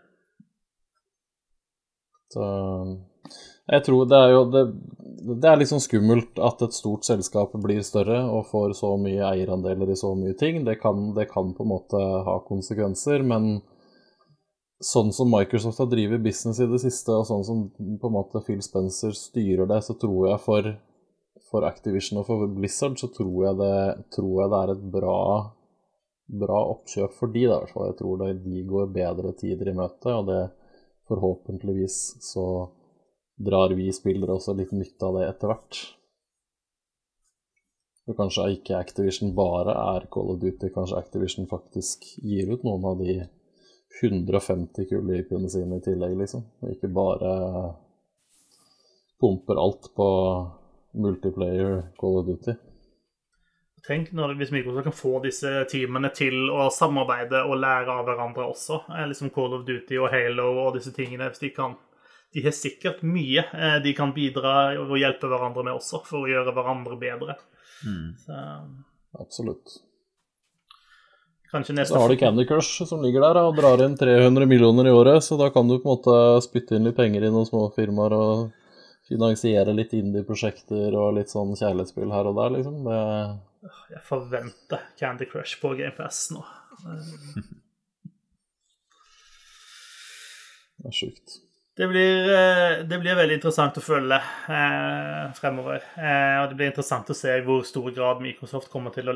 Så 2.31 2.45
jeg 3.72 3.85
tror 3.85 4.07
det 4.09 4.18
er 4.22 4.31
jo 4.33 4.45
det, 4.53 4.62
det 5.43 5.49
er 5.51 5.59
liksom 5.61 5.81
skummelt 5.83 6.39
at 6.41 6.62
et 6.64 6.76
stort 6.76 7.09
selskap 7.09 7.57
blir 7.61 7.83
større 7.85 8.20
og 8.31 8.47
får 8.53 8.76
så 8.79 8.93
mye 9.01 9.24
eierandeler 9.33 9.91
i 9.93 9.99
så 9.99 10.12
mye 10.16 10.37
ting. 10.39 10.62
Det 10.64 10.79
kan, 10.81 11.11
det 11.16 11.26
kan 11.33 11.51
på 11.57 11.66
en 11.66 11.72
måte 11.72 11.99
ha 12.29 12.39
konsekvenser, 12.47 13.24
men 13.26 13.59
sånn 14.85 15.11
som 15.12 15.31
Microsoft 15.33 15.83
har 15.83 15.91
drevet 15.91 16.22
business 16.22 16.61
i 16.62 16.68
det 16.70 16.81
siste, 16.85 17.12
og 17.12 17.26
sånn 17.26 17.45
som 17.45 17.64
på 17.74 18.11
en 18.11 18.14
måte 18.14 18.45
Phil 18.47 18.62
Spencer 18.62 19.16
styrer 19.16 19.66
det, 19.68 19.83
så 19.85 19.97
tror 19.99 20.31
jeg 20.31 20.43
for, 20.45 20.70
for 21.49 21.67
Activision 21.69 22.21
og 22.21 22.29
for 22.29 22.49
Blizzard 22.53 22.99
så 23.01 23.09
tror 23.13 23.47
jeg 23.47 23.59
det, 23.61 23.77
tror 24.15 24.35
jeg 24.43 24.53
det 24.53 24.63
er 24.63 24.73
et 24.75 24.87
bra, 24.95 25.19
bra 26.45 26.63
oppkjøp 26.75 27.15
for 27.17 27.33
de 27.35 27.45
da. 27.51 27.61
Jeg 27.67 27.99
tror 28.01 28.23
det, 28.23 28.33
de 28.45 28.65
går 28.69 28.91
bedre 28.95 29.35
tider 29.39 29.73
i 29.73 29.77
møte, 29.77 30.15
og 30.15 30.29
det 30.29 30.43
forhåpentligvis 31.09 32.01
så 32.25 32.49
drar 33.39 33.73
vi 33.79 33.89
spillere 33.95 34.35
også 34.37 34.57
litt 34.59 34.75
nytte 34.77 35.09
av 35.09 35.17
det 35.17 35.29
etter 35.29 35.53
hvert. 35.53 35.81
For 38.09 38.17
kanskje 38.17 38.47
ikke 38.57 38.79
Activision 38.79 39.35
bare 39.37 39.75
er 39.97 40.07
Call 40.13 40.33
of 40.35 40.41
Duty, 40.43 40.71
kanskje 40.75 41.01
Activision 41.01 41.49
faktisk 41.49 42.07
gir 42.25 42.49
ut 42.53 42.65
noen 42.65 42.87
av 42.89 43.03
de 43.03 43.19
150 43.99 44.89
kule 44.89 45.19
IP-ene 45.21 45.51
sine 45.53 45.79
i 45.79 45.85
tillegg, 45.85 46.15
liksom. 46.17 46.45
Og 46.63 46.73
ikke 46.73 46.91
bare 46.93 47.33
pumper 49.21 49.61
alt 49.61 49.91
på 49.97 50.09
multiplayer 50.95 51.82
Call 52.01 52.20
of 52.20 52.26
Duty. 52.26 52.55
Tenk 53.86 54.11
når, 54.12 54.34
hvis 54.36 54.51
Microsoft 54.53 54.84
kan 54.84 54.97
få 54.97 55.18
disse 55.24 55.51
teamene 55.70 56.11
til 56.12 56.51
å 56.53 56.66
samarbeide 56.74 57.45
og 57.49 57.61
lære 57.62 57.95
av 57.95 58.05
hverandre 58.09 58.49
også. 58.51 58.82
eh, 58.97 59.07
Liksom 59.09 59.30
Call 59.32 59.55
of 59.55 59.66
Duty 59.68 59.97
og 60.03 60.11
Halo 60.12 60.49
og 60.66 60.74
disse 60.76 60.93
tingene. 60.93 61.28
hvis 61.30 61.39
De 61.45 61.51
kan 61.57 61.76
de 62.34 62.43
har 62.45 62.53
sikkert 62.53 63.01
mye 63.03 63.41
eh, 63.41 63.78
de 63.82 63.95
kan 63.97 64.12
bidra 64.12 64.74
og 64.82 64.99
hjelpe 65.01 65.30
hverandre 65.30 65.64
med 65.64 65.78
også, 65.78 66.03
for 66.05 66.26
å 66.26 66.28
gjøre 66.28 66.53
hverandre 66.53 66.99
bedre. 67.01 67.39
Så, 68.20 68.41
Absolutt. 69.22 69.78
kanskje 71.49 71.76
neste 71.78 71.95
Så 71.95 72.03
har 72.03 72.12
du 72.12 72.16
Candy 72.20 72.45
Crush 72.45 72.84
som 72.84 73.01
ligger 73.03 73.24
der 73.24 73.41
og 73.47 73.57
drar 73.57 73.80
inn 73.86 73.97
300 73.97 74.45
millioner 74.51 74.91
i 74.91 74.93
året, 74.93 75.24
så 75.24 75.39
da 75.41 75.49
kan 75.55 75.68
du 75.70 75.78
på 75.78 75.89
en 75.89 75.95
måte 75.95 76.16
spytte 76.45 76.76
inn 76.76 76.84
litt 76.84 76.99
penger 76.99 77.24
i 77.24 77.32
noen 77.32 77.49
små 77.49 77.68
firmaer 77.72 78.12
og 78.18 78.51
finansiere 79.09 79.75
litt 79.77 79.95
indie-prosjekter 79.97 80.95
og 80.99 81.17
litt 81.19 81.33
sånn 81.33 81.57
kjærlighetsspill 81.57 82.13
her 82.13 82.31
og 82.31 82.39
der, 82.39 82.55
liksom. 82.59 82.79
Det, 82.87 83.01
Jeg 83.95 84.05
forventer 84.07 84.87
Candy 85.01 85.27
Crush 85.31 85.61
på 85.63 85.75
GamePass 85.79 86.29
nå. 86.35 86.45
det 90.79 90.91
er 90.93 90.99
sjukt. 91.01 91.41
Det 91.79 91.87
blir, 91.87 92.27
eh, 92.35 92.85
det 92.91 92.99
blir 92.99 93.15
veldig 93.15 93.37
interessant 93.39 93.77
å 93.79 93.83
følge 93.83 94.17
eh, 94.19 95.27
fremover. 95.39 95.85
Eh, 95.95 96.39
og 96.43 96.49
det 96.51 96.57
blir 96.59 96.73
interessant 96.73 97.13
å 97.13 97.15
se 97.15 97.37
i 97.39 97.45
hvor 97.47 97.63
stor 97.67 97.93
grad 97.95 98.23
Microsoft 98.25 98.67
kommer 98.73 98.91
til 98.95 99.13
å 99.13 99.15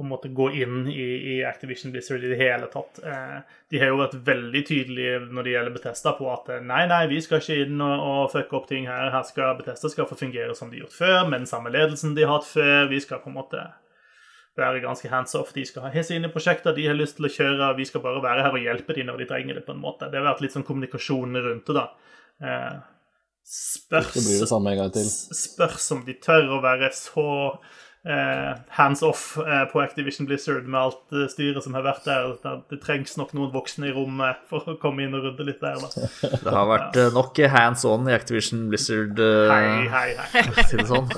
på 0.00 0.06
en 0.06 0.12
måte 0.14 0.30
gå 0.32 0.46
inn 0.62 0.86
i, 0.88 1.06
i 1.34 1.36
Activision 1.44 1.92
Blizzard 1.92 2.24
i 2.24 2.30
det 2.32 2.38
hele 2.40 2.70
tatt. 2.72 3.02
Eh, 3.04 3.36
de 3.70 3.82
har 3.82 3.92
jo 3.92 4.00
vært 4.00 4.16
veldig 4.24 4.62
tydelige 4.66 5.18
når 5.28 5.46
det 5.46 5.52
gjelder 5.54 5.76
Betesta 5.76 6.14
på 6.16 6.30
at 6.32 6.48
eh, 6.54 6.64
nei, 6.64 6.86
nei, 6.90 7.02
vi 7.12 7.20
skal 7.20 7.42
ikke 7.42 7.58
inn 7.66 7.84
og, 7.84 8.06
og 8.08 8.32
fucke 8.32 8.56
opp 8.56 8.70
ting 8.70 8.88
her. 8.88 9.12
Her 9.12 9.26
skal 9.28 9.58
Betesta 9.60 9.92
skal 9.92 10.08
få 10.08 10.18
fungere 10.18 10.56
som 10.56 10.72
de 10.72 10.80
har 10.80 10.86
gjort 10.86 10.96
før, 10.96 11.20
med 11.28 11.42
den 11.42 11.50
samme 11.52 11.72
ledelsen 11.74 12.16
de 12.16 12.24
har 12.24 12.38
hatt 12.38 12.48
før. 12.48 12.88
Vi 12.90 13.02
skal 13.04 13.20
på 13.20 13.32
en 13.32 13.36
måte 13.36 13.66
være 14.58 14.82
ganske 14.82 15.08
hands 15.12 15.36
off. 15.38 15.52
De 15.54 15.64
skal 15.68 15.86
ha 15.86 16.04
sine 16.04 16.30
prosjekter 16.32 16.74
de 16.76 16.88
har 16.88 16.96
lyst 16.98 17.18
til 17.18 17.28
å 17.28 17.32
kjøre. 17.32 17.74
Vi 17.78 17.86
skal 17.88 18.02
bare 18.04 18.22
være 18.24 18.46
her 18.46 18.56
og 18.56 18.64
hjelpe 18.64 18.96
dem 18.96 19.10
når 19.10 19.22
de 19.22 19.28
trenger 19.30 19.60
det. 19.60 19.66
på 19.66 19.76
en 19.76 19.84
måte. 19.84 20.10
Det 20.10 20.20
har 20.20 20.26
vært 20.32 20.42
litt 20.44 20.56
sånn 20.56 20.66
kommunikasjon 20.66 21.36
rundt 21.44 21.70
det. 21.70 21.76
da. 21.76 21.86
Eh, 22.40 22.80
spørs, 23.44 24.14
Det 24.14 24.22
det 24.94 25.06
spørs 25.10 25.90
om 25.92 26.04
de 26.06 26.14
tør 26.22 26.56
å 26.56 26.62
være 26.64 26.90
så 26.94 27.58
hands 28.68 29.02
off 29.02 29.38
eh, 29.38 29.64
på 29.72 29.80
Activision 29.80 30.26
Blizzard 30.26 30.64
med 30.64 30.80
alt 30.80 31.12
eh, 31.12 31.26
styret 31.28 31.64
som 31.64 31.74
har 31.76 31.84
vært 31.84 32.06
der. 32.08 32.32
Det, 32.70 32.78
trengs 32.80 33.16
nok 33.20 33.34
noen 33.36 33.52
voksne 33.52 33.90
i 33.90 33.92
rommet 33.92 34.40
for 34.48 34.64
å 34.64 34.76
komme 34.80 35.04
inn 35.04 35.16
og 35.16 35.26
rydde 35.26 35.44
litt 35.50 35.60
der. 35.60 35.76
da. 35.82 35.88
Det 36.44 36.54
har 36.54 36.68
vært 36.70 36.96
ja. 36.96 37.08
nok 37.12 37.40
hands 37.52 37.84
on 37.88 38.08
i 38.08 38.16
Activision 38.16 38.68
Blizzard, 38.72 39.20
eh, 39.20 39.52
Hei, 39.52 39.88
hei, 39.92 40.08
hei. 40.16 40.44
for 40.48 40.62
å 40.64 40.68
si 40.70 40.76
det 40.80 40.88
sånn. 40.88 41.08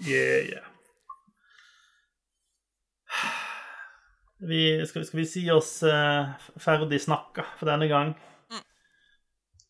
Yeah, 0.00 0.40
yeah. 0.48 0.66
Vi, 4.40 4.86
skal, 4.88 5.04
skal 5.04 5.20
vi 5.20 5.26
si 5.28 5.42
oss 5.52 5.82
uh, 5.84 6.32
ferdig 6.56 7.02
snakka 7.04 7.44
for 7.58 7.68
denne 7.68 7.90
gang? 7.90 8.14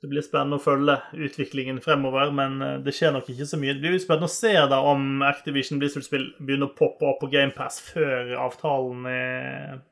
Det 0.00 0.08
blir 0.08 0.24
spennende 0.24 0.56
å 0.56 0.62
følge 0.64 0.94
utviklingen 1.12 1.82
fremover, 1.84 2.30
men 2.32 2.62
eh, 2.64 2.78
det 2.84 2.94
skjer 2.96 3.12
nok 3.12 3.26
ikke 3.28 3.48
så 3.48 3.58
mye. 3.60 3.74
Det 3.76 3.92
blir 3.92 4.00
spennende 4.00 4.30
å 4.30 4.32
se 4.32 4.54
da 4.72 4.78
om 4.88 5.20
Activision 5.28 5.80
Blizzard-spill 5.82 6.30
begynner 6.38 6.70
å 6.70 6.76
poppe 6.76 7.08
opp 7.10 7.20
på 7.20 7.28
GamePass 7.34 7.82
før 7.90 8.32
avtalen 8.40 9.04
er, 9.10 9.82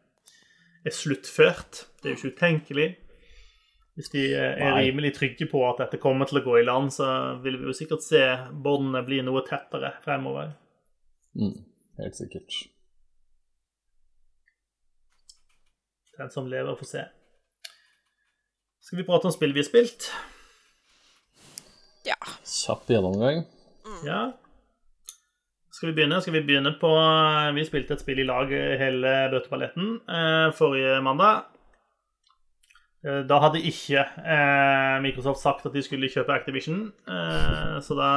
er 0.88 0.96
sluttført. 0.96 1.84
Det 2.00 2.09
er 2.09 2.14
jo 2.14 2.20
ikke 2.22 2.38
utenkelig. 2.38 2.88
Hvis 3.98 4.12
de 4.14 4.24
eh, 4.30 4.56
er 4.62 4.78
rimelig 4.78 5.12
trygge 5.18 5.50
på 5.50 5.61
at 5.68 5.82
dette 5.82 6.00
kommer 6.00 6.30
til 6.30 6.40
å 6.40 6.44
gå 6.46 6.56
i 6.61 6.64
land, 6.64 6.88
så 6.94 7.11
vil 7.44 7.61
vi 7.61 7.68
jo 7.68 7.76
sikkert 7.76 8.06
se 8.06 8.24
båndene 8.48 9.04
bli 9.04 9.20
noe 9.26 9.44
tettere 9.44 9.92
fremover. 10.04 10.54
Mm, 11.36 11.52
helt 12.00 12.16
sikkert. 12.16 12.62
Den 16.16 16.32
som 16.32 16.48
lever, 16.48 16.78
får 16.80 16.92
se. 16.94 17.06
Skal 18.89 19.03
vi 19.03 19.05
prate 19.05 19.28
om 19.28 19.32
spill 19.34 19.53
vi 19.53 19.61
har 19.61 19.66
spilt? 19.68 20.07
Ja. 22.09 22.16
Kjapp 22.49 22.89
gjennomgang. 22.89 23.43
Ja. 24.07 24.30
Skal 25.76 25.91
vi 25.91 25.97
begynne? 25.99 26.22
Skal 26.24 26.39
vi 26.39 26.43
begynne 26.49 26.72
på 26.80 26.89
Vi 27.59 27.66
spilte 27.68 27.99
et 27.99 28.01
spill 28.01 28.22
i 28.22 28.26
lag, 28.26 28.49
hele 28.80 29.12
bøteballetten, 29.34 29.91
eh, 30.09 30.49
forrige 30.57 31.03
mandag. 31.05 31.45
Eh, 33.05 33.20
Da 33.28 33.39
hadde 33.45 33.61
ikke 33.61 34.01
eh, 34.24 34.97
Microsoft 35.05 35.45
sagt 35.45 35.66
at 35.68 35.76
de 35.76 35.84
skulle 35.84 36.09
kjøpe 36.09 36.32
Activision, 36.32 36.86
eh, 37.07 37.76
så 37.84 37.95
da 37.95 38.11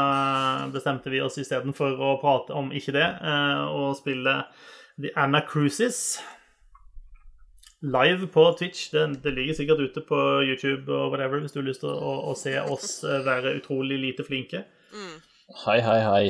bestemte 0.71 1.11
vi 1.11 1.19
oss 1.21 1.35
istedenfor 1.37 1.99
å 1.99 2.15
prate 2.23 2.55
om 2.55 2.71
ikke 2.71 2.95
det, 2.95 3.09
eh, 3.21 3.65
og 3.75 3.97
spille 3.99 4.45
The 4.97 5.11
Anna 5.19 5.43
Cruises 5.43 6.21
live 7.81 8.27
på 8.33 8.43
Twitch. 8.59 8.89
Det, 8.93 9.05
det 9.23 9.33
ligger 9.33 9.53
sikkert 9.57 9.79
ute 9.81 10.03
på 10.05 10.17
YouTube 10.45 10.91
og 10.93 11.11
whatever 11.13 11.41
hvis 11.41 11.51
du 11.55 11.59
har 11.61 11.67
lyst 11.69 11.81
til 11.83 11.89
å, 11.93 12.13
å 12.31 12.35
se 12.37 12.53
oss 12.61 13.03
eh, 13.03 13.21
være 13.25 13.55
utrolig 13.59 13.97
lite 14.01 14.25
flinke. 14.27 14.63
Hei, 15.65 15.79
hei, 15.83 15.99
hei. 16.05 16.23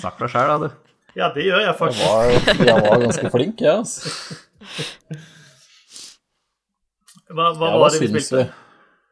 Snakk 0.00 0.16
for 0.18 0.26
deg 0.26 0.32
sjæl, 0.34 0.50
da, 0.50 0.68
du. 0.68 0.92
Ja, 1.14 1.28
det 1.34 1.44
gjør 1.46 1.60
jeg 1.62 1.68
Jeg 1.68 1.78
faktisk. 1.78 2.06
var, 2.10 2.66
jeg 2.66 2.86
var 2.88 3.02
ganske 3.04 3.30
flink, 3.30 3.60
jeg, 3.62 3.74
altså. 3.84 4.00
Hva, 7.34 7.50
hva 7.56 7.68
Ja, 7.70 7.78
var 7.80 7.94
det 7.94 8.00
vi 8.02 8.08
spilte? 8.10 8.40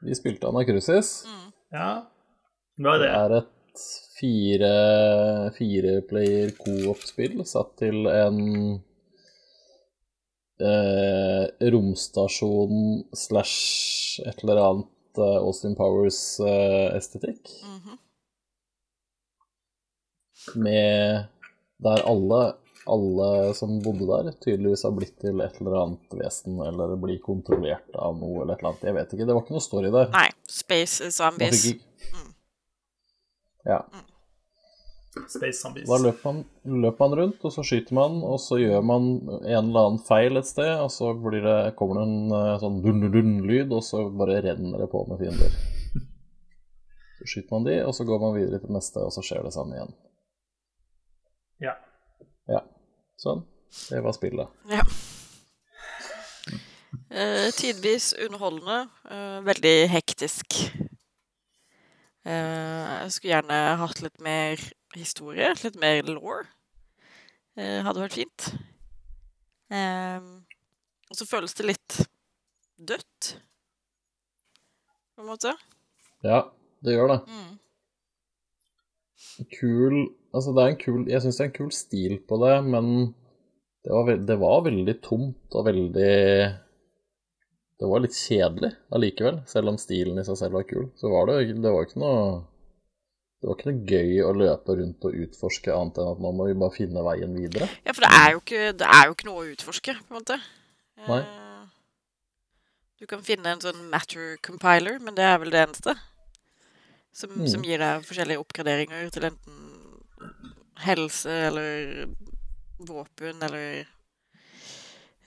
Vi? 0.02 0.08
vi 0.10 0.16
spilte 0.18 0.48
Anna 0.50 0.64
Mm. 0.66 1.44
Ja, 1.72 1.90
hva 2.82 2.94
er 2.96 2.98
Det 2.98 3.06
det? 3.06 3.12
er 3.20 3.36
et 3.38 3.84
fire, 4.18 4.72
fireplayer 5.56 6.50
co-op-spill 6.58 7.38
satt 7.48 7.72
til 7.80 8.06
en 8.10 8.36
eh, 10.62 11.70
romstasjonen 11.74 13.04
slash 13.16 14.22
et 14.26 14.42
eller 14.44 14.62
annet 14.62 15.18
eh, 15.18 15.38
Austin 15.42 15.76
Powers-estetikk. 15.78 17.52
Mhm. 17.66 17.98
Med 20.58 21.28
Der 21.82 22.02
alle, 22.06 22.40
alle 22.86 23.54
som 23.54 23.76
bodde 23.82 24.06
der, 24.06 24.32
tydeligvis 24.42 24.84
har 24.86 24.92
blitt 24.94 25.16
til 25.22 25.40
et 25.42 25.56
eller 25.60 25.76
annet 25.80 26.14
vesen, 26.18 26.60
eller 26.62 26.94
blir 27.02 27.18
kontrollert 27.22 27.90
av 27.98 28.14
noe 28.20 28.44
eller 28.44 28.54
et 28.54 28.62
eller 28.62 28.70
annet. 28.70 28.86
Jeg 28.86 28.96
vet 28.98 29.14
ikke. 29.16 29.26
Det 29.26 29.34
var 29.34 29.42
ikke 29.42 29.56
noe 29.56 29.64
story 29.66 29.90
der. 29.90 30.12
Nei. 30.14 30.28
Space 30.46 31.02
is 31.06 31.18
zombies. 31.18 31.66
ikke... 31.72 32.30
Ja. 33.66 33.82
Space 35.12 35.60
Zombies. 35.60 35.88
Da 35.88 35.98
løper 36.00 36.24
man, 36.24 36.44
løper 36.64 37.04
man 37.04 37.18
rundt, 37.18 37.42
og 37.44 37.52
så 37.52 37.64
skyter 37.66 37.96
man, 37.96 38.22
og 38.24 38.38
så 38.40 38.56
gjør 38.60 38.80
man 38.86 39.10
en 39.28 39.68
eller 39.68 39.88
annen 39.88 40.00
feil 40.06 40.40
et 40.40 40.48
sted, 40.48 40.72
og 40.80 40.88
så 40.94 41.12
blir 41.20 41.44
det, 41.44 41.56
kommer 41.76 42.00
det 42.00 42.06
en 42.08 42.36
eh, 42.38 42.54
sånn 42.62 42.80
dun-dun-lyd, 42.84 43.74
og 43.76 43.84
så 43.84 44.06
bare 44.16 44.40
renner 44.46 44.80
det 44.80 44.88
på 44.92 45.04
med 45.10 45.20
fiender. 45.20 45.56
Så 47.22 47.28
skyter 47.28 47.54
man 47.54 47.66
de, 47.68 47.74
og 47.86 47.92
så 47.94 48.02
går 48.08 48.18
man 48.18 48.32
videre 48.34 48.58
til 48.58 48.72
neste, 48.74 48.98
og 48.98 49.12
så 49.14 49.22
skjer 49.22 49.44
det 49.46 49.52
samme 49.54 49.76
igjen. 49.76 49.92
Ja. 51.62 51.76
Ja. 52.50 52.64
Sånn. 53.20 53.44
Det 53.92 54.00
var 54.02 54.16
spillet. 54.16 54.50
Ja. 54.72 54.82
Eh, 57.12 57.46
tidvis 57.54 58.10
underholdende, 58.26 58.88
eh, 59.06 59.38
veldig 59.46 59.76
hektisk. 59.92 60.58
Eh, 62.24 62.90
jeg 63.02 63.12
skulle 63.12 63.32
gjerne 63.36 63.60
hatt 63.78 64.02
litt 64.02 64.18
mer 64.24 64.60
historie, 65.00 65.52
litt 65.62 65.78
mer 65.80 66.02
law. 66.10 66.42
Eh, 67.56 67.80
hadde 67.84 68.02
vært 68.02 68.18
fint. 68.20 68.48
Eh, 69.72 70.20
og 71.10 71.18
så 71.18 71.28
føles 71.28 71.54
det 71.56 71.68
litt 71.68 71.98
dødt, 72.80 73.34
på 75.12 75.24
en 75.24 75.28
måte. 75.28 75.52
Ja, 76.24 76.44
det 76.84 76.96
gjør 76.96 77.12
det. 77.12 77.20
Mm. 77.28 77.52
Kul 79.52 79.96
Altså, 80.32 80.52
det 80.56 80.62
er 80.62 80.70
en 80.72 80.80
kul 80.80 81.00
Jeg 81.10 81.22
syns 81.24 81.38
det 81.38 81.44
er 81.44 81.48
en 81.50 81.56
kul 81.58 81.72
stil 81.76 82.14
på 82.28 82.38
det, 82.40 82.54
men 82.64 82.86
det 83.82 83.92
var, 83.92 84.12
det 84.28 84.36
var 84.40 84.62
veldig 84.64 84.94
tomt 85.04 85.56
og 85.58 85.66
veldig 85.66 86.14
Det 87.82 87.88
var 87.90 88.02
litt 88.04 88.16
kjedelig 88.16 88.70
allikevel, 88.94 89.42
selv 89.50 89.72
om 89.72 89.80
stilen 89.80 90.20
i 90.22 90.24
seg 90.26 90.38
selv 90.38 90.56
var 90.56 90.68
kul. 90.68 90.88
Så 90.96 91.10
var 91.12 91.28
det 91.28 91.58
Det 91.58 91.74
var 91.74 91.88
ikke 91.88 92.02
noe 92.02 92.22
Det 93.42 93.48
var 93.50 93.56
ikke 93.58 93.72
noe 93.72 93.86
gøy 93.90 94.20
å 94.22 94.32
løpe 94.38 94.74
rundt 94.78 95.04
og 95.08 95.16
utforske, 95.18 95.72
annet 95.74 95.96
enn 95.98 96.10
at 96.12 96.20
man 96.22 96.36
må 96.38 96.44
jo 96.46 96.54
bare 96.62 96.76
finne 96.76 97.02
veien 97.02 97.32
videre. 97.34 97.66
Ja, 97.82 97.90
for 97.92 98.04
det 98.06 98.10
er, 98.14 98.28
jo 98.36 98.42
ikke, 98.44 98.60
det 98.78 98.86
er 98.86 99.08
jo 99.08 99.16
ikke 99.16 99.26
noe 99.26 99.40
å 99.42 99.48
utforske, 99.50 99.94
på 99.98 100.14
en 100.14 100.20
måte. 100.20 100.36
Nei. 101.08 101.18
Eh, 101.26 101.38
Du 103.02 103.06
kan 103.10 103.22
finne 103.26 103.50
en 103.50 103.58
sånn 103.64 103.80
matter 103.90 104.36
compiler, 104.46 105.00
men 105.02 105.16
det 105.18 105.24
er 105.26 105.40
vel 105.42 105.50
det 105.50 105.64
eneste. 105.66 105.96
Som, 107.12 107.30
Mm. 107.34 107.48
som 107.50 107.62
gir 107.66 107.78
deg 107.82 108.04
forskjellige 108.06 108.38
oppgraderinger 108.40 109.10
til 109.10 109.24
enten 109.26 109.58
helse 110.86 111.28
eller 111.48 112.06
våpen 112.78 113.42
eller 113.42 113.82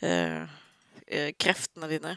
eh, 0.02 0.48
eh, 1.08 1.32
kreftene 1.38 1.88
dine. 1.92 2.16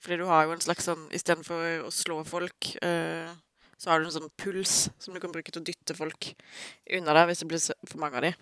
Fordi 0.00 0.16
du 0.16 0.24
har 0.30 0.46
jo 0.46 0.52
en 0.56 0.64
slags 0.64 0.88
sånn 0.88 1.06
Istedenfor 1.12 1.84
å 1.86 1.92
slå 1.92 2.22
folk, 2.26 2.72
eh, 2.82 3.28
så 3.76 3.90
har 3.90 4.00
du 4.00 4.08
en 4.08 4.14
sånn 4.14 4.32
puls 4.40 4.86
som 4.98 5.14
du 5.14 5.20
kan 5.20 5.32
bruke 5.32 5.52
til 5.52 5.62
å 5.62 5.66
dytte 5.66 5.96
folk 5.96 6.30
unna 6.96 7.16
deg 7.16 7.30
hvis 7.30 7.42
det 7.42 7.50
blir 7.50 7.64
for 7.90 8.00
mange 8.02 8.20
av 8.20 8.26
dem. 8.28 8.38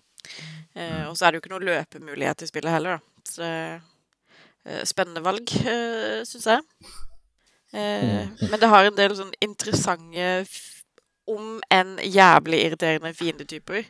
Eh, 0.75 1.03
og 1.09 1.17
så 1.17 1.25
er 1.25 1.33
det 1.33 1.39
jo 1.39 1.43
ikke 1.43 1.53
noe 1.55 1.67
løpemulighet 1.67 2.45
i 2.45 2.49
spillet 2.49 2.75
heller, 2.75 2.97
da. 2.97 3.23
Så 3.29 3.49
eh, 3.49 4.85
spennende 4.87 5.23
valg, 5.25 5.51
eh, 5.65 6.21
syns 6.27 6.47
jeg. 6.53 6.63
Eh, 7.75 8.23
men 8.47 8.61
det 8.61 8.71
har 8.71 8.87
en 8.87 8.97
del 8.97 9.17
sånn 9.17 9.33
interessante, 9.43 10.31
om 11.25 11.57
enn 11.73 11.95
jævlig 12.05 12.59
irriterende 12.67 13.09
fiendetyper. 13.17 13.87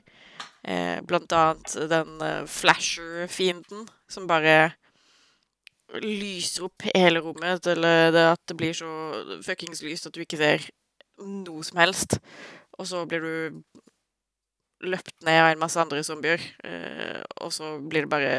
Eh, 0.64 1.02
blant 1.06 1.34
annet 1.36 1.76
den 1.92 2.22
eh, 2.24 2.46
flasher-fienden 2.50 3.84
som 4.10 4.26
bare 4.26 4.72
lyser 6.02 6.66
opp 6.66 6.88
hele 6.88 7.22
rommet 7.22 7.62
til 7.68 7.86
eh, 7.86 8.08
det 8.16 8.24
at 8.32 8.42
det 8.50 8.58
blir 8.58 8.74
så 8.74 8.88
fuckings 9.46 9.84
lyst 9.86 10.08
at 10.08 10.16
du 10.16 10.24
ikke 10.24 10.40
ser 10.40 10.66
noe 11.22 11.64
som 11.66 11.80
helst. 11.82 12.20
Og 12.80 12.88
så 12.90 13.06
blir 13.10 13.24
du 13.24 13.64
løpt 14.86 15.16
ned 15.26 15.40
av 15.42 15.50
en 15.54 15.62
masse 15.62 15.80
andre 15.80 16.04
zombier, 16.04 16.42
eh, 16.68 17.22
og 17.42 17.54
så 17.56 17.78
blir 17.80 18.06
det 18.06 18.12
bare 18.12 18.32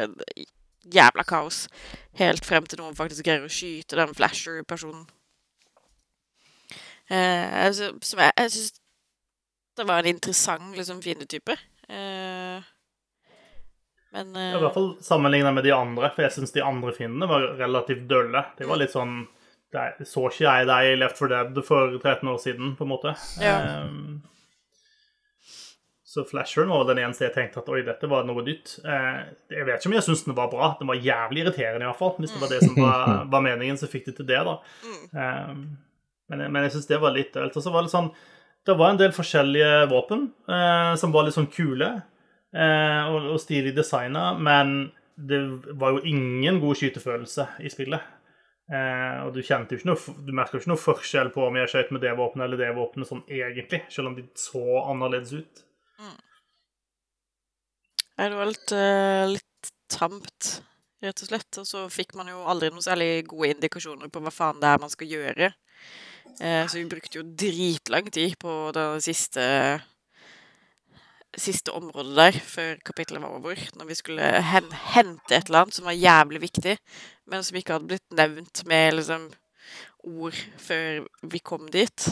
jævla 0.93 1.25
kaos. 1.27 1.65
Helt 2.19 2.45
frem 2.45 2.65
til 2.69 2.79
noen 2.81 2.95
faktisk 2.95 3.25
greier 3.25 3.45
å 3.45 3.51
skyte 3.51 3.97
den 3.99 4.13
flasher-personen. 4.15 5.07
Eh, 7.09 7.65
altså, 7.65 7.93
som 8.03 8.19
jeg, 8.19 8.35
jeg 8.37 8.53
syns 8.53 8.73
det 9.77 9.85
var 9.87 10.01
en 10.01 10.09
interessant 10.11 10.75
liksom, 10.75 11.01
fiendetype. 11.05 11.55
Eh, 11.87 12.65
men 14.15 14.35
eh, 14.35 14.55
I 14.57 14.61
hvert 14.61 14.75
fall 14.75 14.91
sammenlignet 15.05 15.55
med 15.55 15.67
de 15.67 15.73
andre, 15.75 16.09
for 16.15 16.25
jeg 16.25 16.35
syns 16.37 16.55
de 16.55 16.63
andre 16.65 16.93
fiendene 16.95 17.29
var 17.29 17.51
relativt 17.59 18.07
dølle. 18.09 18.43
De 18.57 18.69
var 18.69 18.81
litt 18.81 18.95
sånn 18.95 19.19
det 19.73 20.07
Så 20.07 20.23
ikke 20.29 20.45
jeg 20.45 20.67
deg 20.69 20.89
i 20.93 20.97
Left 20.97 21.19
4 21.19 21.29
Dead 21.33 21.61
for 21.67 21.97
13 21.99 22.29
år 22.31 22.41
siden, 22.41 22.73
på 22.77 22.85
en 22.85 22.91
måte. 22.91 23.13
Ja. 23.43 23.83
Um, 23.83 24.21
så 26.07 26.23
Flasheren 26.23 26.69
var 26.71 26.85
den 26.87 27.01
eneste 27.03 27.27
jeg 27.27 27.33
tenkte 27.35 27.59
at 27.59 27.67
oi, 27.69 27.81
dette 27.85 28.07
var 28.09 28.23
noe 28.25 28.41
nytt. 28.41 28.77
Eh, 28.79 29.17
jeg 29.51 29.65
vet 29.67 29.75
ikke 29.75 29.89
om 29.91 29.95
jeg 29.97 30.05
syns 30.05 30.23
den 30.25 30.37
var 30.37 30.47
bra. 30.49 30.69
Den 30.79 30.87
var 30.89 30.97
jævlig 31.03 31.43
irriterende, 31.43 31.83
i 31.83 31.89
hvert 31.89 31.99
fall. 31.99 32.15
Hvis 32.17 32.31
det 32.33 32.39
var 32.41 32.53
det 32.53 32.61
som 32.63 32.79
var, 32.79 33.03
var 33.33 33.43
meningen, 33.43 33.77
så 33.77 33.89
fikk 33.91 34.07
de 34.07 34.15
til 34.17 34.29
det, 34.29 34.39
da. 34.47 34.55
Ehm, 35.19 35.59
men, 36.31 36.45
men 36.47 36.65
jeg 36.65 36.77
syns 36.77 36.87
det 36.89 37.01
var 37.03 37.13
litt 37.13 37.35
dølt. 37.35 37.59
Og 37.59 37.65
så 37.65 37.73
var 37.75 37.85
det 37.85 37.93
sånn 37.93 38.09
Det 38.65 38.75
var 38.79 38.93
en 38.95 39.01
del 39.03 39.13
forskjellige 39.15 39.73
våpen 39.91 40.25
eh, 40.49 40.93
som 40.99 41.13
var 41.13 41.27
litt 41.27 41.37
sånn 41.37 41.51
kule 41.51 41.91
eh, 41.93 43.03
og, 43.11 43.29
og 43.35 43.37
stilig 43.43 43.75
designa, 43.77 44.31
men 44.33 44.89
det 45.15 45.39
var 45.79 45.95
jo 45.95 46.01
ingen 46.07 46.59
god 46.63 46.81
skytefølelse 46.81 47.45
i 47.63 47.71
spillet. 47.71 48.16
Eh, 48.67 49.19
og 49.23 49.31
du 49.31 49.39
kjente 49.45 49.75
jo 49.75 49.79
ikke 49.79 49.87
noe, 49.87 50.13
du 50.27 50.33
merka 50.35 50.59
ikke 50.59 50.73
noe 50.73 50.81
forskjell 50.81 51.29
på 51.31 51.45
om 51.45 51.55
jeg 51.55 51.71
skøyt 51.71 51.93
med 51.95 52.03
det 52.03 52.11
våpenet 52.19 52.49
eller 52.49 52.59
det 52.59 52.73
våpenet 52.75 53.07
sånn 53.07 53.23
egentlig, 53.31 53.85
selv 53.93 54.11
om 54.11 54.17
de 54.17 54.25
så 54.35 54.63
annerledes 54.81 55.31
ut. 55.39 55.61
Mm. 55.97 56.17
det 58.17 58.33
var 58.35 58.51
litt, 58.51 58.73
eh, 58.75 59.23
litt 59.31 59.71
tamt, 59.93 60.49
rett 61.05 61.23
og 61.23 61.31
slett. 61.31 61.61
Og 61.61 61.69
så 61.69 61.85
fikk 61.93 62.17
man 62.19 62.33
jo 62.33 62.43
aldri 62.43 62.73
noen 62.73 62.83
særlig 62.83 63.23
gode 63.31 63.53
indikasjoner 63.55 64.11
på 64.11 64.23
hva 64.25 64.33
faen 64.35 64.59
det 64.59 64.73
er 64.73 64.83
man 64.83 64.91
skal 64.91 65.15
gjøre. 65.15 65.53
Eh, 66.41 66.63
så 66.67 66.81
vi 66.81 66.89
brukte 66.91 67.21
jo 67.21 67.23
dritlang 67.23 68.11
tid 68.11 68.35
på 68.41 68.59
det 68.75 68.89
siste 69.05 69.45
siste 71.37 71.73
området 71.75 72.15
der 72.17 72.37
før 72.43 72.79
kapittelet 72.85 73.21
var 73.23 73.35
over. 73.37 73.59
Når 73.77 73.89
vi 73.89 73.97
skulle 73.97 74.29
hen 74.51 74.71
hente 74.93 75.37
et 75.37 75.49
eller 75.49 75.65
annet 75.65 75.77
som 75.77 75.85
var 75.89 75.97
jævlig 75.97 76.41
viktig, 76.41 76.77
men 77.27 77.43
som 77.43 77.59
ikke 77.59 77.77
hadde 77.77 77.91
blitt 77.91 78.17
nevnt 78.17 78.63
med 78.69 78.97
liksom 78.97 79.29
ord 80.07 80.37
før 80.61 81.05
vi 81.23 81.43
kom 81.43 81.67
dit. 81.71 82.09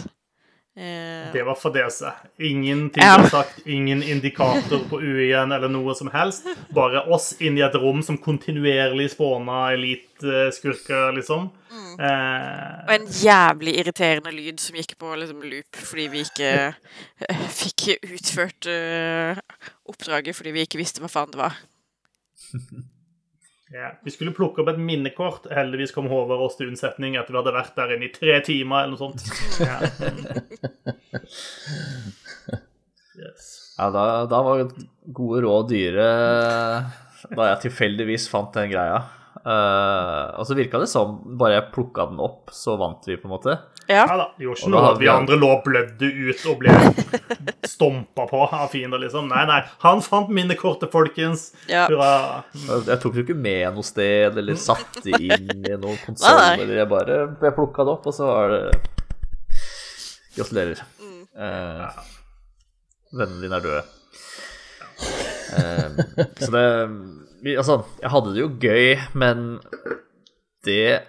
Eh, 0.77 1.31
Det 1.31 1.43
var 1.45 1.55
fadese. 1.55 2.11
Ingenting 2.39 3.03
Ja. 3.03 3.17
ble 3.17 3.29
sagt, 3.29 3.61
ingen 3.65 4.03
indikator 4.03 4.81
på 4.89 4.99
UI-en 4.99 5.51
eller 5.51 5.69
noe 5.71 5.95
som 5.95 6.09
helst. 6.11 6.43
Bare 6.75 7.05
oss 7.07 7.33
inn 7.39 7.57
i 7.57 7.61
et 7.63 7.75
rom 7.75 8.01
som 8.03 8.17
kontinuerlig 8.17 9.09
spåna 9.13 9.71
eliteskurker, 9.71 11.13
liksom. 11.15 11.49
og 11.71 11.99
Eh, 11.99 12.95
en 12.95 13.07
jævlig 13.07 13.77
irriterende 13.79 14.31
lyd 14.35 14.59
som 14.59 14.75
gikk 14.75 14.97
på 14.99 15.15
liksom, 15.15 15.41
loop 15.43 15.75
fordi 15.79 16.07
vi 16.11 16.23
ikke 16.25 16.51
eh, 17.29 17.45
fikk 17.61 17.87
utført 18.03 18.67
eh, 18.67 19.39
oppdraget 19.87 20.35
fordi 20.35 20.51
vi 20.51 20.65
ikke 20.67 20.81
visste 20.81 20.99
hva 20.99 21.07
faen 21.11 21.31
det 21.31 21.39
var. 21.39 21.55
ja. 23.75 23.91
Vi 24.05 24.13
skulle 24.13 24.33
plukke 24.35 24.63
opp 24.63 24.71
et 24.71 24.79
minnekort. 24.81 25.49
Heldigvis 25.51 25.93
kom 25.95 26.07
Håvard 26.11 26.43
oss 26.47 26.55
til 26.59 26.71
unnsetning 26.71 27.17
etter 27.19 27.35
vi 27.35 27.41
hadde 27.41 27.55
vært 27.55 27.75
der 27.77 27.95
inne 27.97 28.07
i 28.07 28.13
tre 28.13 28.39
timer, 28.45 28.85
eller 28.85 28.95
noe 28.95 29.03
sånt. 29.03 29.21
Ja. 29.59 29.77
Yes. 33.15 33.75
Ja, 33.77 33.85
da, 33.95 34.01
da 34.27 34.39
var 34.43 34.65
gode 35.15 35.41
råd 35.45 35.69
dyre 35.71 36.07
da 37.31 37.45
jeg 37.47 37.61
tilfeldigvis 37.65 38.27
fant 38.31 38.51
den 38.55 38.67
greia. 38.73 38.99
Uh, 39.45 40.35
og 40.39 40.47
så 40.47 40.57
virka 40.57 40.81
det 40.81 40.89
som 40.89 41.19
bare 41.37 41.59
jeg 41.59 41.71
plukka 41.73 42.07
den 42.09 42.21
opp, 42.23 42.51
så 42.53 42.75
vant 42.81 43.05
vi, 43.07 43.17
på 43.19 43.29
en 43.29 43.35
måte. 43.35 43.57
Ja. 43.87 44.05
Ja 44.09 44.15
da. 44.17 44.25
Det 44.37 44.45
gjorde 44.47 44.61
ikke 44.61 44.71
noe 44.73 44.83
hadde 44.85 44.95
at 44.95 45.01
vi 45.03 45.09
andre 45.13 45.37
lå 45.39 45.49
og 45.53 45.63
blødde 45.65 46.09
ut 46.09 46.45
og 46.51 46.57
ble 46.61 46.75
stompa 47.75 48.25
på 48.29 48.41
av 48.47 48.67
fiender, 48.73 49.01
liksom. 49.03 49.27
Nei, 49.31 49.43
nei. 49.49 49.59
Han 49.85 50.01
fant 50.05 50.31
minnekortet, 50.33 50.91
folkens. 50.93 51.47
Ja. 51.69 51.85
Hurra. 51.91 52.43
Jeg 52.87 52.99
tok 53.03 53.13
det 53.13 53.21
jo 53.21 53.27
ikke 53.27 53.37
med 53.45 53.77
noe 53.77 53.85
sted, 53.85 54.37
eller 54.41 54.59
satte 54.59 55.03
det 55.05 55.21
inn 55.21 55.65
i 55.65 55.75
noen 55.83 55.99
konsoll, 56.05 56.41
eller 56.55 56.81
jeg 56.81 56.91
bare 56.91 57.19
jeg 57.45 57.57
plukka 57.57 57.85
det 57.85 57.95
opp, 57.97 58.09
og 58.09 58.17
så 58.17 58.29
var 58.31 58.55
det 58.55 58.63
Gratulerer. 60.35 60.81
Eh, 61.39 61.99
vennene 63.15 63.43
dine 63.45 63.55
er 63.55 63.63
døde. 63.63 63.83
Eh, 65.55 66.25
så 66.41 66.51
det 66.51 66.65
Altså, 67.55 67.75
jeg 68.01 68.09
hadde 68.09 68.31
det 68.33 68.41
jo 68.41 68.47
gøy, 68.57 68.95
men 69.13 69.41
det 70.65 71.03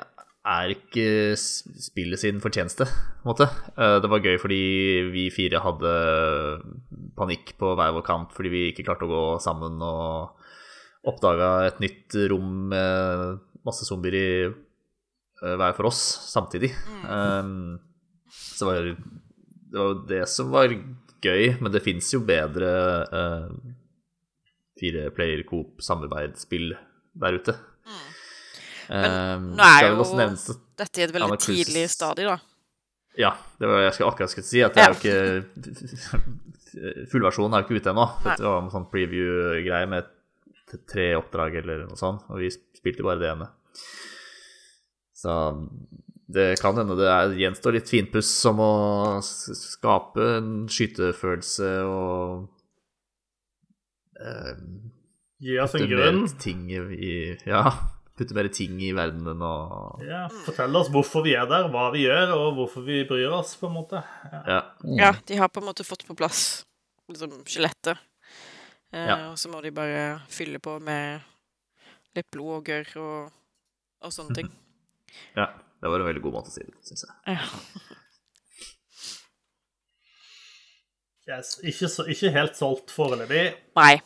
er 0.47 0.73
ikke 0.73 1.35
spillet 1.37 2.21
sin 2.23 2.39
fortjeneste, 2.43 2.87
på 2.87 3.27
en 3.27 3.33
måte. 3.33 3.49
Eh, 3.75 3.97
det 4.03 4.11
var 4.13 4.23
gøy 4.23 4.39
fordi 4.43 4.61
vi 5.11 5.27
fire 5.35 5.63
hadde 5.65 5.95
panikk 7.19 7.57
på 7.59 7.73
hver 7.75 7.95
vår 7.97 8.07
kant 8.07 8.35
fordi 8.37 8.53
vi 8.53 8.63
ikke 8.71 8.87
klarte 8.87 9.09
å 9.09 9.11
gå 9.11 9.25
sammen 9.43 9.83
og 9.83 10.39
oppdaga 11.07 11.51
et 11.67 11.83
nytt 11.83 12.17
rom 12.31 12.71
med 12.71 13.43
masse 13.67 13.87
zombier 13.89 14.19
i 14.19 14.29
eh, 14.47 15.57
hver 15.59 15.75
for 15.79 15.91
oss 15.91 16.03
samtidig. 16.31 16.73
Mm. 17.07 17.79
så 18.31 18.69
var 18.69 18.83
det 18.83 18.97
det 19.67 19.83
var 19.83 19.97
det 20.09 20.23
som 20.31 20.53
var 20.55 20.73
gøy, 21.25 21.57
men 21.61 21.73
det 21.75 21.83
fins 21.85 22.09
jo 22.15 22.23
bedre 22.27 22.71
uh, 23.11 23.49
fire 24.81 25.09
player 25.17 25.43
coop 25.49 25.83
samarbeidsspill 25.85 26.75
der 27.17 27.41
ute. 27.41 27.57
Um, 28.89 29.47
nå 29.57 29.65
er 29.67 29.89
jo- 29.89 30.57
Dette 30.77 31.01
i 31.01 31.05
et 31.07 31.13
veldig 31.15 31.29
men 31.33 31.39
tidlig 31.43 31.87
stadium, 31.91 32.37
da. 32.37 32.39
Ja, 33.19 33.31
det 33.59 33.67
var 33.71 33.81
jeg 33.81 33.95
skulle 33.97 34.11
akkurat 34.13 34.31
skulle 34.31 34.45
si, 34.47 34.61
at 34.63 34.75
det 34.77 34.83
er 34.85 34.93
jo 34.93 34.99
ikke 35.01 35.17
Fullversjonen 37.11 37.55
er 37.57 37.63
jo 37.63 37.67
ikke 37.71 37.79
ute 37.81 37.91
ennå. 37.95 38.05
Det 38.21 38.27
Dette 38.35 38.45
var 38.45 38.59
en 38.61 38.71
sånn 38.75 38.89
preview-greie 38.93 39.89
med 39.89 40.11
tre 40.91 41.07
oppdrag 41.17 41.55
eller 41.63 41.87
noe 41.87 41.97
sånt, 41.97 42.27
og 42.29 42.43
vi 42.43 42.51
spilte 42.53 43.03
bare 43.07 43.23
det 43.23 43.31
ene. 43.33 43.47
Så 45.17 45.33
det 46.29 46.59
kan 46.61 46.77
hende 46.77 46.97
det 46.99 47.07
er, 47.09 47.33
gjenstår 47.39 47.79
litt 47.79 47.89
finpuss 47.89 48.29
som 48.43 48.59
å 48.61 48.71
skape 49.25 50.27
en 50.37 50.51
skytefølelse 50.69 51.71
og 51.87 52.49
eh, 54.21 54.53
Gi 55.47 55.59
oss 55.63 55.75
en 55.79 55.89
grunn. 55.89 56.23
ting 56.41 56.67
i 56.75 57.17
Ja, 57.47 57.71
putte 58.17 58.35
mer 58.37 58.49
ting 58.55 58.79
i 58.81 58.93
verdenen 58.97 59.43
og 59.45 60.01
Ja, 60.07 60.23
Fortell 60.47 60.77
oss 60.79 60.89
hvorfor 60.93 61.25
vi 61.27 61.35
er 61.37 61.47
der, 61.51 61.67
hva 61.73 61.91
vi 61.95 62.07
gjør, 62.07 62.33
og 62.37 62.47
hvorfor 62.59 62.85
vi 62.87 63.03
bryr 63.09 63.35
oss, 63.37 63.55
på 63.61 63.69
en 63.69 63.75
måte. 63.77 64.01
Ja. 64.33 64.41
Ja. 64.49 64.61
Ja, 65.03 65.11
de 65.29 65.37
har 65.41 65.51
på 65.53 65.61
en 65.61 65.69
måte 65.69 65.85
fått 65.85 66.07
på 66.09 66.17
plass 66.17 66.65
liksom 67.11 67.43
skjelettet. 67.45 68.01
Eh, 68.93 69.07
Ja. 69.07 69.17
Og 69.31 69.39
så 69.39 69.51
må 69.53 69.61
de 69.63 69.71
bare 69.75 70.23
fylle 70.33 70.59
på 70.63 70.79
med 70.81 71.21
litt 72.17 72.31
blod 72.33 72.57
og 72.61 72.65
gørr 72.71 72.97
og, 73.03 73.33
og 74.07 74.13
sånne 74.15 74.35
ting. 74.41 74.51
ja. 75.41 75.51
Det 75.77 75.91
var 75.93 76.01
en 76.01 76.09
veldig 76.09 76.23
god 76.25 76.33
måte 76.39 76.49
å 76.49 76.55
si 76.55 76.65
det, 76.65 76.73
syns 76.89 77.05
jeg. 77.05 77.37
Ja. 77.37 77.45
Yes. 81.29 81.57
Ikke, 81.67 81.89
så, 81.91 82.05
ikke 82.09 82.31
helt 82.33 82.57
solgt 82.59 82.93
foreløpig. 82.95 83.43
Nei. 83.77 83.97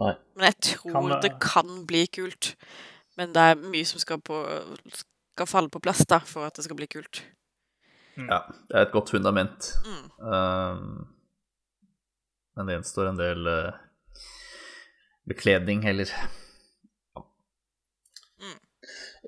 Nei. 0.00 0.14
Men 0.36 0.44
jeg 0.48 0.56
tror 0.60 0.92
Kan 0.92 1.08
det- 1.10 1.20
det 1.22 1.32
kan 1.40 1.86
bli 1.86 2.06
kult. 2.06 2.54
Men 3.16 3.32
det 3.32 3.42
er 3.42 3.54
mye 3.60 3.84
som 3.84 3.98
skal, 4.00 4.18
på, 4.24 4.38
skal 4.92 5.46
falle 5.46 5.68
på 5.68 5.80
plass 5.82 6.04
da, 6.08 6.18
for 6.18 6.46
at 6.46 6.54
det 6.56 6.64
skal 6.64 6.76
bli 6.76 6.86
kult. 6.86 7.22
Ja, 8.16 8.38
det 8.68 8.76
er 8.76 8.82
et 8.86 8.92
godt 8.92 9.10
fundament. 9.10 9.72
Um, 10.18 11.08
men 12.56 12.66
det 12.66 12.74
gjenstår 12.78 13.08
en 13.08 13.16
del 13.20 13.46
uh, 13.48 13.72
bekledning, 15.28 15.82
heller. 15.82 16.08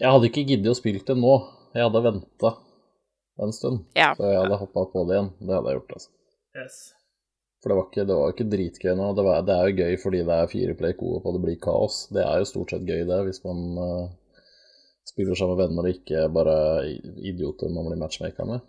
Jeg 0.01 0.11
hadde 0.11 0.27
ikke 0.27 0.43
giddet 0.49 0.73
å 0.73 0.75
spille 0.75 0.99
det 1.07 1.15
nå. 1.17 1.35
Jeg 1.75 1.85
hadde 1.87 2.01
venta 2.03 2.51
en 3.45 3.53
stund. 3.55 3.85
Ja. 3.95 4.13
Så 4.19 4.27
jeg 4.27 4.41
hadde 4.43 4.59
hoppa 4.59 4.83
på 4.91 5.05
det 5.07 5.15
igjen. 5.19 5.31
Det 5.39 5.55
hadde 5.55 5.71
jeg 5.71 5.79
gjort, 5.79 5.93
altså. 5.99 6.11
Yes. 6.59 6.79
For 7.65 7.73
det 7.73 7.77
var 7.79 7.87
ikke, 7.89 8.05
det 8.05 8.17
var 8.19 8.33
ikke 8.35 8.45
dritgøy 8.53 8.91
nå. 8.99 9.05
Det, 9.17 9.23
var, 9.25 9.45
det 9.49 9.55
er 9.55 9.69
jo 9.71 9.77
gøy 9.79 9.95
fordi 10.03 10.19
det 10.29 10.35
er 10.37 10.51
fire 10.51 10.75
play 10.77 10.93
co-op 10.99 11.25
og 11.25 11.33
det 11.39 11.41
blir 11.47 11.55
kaos. 11.65 12.03
Det 12.13 12.21
er 12.21 12.43
jo 12.43 12.49
stort 12.51 12.75
sett 12.75 12.85
gøy, 12.85 13.07
det, 13.09 13.21
hvis 13.25 13.41
man 13.47 13.63
uh, 13.81 14.11
spiller 15.09 15.39
sammen 15.41 15.57
med 15.57 15.63
venner 15.63 15.89
og 15.89 15.95
ikke 15.95 16.27
bare 16.37 16.57
idioter 17.25 17.73
man 17.73 17.89
blir 17.89 18.03
matchmaker 18.03 18.51
med. 18.51 18.67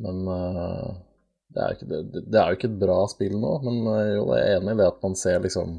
Men 0.00 0.22
uh, 0.24 0.88
det, 1.52 1.60
er 1.60 1.76
ikke, 1.76 1.90
det, 1.92 2.24
det 2.32 2.40
er 2.40 2.48
jo 2.48 2.60
ikke 2.62 2.70
et 2.72 2.80
bra 2.86 2.96
spill 3.12 3.36
nå. 3.44 3.52
Men 3.68 3.82
uh, 3.90 4.00
jo, 4.08 4.24
jeg 4.38 4.46
er 4.46 4.56
enig 4.62 4.78
i 4.78 4.80
det 4.80 4.88
at 4.94 5.04
man 5.04 5.20
ser 5.20 5.44
liksom 5.44 5.76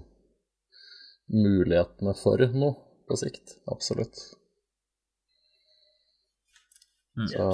mulighetene 1.34 2.14
for 2.22 2.46
noe 2.54 2.76
på 3.10 3.18
sikt. 3.18 3.58
Absolutt. 3.74 4.22
Så, 7.34 7.46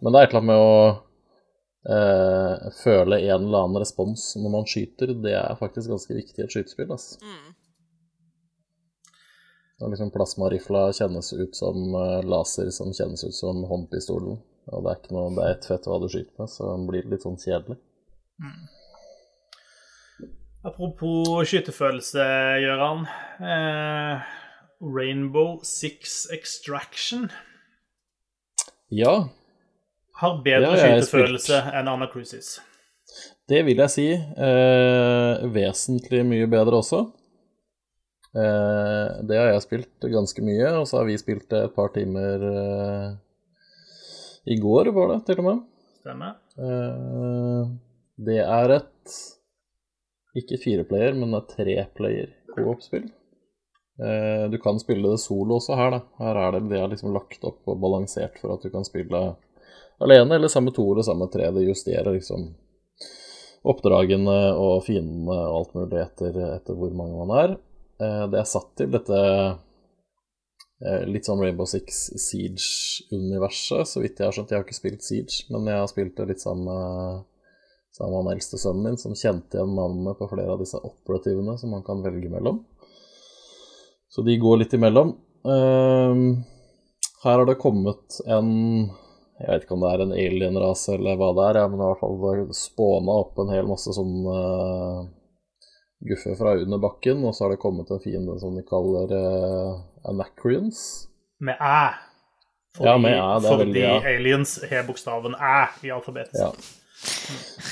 men 0.00 0.16
det 0.16 0.18
er 0.18 0.24
et 0.24 0.32
eller 0.32 0.40
annet 0.40 0.54
med 0.54 0.64
å 0.64 0.78
eh, 1.90 2.66
føle 2.82 3.20
en 3.20 3.46
eller 3.46 3.64
annen 3.64 3.80
respons 3.82 4.28
når 4.40 4.52
man 4.54 4.68
skyter. 4.68 5.14
Det 5.22 5.34
er 5.38 5.60
faktisk 5.60 5.92
ganske 5.92 6.18
viktig 6.18 6.42
i 6.42 6.46
et 6.46 6.56
skytespill. 6.56 6.90
Altså. 6.92 7.20
Mm. 7.22 7.54
Og 9.76 9.92
liksom 9.92 10.12
Plasmarifla 10.14 10.86
kjennes 10.96 11.32
ut 11.36 11.58
som 11.58 11.82
eh, 12.00 12.22
laser 12.24 12.70
som 12.74 12.94
kjennes 12.96 13.26
ut 13.26 13.36
som 13.36 13.64
håndpistolen. 13.70 14.40
Og 14.72 14.82
det 14.82 14.92
er 14.92 15.02
ikke 15.02 15.14
noe, 15.14 15.34
det 15.36 15.44
er 15.44 15.52
ett 15.54 15.68
fett 15.68 15.84
hva 15.86 16.00
du 16.02 16.08
skyter 16.10 16.32
med, 16.40 16.50
så 16.50 16.72
den 16.72 16.88
blir 16.88 17.06
litt 17.06 17.22
sånn 17.22 17.38
kjedelig. 17.38 17.78
Apropos 20.66 21.46
skytefølelse, 21.46 22.24
Gøran. 22.64 23.04
Eh, 23.38 24.32
Rainbow 24.80 25.60
Six 25.62 26.26
Extraction 26.30 27.30
Ja, 28.88 29.28
har 30.20 30.40
bedre 30.44 30.72
ja, 30.72 30.80
skytefølelse 30.80 31.60
enn 31.76 31.90
Anna 31.92 32.08
Cruises. 32.12 32.56
det 33.48 33.62
vil 33.66 33.82
jeg 33.84 33.92
si. 33.92 34.08
Eh, 34.16 35.46
vesentlig 35.54 36.24
mye 36.26 36.48
bedre 36.50 36.80
også. 36.80 37.04
Eh, 38.36 39.22
det 39.28 39.38
har 39.38 39.52
jeg 39.52 39.64
spilt 39.64 40.08
ganske 40.12 40.44
mye, 40.44 40.72
og 40.80 40.88
så 40.88 41.00
har 41.00 41.08
vi 41.08 41.18
spilt 41.20 41.48
det 41.52 41.62
et 41.68 41.76
par 41.76 41.92
timer 41.94 42.46
eh, 42.50 43.08
i 44.52 44.58
går, 44.62 44.92
var 44.96 45.14
det 45.14 45.20
til 45.28 45.42
og 45.42 45.48
med. 45.50 45.62
Stemmer? 46.02 46.34
Eh, 46.56 47.62
det 48.26 48.40
er 48.42 48.76
et 48.80 49.16
ikke 50.36 50.58
fireplayer, 50.60 51.16
men 51.16 51.36
et 51.38 51.48
treplayer 51.54 52.34
co-op-spill. 52.52 53.06
Eh, 53.96 54.44
du 54.52 54.58
kan 54.60 54.78
spille 54.80 55.08
det 55.14 55.22
solo 55.22 55.56
også 55.56 55.76
her, 55.78 55.94
da. 55.96 56.02
Her 56.20 56.40
er 56.42 56.56
det, 56.56 56.66
det 56.72 56.80
er 56.80 56.92
liksom 56.92 57.14
lagt 57.16 57.44
opp 57.48 57.62
og 57.68 57.80
balansert 57.80 58.36
for 58.42 58.56
at 58.56 58.64
du 58.64 58.72
kan 58.72 58.84
spille 58.84 59.22
alene 60.02 60.36
eller 60.36 60.52
sammen 60.52 60.70
med 60.70 60.76
to 60.78 60.86
eller 60.92 61.06
sammen 61.06 61.26
med 61.26 61.34
tre. 61.34 61.50
Det 61.50 61.66
justerer 61.66 62.14
liksom 62.14 62.48
oppdragene 63.66 64.38
og 64.54 64.84
fiendene 64.86 65.36
og 65.48 65.60
alt 65.60 65.78
mulig 65.78 66.02
etter, 66.02 66.36
etter 66.56 66.78
hvor 66.78 66.92
mange 66.94 67.22
man 67.22 67.36
er. 67.42 67.54
Eh, 68.02 68.24
det 68.32 68.40
er 68.40 68.50
satt 68.50 68.74
til 68.78 68.92
dette 68.92 69.20
eh, 69.22 71.06
litt 71.08 71.26
sånn 71.26 71.42
Rainbow 71.42 71.68
Six 71.68 72.02
Siege-universet, 72.28 73.88
så 73.88 74.04
vidt 74.04 74.20
jeg 74.20 74.28
har 74.28 74.36
skjønt. 74.36 74.52
Jeg 74.52 74.60
har 74.60 74.68
ikke 74.68 74.78
spilt 74.78 75.06
Siege, 75.06 75.46
men 75.50 75.66
jeg 75.72 75.82
har 75.82 75.90
spilt 75.90 76.14
det 76.20 76.30
litt 76.30 76.44
sammen 76.44 76.68
med 76.70 77.24
sammen 77.96 78.12
med 78.12 78.26
han 78.26 78.34
eldste 78.34 78.58
sønnen 78.60 78.84
min, 78.84 78.98
som 79.00 79.14
kjente 79.16 79.56
igjen 79.56 79.72
navnene 79.72 80.12
på 80.18 80.28
flere 80.28 80.52
av 80.52 80.60
disse 80.60 80.76
operativene 80.84 81.56
som 81.56 81.72
man 81.72 81.84
kan 81.86 82.02
velge 82.04 82.28
mellom. 82.28 82.60
Så 84.12 84.24
de 84.26 84.36
går 84.40 84.60
litt 84.60 84.76
imellom. 84.76 85.14
Ehm, 85.48 86.44
her 87.22 87.38
har 87.38 87.46
det 87.48 87.56
kommet 87.62 88.18
en 88.28 88.50
Jeg 89.36 89.50
vet 89.50 89.66
ikke 89.66 89.76
om 89.76 89.82
det 89.84 89.90
er 89.92 90.02
en 90.02 90.14
alien-rase 90.16 90.94
eller 90.96 91.18
hva 91.20 91.28
det 91.36 91.44
er, 91.50 91.58
ja, 91.60 91.68
men 91.68 91.80
det 91.80 91.84
har 91.86 91.98
i 91.98 91.98
hvert 92.22 92.40
fall 92.40 92.54
spåna 92.56 93.16
opp 93.20 93.42
en 93.42 93.52
hel 93.52 93.66
masse 93.68 93.92
sånn 93.92 94.14
uh, 94.24 95.02
guffe 96.08 96.32
fra 96.38 96.54
under 96.56 96.80
bakken, 96.80 97.20
og 97.24 97.36
så 97.36 97.44
har 97.44 97.52
det 97.52 97.60
kommet 97.60 97.92
en 97.92 98.00
fiende 98.00 98.38
som 98.40 98.56
de 98.56 98.64
kaller 98.64 99.12
uh, 99.12 99.82
anacrians. 100.08 100.80
Med 101.44 101.60
æ. 101.60 101.80
Fordi, 102.76 102.88
Ja, 102.88 102.96
med 103.00 103.12
æ, 103.12 103.20
det 103.20 103.50
er 103.50 103.50
fordi 103.50 103.64
veldig, 103.66 103.84
ja. 103.84 103.98
aliens 104.14 104.56
har 104.70 104.88
bokstaven 104.88 105.36
æ 105.36 105.60
i 105.84 105.92
alfabetet. 105.92 106.40
Ja. 106.40 106.50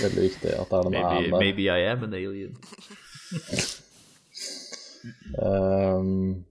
Veldig 0.02 0.26
viktig 0.28 0.52
at 0.52 0.68
det 0.68 0.78
er 0.78 0.90
den 0.90 0.98
æ 1.00 1.06
med 1.06 1.30
der. 1.30 1.38
maybe 1.38 1.64
I 1.64 1.88
am 1.92 2.04
an 2.04 2.18
alien. 2.20 2.58
Ehm, 5.42 6.44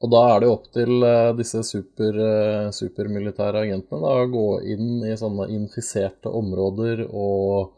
og 0.00 0.08
da 0.08 0.20
er 0.30 0.40
det 0.40 0.48
jo 0.48 0.54
opp 0.54 0.70
til 0.72 1.02
eh, 1.04 1.32
disse 1.36 1.60
super, 1.66 2.16
eh, 2.24 2.70
supermilitære 2.72 3.66
agentene 3.66 4.00
da, 4.00 4.14
å 4.22 4.30
gå 4.32 4.46
inn 4.72 5.04
i 5.04 5.16
sånne 5.18 5.50
infiserte 5.52 6.32
områder 6.32 7.04
og 7.10 7.76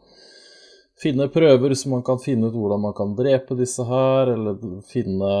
finne 1.03 1.25
prøver 1.27 1.73
så 1.75 1.89
man 1.91 2.03
kan 2.07 2.21
finne 2.21 2.47
ut 2.47 2.55
hvordan 2.55 2.79
man 2.79 2.93
kan 2.95 3.11
drepe 3.17 3.57
disse 3.59 3.83
her, 3.83 4.29
eller 4.37 4.61
finne 4.87 5.31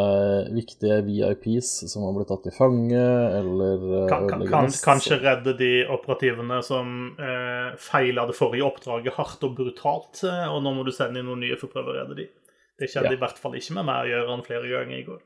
viktige 0.51 0.97
VIPs 1.05 1.69
som 1.87 2.03
har 2.03 2.17
blitt 2.17 2.27
tatt 2.33 2.43
til 2.49 2.55
fange, 2.57 3.05
eller 3.37 3.85
eh, 4.01 4.09
Kan, 4.11 4.27
kan, 4.33 4.43
kan, 4.49 4.67
kanskje 4.83 5.21
redde 5.23 5.53
de 5.61 5.71
operativene 5.93 6.57
som 6.67 7.13
eh, 7.15 7.69
feila 7.79 8.25
det 8.27 8.35
forrige 8.35 8.67
oppdraget 8.67 9.15
hardt 9.15 9.47
og 9.47 9.55
brutalt, 9.61 10.25
og 10.25 10.59
nå 10.65 10.75
må 10.75 10.83
du 10.83 10.91
sende 10.91 11.23
inn 11.23 11.31
noen 11.31 11.45
nye 11.45 11.55
for 11.61 11.71
å 11.71 11.77
prøve 11.77 11.93
å 11.93 11.97
redde 12.01 12.19
de. 12.19 12.27
Det 12.75 12.91
skjedde 12.91 13.13
Ja. 13.13 13.15
i 13.15 13.21
hvert 13.23 13.39
fall 13.39 13.55
ikke 13.55 13.77
med 13.77 13.87
meg 13.87 14.03
å 14.03 14.11
gjøre 14.11 14.29
han 14.33 14.43
flere 14.43 14.67
ganger 14.67 14.99
i 14.99 15.07
går. 15.07 15.23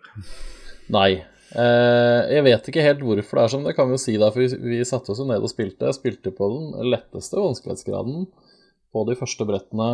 Nei. 0.94 1.10
Eh, 1.56 2.22
jeg 2.34 2.44
vet 2.44 2.68
ikke 2.68 2.84
helt 2.84 3.04
hvorfor 3.06 3.40
det 3.40 3.44
er 3.46 3.54
sånn, 3.54 3.68
det 3.70 3.76
kan 3.78 3.88
vi 3.88 3.96
jo 3.96 4.02
si 4.04 4.18
da, 4.20 4.32
for 4.34 4.44
vi, 4.44 4.76
vi 4.76 4.88
satte 4.88 5.14
oss 5.14 5.22
jo 5.22 5.28
ned 5.30 5.44
og 5.44 5.52
spilte. 5.52 5.88
Jeg 5.88 6.00
spilte 6.00 6.34
på 6.36 6.50
den 6.52 6.92
letteste 6.92 7.40
vanskelighetsgraden 7.40 8.28
på 8.94 9.06
de 9.08 9.16
første 9.20 9.48
brettene, 9.48 9.92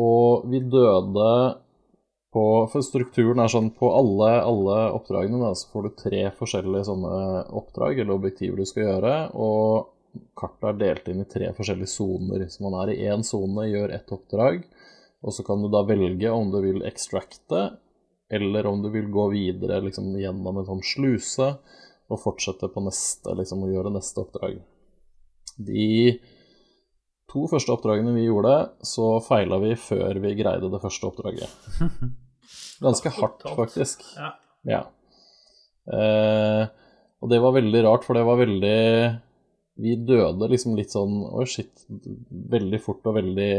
og 0.00 0.48
vi 0.48 0.62
døde 0.72 1.28
på 2.32 2.42
For 2.72 2.80
strukturen 2.80 3.42
er 3.44 3.50
sånn 3.52 3.66
på 3.76 3.90
alle, 3.92 4.30
alle 4.40 4.76
oppdragene 4.96 5.36
da, 5.42 5.50
så 5.52 5.68
får 5.68 5.84
du 5.84 5.96
tre 6.00 6.22
forskjellige 6.38 6.86
sånne 6.88 7.16
oppdrag 7.60 8.00
eller 8.00 8.14
objektiver 8.14 8.62
du 8.62 8.68
skal 8.70 8.86
gjøre, 8.86 9.16
og 9.36 10.22
kartet 10.40 10.70
er 10.70 10.78
delt 10.80 11.10
inn 11.12 11.20
i 11.20 11.28
tre 11.28 11.50
forskjellige 11.52 11.92
soner. 11.92 12.46
Så 12.48 12.64
man 12.64 12.78
er 12.80 12.94
i 12.94 13.02
én 13.12 13.20
sone, 13.26 13.66
gjør 13.68 13.92
ett 13.98 14.16
oppdrag, 14.16 14.64
og 15.20 15.36
så 15.36 15.44
kan 15.44 15.60
du 15.60 15.68
da 15.72 15.84
velge 15.84 16.32
om 16.32 16.48
du 16.54 16.56
vil 16.64 16.80
extracte, 16.88 17.66
eller 18.32 18.66
om 18.66 18.82
du 18.82 18.88
vil 18.92 19.10
gå 19.12 19.28
videre 19.32 19.80
liksom, 19.84 20.12
gjennom 20.20 20.58
en 20.58 20.68
sånn 20.68 20.84
sluse 20.86 21.48
og 22.12 22.20
fortsette 22.20 22.68
på 22.72 22.82
neste, 22.84 23.34
liksom, 23.36 23.64
å 23.64 23.72
gjøre 23.72 23.92
neste 23.92 24.22
oppdrag. 24.24 24.60
De 25.60 25.88
to 27.32 27.46
første 27.48 27.72
oppdragene 27.74 28.14
vi 28.16 28.26
gjorde, 28.26 28.54
så 28.84 29.14
feila 29.24 29.58
vi 29.62 29.74
før 29.80 30.20
vi 30.24 30.34
greide 30.38 30.70
det 30.72 30.80
første 30.82 31.08
oppdraget. 31.08 31.58
Ganske 32.84 33.12
hardt, 33.18 33.44
faktisk. 33.56 34.04
Ja. 34.16 34.32
Ja. 34.68 34.80
Eh, 35.92 36.64
og 37.22 37.30
det 37.30 37.40
var 37.42 37.56
veldig 37.56 37.84
rart, 37.86 38.06
for 38.06 38.18
det 38.18 38.22
var 38.26 38.38
veldig 38.38 38.78
Vi 39.82 39.96
døde 40.06 40.46
liksom 40.46 40.76
litt 40.78 40.92
sånn 40.94 41.24
Oi, 41.26 41.46
shit. 41.50 41.84
Veldig 42.52 42.78
fort 42.84 43.08
og 43.10 43.16
veldig 43.16 43.54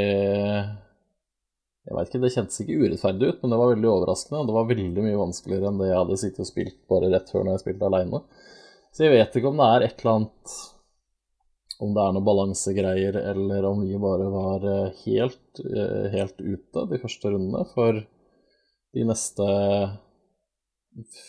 Jeg 1.84 1.96
vet 1.98 2.10
ikke, 2.10 2.20
det 2.24 2.32
kjentes 2.32 2.62
ikke 2.64 2.76
urettferdig 2.80 3.30
ut, 3.30 3.40
men 3.42 3.52
det 3.52 3.58
var 3.60 3.72
veldig 3.74 3.90
overraskende. 3.92 4.40
Og 4.40 4.50
det 4.50 4.56
var 4.56 4.70
veldig 4.70 5.04
mye 5.04 5.20
vanskeligere 5.20 5.68
enn 5.70 5.82
det 5.82 5.90
jeg 5.90 6.00
hadde 6.00 6.20
sittet 6.22 6.44
og 6.46 6.48
spilt 6.48 6.78
bare 6.92 7.10
rett 7.12 7.34
før 7.34 7.44
når 7.44 7.58
jeg 7.58 7.64
spilte 7.66 7.90
aleine. 7.90 8.22
Så 8.94 9.04
jeg 9.04 9.16
vet 9.18 9.36
ikke 9.36 9.52
om 9.52 9.60
det 9.60 9.68
er 9.68 9.86
et 9.88 10.00
eller 10.04 10.14
annet 10.14 10.56
Om 11.84 11.96
det 11.96 12.04
er 12.04 12.12
noen 12.16 12.26
balansegreier, 12.28 13.16
eller 13.34 13.66
om 13.68 13.82
vi 13.84 14.00
bare 14.00 14.28
var 14.32 14.66
eh, 14.70 15.00
helt, 15.04 15.62
eh, 15.66 16.06
helt 16.14 16.38
ute 16.40 16.84
de 16.92 17.00
første 17.02 17.32
rundene. 17.34 17.64
For 17.74 17.98
de 18.94 19.08
neste 19.10 19.48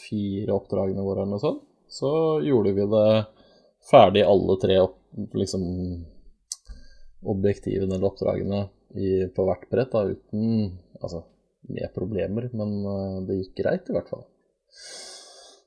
fire 0.04 0.54
oppdragene 0.54 1.02
våre 1.02 1.24
eller 1.24 1.32
noe 1.34 1.42
sånt, 1.42 1.64
så 1.88 2.12
gjorde 2.44 2.74
vi 2.76 2.86
det 2.92 3.08
ferdig 3.88 4.22
alle 4.28 4.58
tre 4.60 4.76
opp, 4.84 4.98
liksom 5.34 5.64
objektivene 7.32 7.96
eller 7.96 8.10
oppdragene 8.12 8.66
i, 8.94 9.26
på 9.34 9.46
hvert 9.48 9.68
brett, 9.70 9.92
da, 9.94 10.04
uten 10.14 10.78
Altså 11.00 11.24
med 11.68 11.90
problemer, 11.94 12.46
men 12.52 12.72
eh, 12.84 13.18
det 13.28 13.38
gikk 13.40 13.62
greit, 13.62 13.88
i 13.88 13.96
hvert 13.96 14.10
fall. 14.12 14.24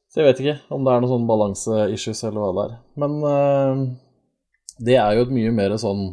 Så 0.07 0.21
jeg 0.21 0.28
vet 0.28 0.41
ikke 0.41 0.75
om 0.75 0.86
det 0.86 0.93
er 0.93 1.01
noen 1.01 1.11
sånn 1.11 1.30
balanseissues 1.30 2.23
eller 2.28 2.43
hva 2.43 2.51
det 2.53 2.65
er. 2.67 2.75
Men 3.01 3.17
eh, 3.32 3.82
det 4.88 4.97
er 5.01 5.17
jo 5.17 5.25
et 5.25 5.36
mye 5.36 5.53
mer 5.57 5.75
sånn 5.82 6.05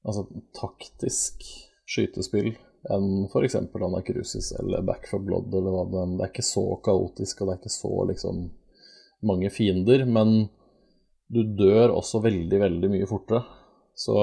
altså 0.00 0.24
taktisk 0.56 1.44
skytespill 1.90 2.54
enn 2.88 3.26
f.eks. 3.28 3.58
Anacrusis 3.58 4.54
eller 4.56 4.84
Back 4.86 5.08
for 5.10 5.20
Blood 5.24 5.52
eller 5.52 5.74
hva 5.74 5.84
det 5.90 6.00
er. 6.00 6.14
Det 6.16 6.24
er 6.24 6.32
ikke 6.32 6.46
så 6.46 6.64
kaotisk, 6.84 7.40
og 7.40 7.48
det 7.48 7.54
er 7.54 7.60
ikke 7.60 7.74
så 7.76 7.92
liksom 8.12 8.42
mange 9.28 9.50
fiender, 9.52 10.06
men 10.08 10.48
du 11.30 11.42
dør 11.44 11.92
også 11.98 12.22
veldig, 12.24 12.60
veldig 12.62 12.90
mye 12.92 13.08
fortere. 13.08 13.44
Så 14.00 14.16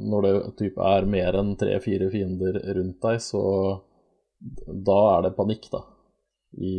når 0.00 0.22
det 0.24 0.34
typ 0.56 0.78
er 0.80 1.08
mer 1.10 1.36
enn 1.36 1.56
tre-fire 1.60 2.08
fiender 2.12 2.54
rundt 2.78 3.02
deg, 3.04 3.18
så 3.20 3.42
da 4.88 5.00
er 5.16 5.26
det 5.26 5.34
panikk, 5.36 5.66
da. 5.72 5.82
I, 6.52 6.72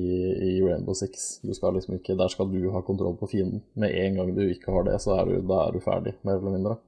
i 0.45 0.49
Rainbow 0.61 0.97
Six. 0.97 1.43
Du 1.45 1.53
skal 1.53 1.77
liksom 1.77 1.99
ikke, 1.99 2.15
der 2.17 2.31
skal 2.33 2.49
du 2.49 2.71
ha 2.73 2.81
kontroll 2.85 3.13
på 3.19 3.29
fienden. 3.29 3.61
Med 3.77 3.93
en 3.97 4.17
gang 4.17 4.31
du 4.33 4.41
ikke 4.47 4.73
har 4.73 4.87
det, 4.87 4.97
så 5.01 5.13
er 5.19 5.29
du, 5.29 5.35
da 5.49 5.59
er 5.67 5.77
du 5.77 5.79
ferdig, 5.83 6.15
mer 6.25 6.39
eller 6.39 6.55
mindre. 6.57 6.79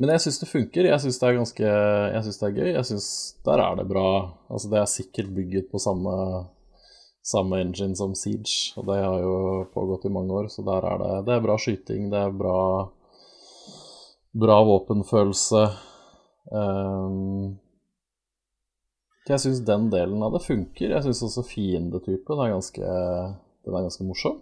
Men 0.00 0.14
jeg 0.14 0.24
syns 0.24 0.38
det 0.40 0.48
funker. 0.48 0.86
Jeg 0.88 1.02
syns 1.02 1.18
det 1.20 1.26
er 1.28 1.36
ganske 1.36 1.66
Jeg 1.66 2.22
synes 2.24 2.38
det 2.40 2.46
er 2.46 2.54
gøy. 2.56 2.70
Jeg 2.70 2.88
syns 2.88 3.08
der 3.44 3.64
er 3.66 3.74
det 3.82 3.88
bra. 3.90 4.06
Altså, 4.48 4.70
det 4.72 4.78
er 4.80 4.94
sikkert 4.94 5.34
bygget 5.36 5.68
på 5.74 5.82
samme, 5.82 6.14
samme 7.26 7.60
engine 7.60 7.98
som 7.98 8.14
Siege, 8.16 8.72
og 8.78 8.86
det 8.88 9.02
har 9.02 9.18
jo 9.26 9.34
pågått 9.74 10.06
i 10.06 10.14
mange 10.14 10.38
år, 10.38 10.48
så 10.54 10.64
der 10.64 10.86
er 10.86 11.02
det 11.02 11.12
Det 11.26 11.34
er 11.34 11.44
bra 11.44 11.58
skyting, 11.60 12.08
det 12.14 12.22
er 12.22 12.40
bra 12.46 12.56
Bra 14.32 14.60
våpenfølelse. 14.64 15.64
Um, 16.50 17.58
jeg 19.30 19.42
syns 19.42 19.62
den 19.66 19.88
delen 19.92 20.22
av 20.22 20.34
det 20.34 20.44
funker. 20.44 20.94
Jeg 20.94 21.06
syns 21.06 21.22
også 21.26 21.44
fiendetypen 21.46 22.40
er 22.42 22.54
ganske 22.54 22.80
Den 22.80 23.76
er 23.76 23.84
ganske 23.86 24.06
morsom. 24.06 24.40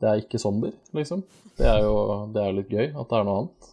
Det 0.00 0.10
er 0.10 0.20
ikke 0.20 0.40
zombier, 0.42 0.74
liksom. 0.96 1.22
Det 1.56 1.66
er 1.70 1.84
jo 1.84 1.94
det 2.34 2.42
er 2.42 2.56
litt 2.56 2.72
gøy 2.72 2.88
at 2.90 3.10
det 3.10 3.18
er 3.18 3.28
noe 3.28 3.36
annet. 3.42 3.68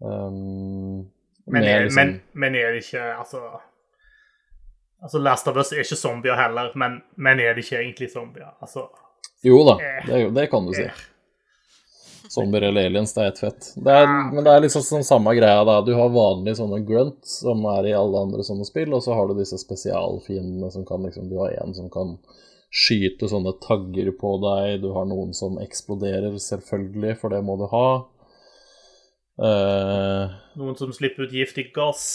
Um, 0.00 1.10
men, 1.44 1.62
er, 1.62 1.84
liksom... 1.84 1.98
men, 1.98 2.14
men, 2.32 2.54
er 2.56 2.72
det 2.72 2.86
ikke 2.86 3.02
Altså 3.18 3.40
Altså 5.02 5.18
Last 5.20 5.48
of 5.50 5.58
Us 5.60 5.74
er 5.74 5.82
ikke 5.84 5.98
zombier 6.00 6.38
heller, 6.40 6.70
men, 6.80 7.02
men 7.20 7.40
er 7.40 7.52
det 7.52 7.66
ikke 7.66 7.82
egentlig 7.82 8.08
zombier? 8.12 8.48
Altså 8.64 8.86
Jo 9.44 9.60
da, 9.68 9.76
eh, 9.76 10.06
det, 10.08 10.22
det 10.36 10.46
kan 10.52 10.64
du 10.64 10.72
si. 10.76 10.86
Eh, 10.88 11.04
Zombier 12.30 12.62
eller 12.62 12.86
aliens, 12.86 13.10
det 13.14 13.22
er 13.24 13.32
ett 13.32 13.40
fett. 13.42 13.68
Det 13.74 13.94
er, 14.02 14.06
men 14.06 14.44
det 14.46 14.52
er 14.52 14.62
liksom 14.62 14.84
sånn 14.86 15.06
samme 15.06 15.32
greia, 15.34 15.64
da. 15.66 15.80
Du 15.82 15.90
har 15.98 16.12
vanlige 16.14 16.60
sånne 16.60 16.78
grunt 16.86 17.26
som 17.26 17.64
er 17.72 17.88
i 17.90 17.94
alle 17.98 18.22
andre 18.22 18.44
sånne 18.46 18.66
spill, 18.68 18.94
og 18.94 19.02
så 19.02 19.16
har 19.18 19.26
du 19.26 19.40
disse 19.40 19.58
spesialfiendene 19.58 20.70
som 20.70 20.84
kan 20.86 21.02
liksom 21.02 21.26
Du 21.26 21.40
har 21.40 21.56
en 21.58 21.74
som 21.74 21.88
kan 21.90 22.14
skyte 22.70 23.26
sånne 23.26 23.56
tagger 23.64 24.12
på 24.20 24.36
deg, 24.44 24.76
du 24.84 24.92
har 24.94 25.10
noen 25.10 25.34
som 25.34 25.58
eksploderer, 25.58 26.38
selvfølgelig, 26.38 27.16
for 27.18 27.34
det 27.34 27.42
må 27.42 27.58
du 27.58 27.66
ha. 27.72 27.88
Uh, 29.40 30.30
noen 30.60 30.78
som 30.78 30.94
slipper 30.94 31.26
ut 31.26 31.34
giftig 31.34 31.72
gass. 31.74 32.06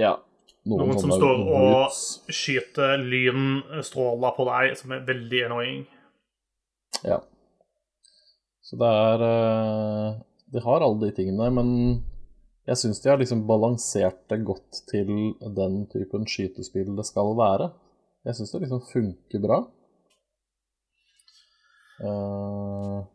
Ja. 0.00 0.16
Noen, 0.64 0.94
noen 0.94 1.04
som 1.04 1.12
står 1.12 1.44
og 1.60 2.32
skyter 2.32 3.04
lynstråler 3.04 4.32
på 4.40 4.48
deg, 4.48 4.72
som 4.80 4.96
er 4.96 5.04
veldig 5.12 5.46
annoying. 5.50 5.88
Ja. 7.04 7.20
Så 8.66 8.78
det 8.80 8.90
er 8.90 9.22
eh, 9.22 10.20
De 10.54 10.62
har 10.64 10.82
alle 10.82 11.06
de 11.06 11.14
tingene, 11.14 11.48
men 11.54 11.68
jeg 12.66 12.80
syns 12.80 13.00
de 13.02 13.10
har 13.12 13.20
liksom 13.20 13.44
balansert 13.46 14.24
det 14.30 14.40
godt 14.46 14.80
til 14.90 15.10
den 15.54 15.84
typen 15.92 16.26
skytespill 16.26 16.96
det 16.98 17.06
skal 17.06 17.36
være. 17.38 17.70
Jeg 18.26 18.38
syns 18.38 18.54
det 18.54 18.64
liksom 18.64 18.82
funker 18.88 19.42
bra. 19.42 19.60
Uh, 21.96 23.06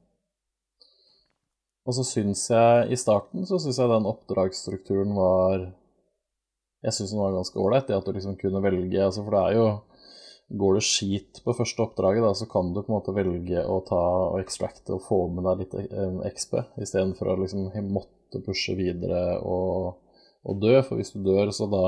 og 1.85 1.93
så 1.97 2.05
syns 2.07 2.47
jeg 2.49 2.95
i 2.95 2.97
starten 2.97 3.43
så 3.45 3.59
syns 3.61 3.77
jeg 3.77 3.91
den 3.91 4.07
oppdragsstrukturen 4.09 5.11
var 5.13 5.67
Jeg 6.81 6.95
syns 6.95 7.11
den 7.13 7.21
var 7.21 7.35
ganske 7.35 7.59
ålreit, 7.61 7.85
det 7.85 7.99
at 7.99 8.07
du 8.07 8.15
liksom 8.15 8.39
kunne 8.41 8.63
velge 8.63 9.03
altså 9.03 9.21
For 9.27 9.35
det 9.35 9.41
er 9.43 9.57
jo 9.59 9.67
Går 10.51 10.77
det 10.77 10.83
skit 10.83 11.41
på 11.45 11.55
første 11.55 11.83
oppdraget, 11.83 12.25
da, 12.25 12.33
så 12.35 12.47
kan 12.51 12.73
du 12.73 12.81
på 12.81 12.91
en 12.91 12.97
måte 12.97 13.15
velge 13.15 13.63
å 13.63 13.79
ta 13.87 14.01
og 14.31 14.39
extracte 14.41 14.97
og 14.97 15.05
få 15.05 15.19
med 15.31 15.45
deg 15.47 15.61
litt 15.63 15.75
eh, 15.79 16.17
XP, 16.31 16.57
istedenfor 16.83 17.31
å 17.31 17.37
liksom 17.43 17.69
måtte 17.93 18.41
pushe 18.43 18.75
videre 18.75 19.37
og, 19.39 20.01
og, 20.43 20.57
dø. 20.59 20.75
For 20.87 20.99
hvis 20.99 21.13
du 21.15 21.21
dør, 21.23 21.53
så 21.55 21.69
da, 21.71 21.85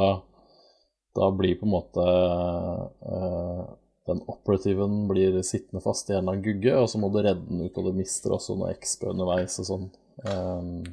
da 1.20 1.32
blir 1.36 1.58
på 1.60 1.68
en 1.68 1.74
måte 1.74 2.08
uh, 2.08 3.64
den 4.08 4.24
operativen 4.32 5.04
blir 5.12 5.42
sittende 5.48 5.84
fast 5.84 6.12
i 6.12 6.18
en 6.18 6.28
annen 6.28 6.44
gugge, 6.46 6.76
og 6.80 6.88
så 6.92 7.00
må 7.00 7.12
du 7.12 7.22
redde 7.22 7.48
den 7.50 7.66
ut, 7.66 7.78
og 7.80 7.90
du 7.90 8.00
mister 8.00 8.36
også 8.36 8.56
noe 8.60 8.74
XP 8.76 9.10
underveis 9.12 9.60
og 9.64 9.70
sånn. 9.70 9.90
Um, 10.24 10.84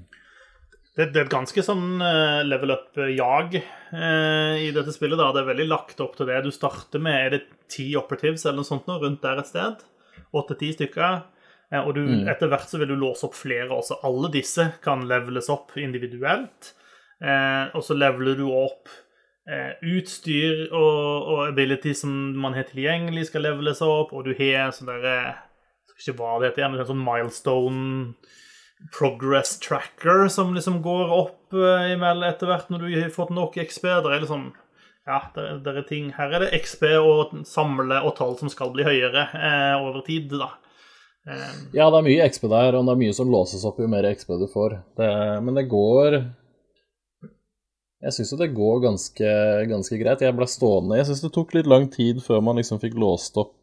det, 1.00 1.10
det, 1.14 1.20
er 1.20 1.26
et 1.26 1.32
ganske 1.32 1.62
sånn 1.64 2.02
uh, 2.02 2.42
level 2.44 2.74
up-jag 2.74 3.56
eh, 3.56 4.54
i 4.66 4.70
dette 4.76 4.92
spillet. 4.92 5.18
da. 5.18 5.30
Det 5.32 5.42
er 5.42 5.50
veldig 5.50 5.68
lagt 5.70 6.00
opp 6.04 6.18
til 6.18 6.28
det. 6.28 6.42
Du 6.44 6.50
starter 6.54 7.02
med 7.02 7.16
er 7.16 7.34
det 7.34 7.42
ti 7.72 7.90
operatives 7.98 8.44
eller 8.44 8.60
noe 8.60 8.68
sånt 8.68 8.90
nå, 8.90 8.98
rundt 9.00 9.22
der 9.24 9.40
et 9.40 9.50
sted. 9.50 9.84
Åtte-ti 10.36 10.72
stykker. 10.76 11.22
Eh, 11.70 11.80
og 11.80 11.94
du, 11.96 12.02
mm. 12.04 12.26
etter 12.32 12.50
hvert 12.52 12.68
så 12.68 12.80
vil 12.82 12.92
du 12.92 12.98
låse 13.00 13.24
opp 13.28 13.38
flere 13.38 13.70
også. 13.76 14.02
Alle 14.06 14.32
disse 14.34 14.70
kan 14.84 15.06
leveles 15.08 15.48
opp 15.52 15.76
individuelt. 15.80 16.74
og 17.20 17.82
så 17.84 17.92
leveler 17.92 18.38
du 18.38 18.46
opp 18.48 18.88
utstyr 19.84 20.70
og, 20.70 21.26
og 21.32 21.40
ability 21.50 21.92
som 21.96 22.12
man 22.40 22.54
har 22.56 22.64
tilgjengelig, 22.70 23.26
skal 23.28 23.44
leveles 23.44 23.82
opp. 23.84 24.14
Og 24.16 24.28
du 24.28 24.32
har 24.38 24.72
sånn 24.76 24.88
derre 24.92 25.16
Skal 25.90 26.14
ikke 26.14 26.20
hva 26.22 26.38
det 26.40 26.52
heter, 26.52 26.70
men 26.70 26.86
sånn 26.88 27.04
milestone 27.04 28.14
progress 28.98 29.58
tracker 29.58 30.28
som 30.28 30.54
liksom 30.54 30.82
går 30.82 31.12
opp 31.12 31.54
uh, 31.54 32.26
etter 32.28 32.48
hvert 32.48 32.70
når 32.72 32.84
du 32.84 32.96
har 32.96 33.12
fått 33.14 33.32
nok 33.34 33.58
XP. 33.60 33.86
Det 33.86 34.14
er 34.14 34.24
liksom 34.24 34.50
Ja, 35.08 35.20
det 35.34 35.70
er 35.72 35.84
ting 35.88 36.10
Her 36.14 36.34
er 36.36 36.44
det 36.44 36.58
XP 36.60 36.84
og 37.00 37.36
samle 37.48 38.02
og 38.04 38.16
tall 38.18 38.36
som 38.38 38.50
skal 38.52 38.72
bli 38.74 38.84
høyere 38.86 39.28
eh, 39.34 39.76
over 39.80 40.02
tid, 40.06 40.32
da. 40.32 40.52
Eh. 41.28 41.48
ja, 41.76 41.88
det 41.92 41.98
er 41.98 42.06
mye 42.06 42.26
XP 42.32 42.46
der, 42.48 42.76
og 42.76 42.86
det 42.86 42.92
er 42.94 43.00
mye 43.00 43.16
som 43.16 43.32
låses 43.32 43.64
opp 43.68 43.80
jo 43.80 43.88
mer 43.90 44.08
XP 44.08 44.36
du 44.40 44.46
får. 44.50 44.78
Det, 44.96 45.08
men 45.44 45.56
det 45.56 45.68
går 45.72 46.20
Jeg 48.00 48.16
syns 48.16 48.32
jo 48.32 48.40
det 48.40 48.52
går 48.56 48.84
ganske, 48.86 49.32
ganske 49.72 50.00
greit. 50.00 50.24
Jeg 50.24 50.36
ble 50.36 50.48
stående 50.48 51.00
Jeg 51.00 51.10
syns 51.10 51.24
det 51.24 51.34
tok 51.36 51.56
litt 51.56 51.68
lang 51.68 51.90
tid 51.92 52.22
før 52.24 52.44
man 52.44 52.60
liksom 52.60 52.80
fikk 52.80 52.96
låst 53.00 53.36
opp 53.40 53.56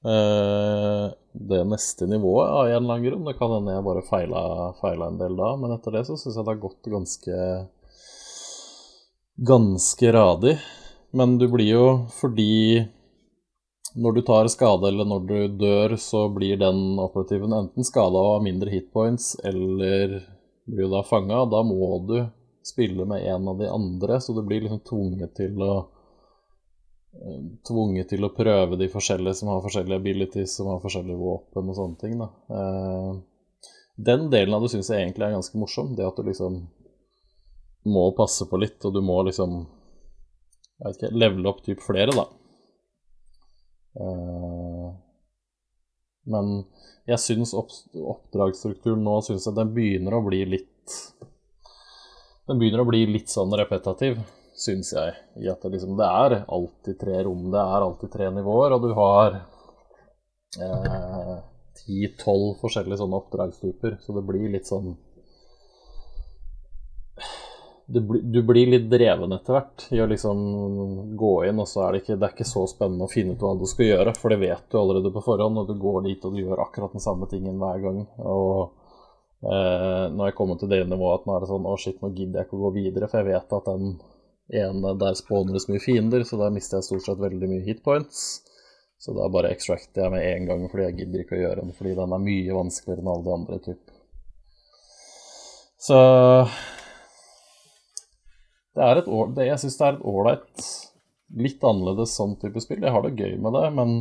det 0.00 1.58
neste 1.68 2.06
nivået 2.08 2.48
av 2.48 2.68
en 2.68 2.76
eller 2.78 2.94
annen 2.94 3.04
grunn. 3.04 3.26
Det 3.28 3.36
kan 3.36 3.52
hende 3.52 3.74
jeg 3.74 3.84
bare 3.84 4.06
feila, 4.06 5.06
en 5.06 5.20
del 5.20 5.36
da, 5.36 5.50
men 5.60 5.74
etter 5.76 5.98
det 5.98 6.06
så 6.08 6.16
syns 6.16 6.38
jeg 6.38 6.46
det 6.46 6.54
har 6.54 6.62
gått 6.62 6.88
ganske 6.94 7.36
ganske 9.40 10.12
radig. 10.12 10.58
Men 11.10 11.38
du 11.38 11.48
blir 11.48 11.70
jo 11.72 11.86
fordi 12.20 12.86
når 13.98 14.12
du 14.12 14.20
tar 14.22 14.48
skade 14.52 14.88
eller 14.88 15.08
når 15.08 15.24
du 15.26 15.38
dør, 15.64 15.96
så 15.98 16.28
blir 16.30 16.60
den 16.60 16.98
operativen 17.02 17.52
enten 17.52 17.86
skada 17.86 18.20
og 18.20 18.36
har 18.36 18.44
mindre 18.44 18.70
hitpoints, 18.70 19.32
eller 19.44 20.20
blir 20.68 20.86
jo 20.86 20.92
da 20.92 21.02
fanga. 21.02 21.42
Da 21.50 21.64
må 21.66 21.98
du 22.06 22.20
spille 22.66 23.06
med 23.08 23.26
en 23.26 23.48
av 23.50 23.58
de 23.58 23.70
andre, 23.70 24.20
så 24.20 24.36
du 24.36 24.44
blir 24.46 24.62
liksom 24.62 24.84
tvunget 24.86 25.34
til 25.40 25.58
å 25.64 25.72
tvunget 27.66 28.12
til 28.12 28.24
å 28.24 28.32
prøve 28.34 28.78
de 28.78 28.88
forskjellige 28.90 29.40
som 29.40 29.50
har 29.50 29.62
forskjellige 29.64 29.98
abilities, 29.98 30.54
som 30.56 30.70
har 30.70 30.82
forskjellige 30.82 31.18
våpen 31.18 31.72
og 31.72 31.78
sånne 31.78 31.98
ting. 32.00 32.16
Da. 32.20 32.28
Eh, 32.54 33.72
den 34.10 34.28
delen 34.32 34.54
av 34.54 34.64
det 34.64 34.70
syns 34.72 34.92
jeg 34.92 35.02
egentlig 35.04 35.26
er 35.26 35.36
ganske 35.36 35.60
morsom. 35.60 35.94
Det 35.98 36.06
at 36.06 36.16
du 36.16 36.28
liksom 36.28 36.62
må 37.90 38.04
passe 38.16 38.46
på 38.46 38.60
litt, 38.60 38.78
og 38.86 38.94
du 38.94 39.02
må 39.04 39.20
liksom 39.26 39.62
jeg 40.80 40.86
vet 40.86 40.96
ikke, 40.96 41.16
levele 41.20 41.50
opp 41.50 41.64
typ 41.66 41.82
flere, 41.84 42.14
da. 42.16 42.26
Eh, 44.00 44.88
men 46.30 46.50
jeg 47.10 47.20
syns 47.20 47.56
oppdragsstrukturen 47.56 49.02
nå 49.02 49.18
synes 49.26 49.48
jeg 49.48 49.56
den 49.56 49.72
begynner 49.74 50.14
å 50.14 50.22
bli 50.22 50.44
litt 50.46 50.68
Den 52.46 52.60
begynner 52.60 52.82
å 52.84 52.86
bli 52.86 53.00
litt 53.08 53.32
sånn 53.32 53.50
repetativ 53.58 54.20
syns 54.60 54.92
jeg. 54.96 55.16
I 55.40 55.50
at 55.52 55.62
det, 55.64 55.72
liksom, 55.74 55.96
det 55.98 56.08
er 56.08 56.36
alltid 56.44 56.98
tre 57.00 57.22
rom, 57.26 57.48
det 57.52 57.62
er 57.62 57.86
alltid 57.86 58.12
tre 58.12 58.30
nivåer, 58.34 58.76
og 58.76 58.84
du 58.84 58.90
har 58.98 59.40
ti-tolv 61.80 62.48
eh, 62.50 62.58
forskjellige 62.60 62.98
sånne 63.00 63.20
oppdragstyper, 63.22 64.00
så 64.02 64.16
det 64.16 64.26
blir 64.26 64.50
litt 64.50 64.68
sånn 64.70 64.96
du, 67.90 68.00
du 68.22 68.42
blir 68.42 68.68
litt 68.70 68.86
dreven 68.90 69.32
etter 69.34 69.56
hvert 69.56 69.84
i 69.90 69.98
å 69.98 70.06
liksom 70.10 71.16
gå 71.18 71.32
inn, 71.48 71.58
og 71.58 71.66
så 71.68 71.82
er 71.84 71.92
det 71.92 72.02
ikke, 72.04 72.18
det 72.20 72.28
er 72.28 72.34
ikke 72.36 72.46
så 72.46 72.62
spennende 72.70 73.06
å 73.06 73.10
finne 73.10 73.34
ut 73.34 73.42
hva 73.42 73.56
du 73.58 73.64
skal 73.66 73.88
gjøre, 73.88 74.14
for 74.18 74.30
det 74.30 74.38
vet 74.44 74.62
du 74.70 74.78
allerede 74.78 75.10
på 75.14 75.22
forhånd, 75.24 75.58
og 75.58 75.70
du 75.70 75.74
går 75.80 76.04
dit 76.06 76.26
og 76.26 76.36
du 76.36 76.44
gjør 76.44 76.62
akkurat 76.62 76.94
den 76.94 77.02
samme 77.02 77.26
tingen 77.30 77.58
hver 77.58 77.82
gang. 77.82 77.98
Og 78.22 78.60
eh, 79.42 80.06
når 80.14 80.30
jeg 80.30 80.38
kommer 80.38 80.60
til 80.60 80.70
det 80.70 80.84
nivået 80.86 81.18
at 81.18 81.26
nå 81.26 81.34
er 81.34 81.42
det 81.42 81.50
sånn 81.50 81.66
Å, 81.66 81.74
shit, 81.82 81.98
nå 81.98 82.12
gidder 82.14 82.42
jeg 82.42 82.48
ikke 82.48 82.60
å 82.60 82.64
gå 82.68 82.72
videre, 82.78 83.10
for 83.10 83.22
jeg 83.22 83.32
vet 83.32 83.58
at 83.58 83.72
den 83.72 83.96
en 84.52 84.82
der 84.98 85.14
spåner 85.14 85.54
det 85.54 85.62
så 85.62 85.72
mye 85.72 85.82
fiender, 85.82 86.24
så 86.26 86.38
der 86.40 86.54
mister 86.54 86.78
jeg 86.78 86.88
stort 86.88 87.06
sett 87.06 87.22
veldig 87.22 87.50
mye 87.50 87.66
hitpoints. 87.66 88.22
Så 89.00 89.14
da 89.16 89.30
bare 89.32 89.52
extracter 89.54 90.04
jeg 90.04 90.12
med 90.12 90.26
en 90.26 90.48
gang, 90.48 90.64
fordi 90.68 90.88
jeg 90.88 90.96
gidder 90.98 91.22
ikke 91.22 91.38
å 91.38 91.40
gjøre 91.40 91.62
den, 91.62 91.72
fordi 91.76 91.94
den 91.96 92.12
er 92.12 92.24
mye 92.24 92.56
vanskeligere 92.56 93.00
enn 93.00 93.12
alle 93.12 93.24
de 93.24 93.36
andre. 93.36 93.58
Typ. 93.64 93.94
Så 95.80 96.00
det 98.76 98.84
er 98.84 99.00
et, 99.00 99.08
det, 99.36 99.46
Jeg 99.48 99.62
syns 99.62 99.78
det 99.78 99.86
er 99.86 99.96
et 99.96 100.08
ålreit, 100.12 100.66
litt 101.46 101.64
annerledes 101.64 102.16
sånn 102.18 102.34
type 102.42 102.60
spill. 102.60 102.82
Jeg 102.84 102.92
har 102.92 103.06
det 103.06 103.16
gøy 103.16 103.38
med 103.40 103.56
det, 103.56 103.68
men 103.78 103.94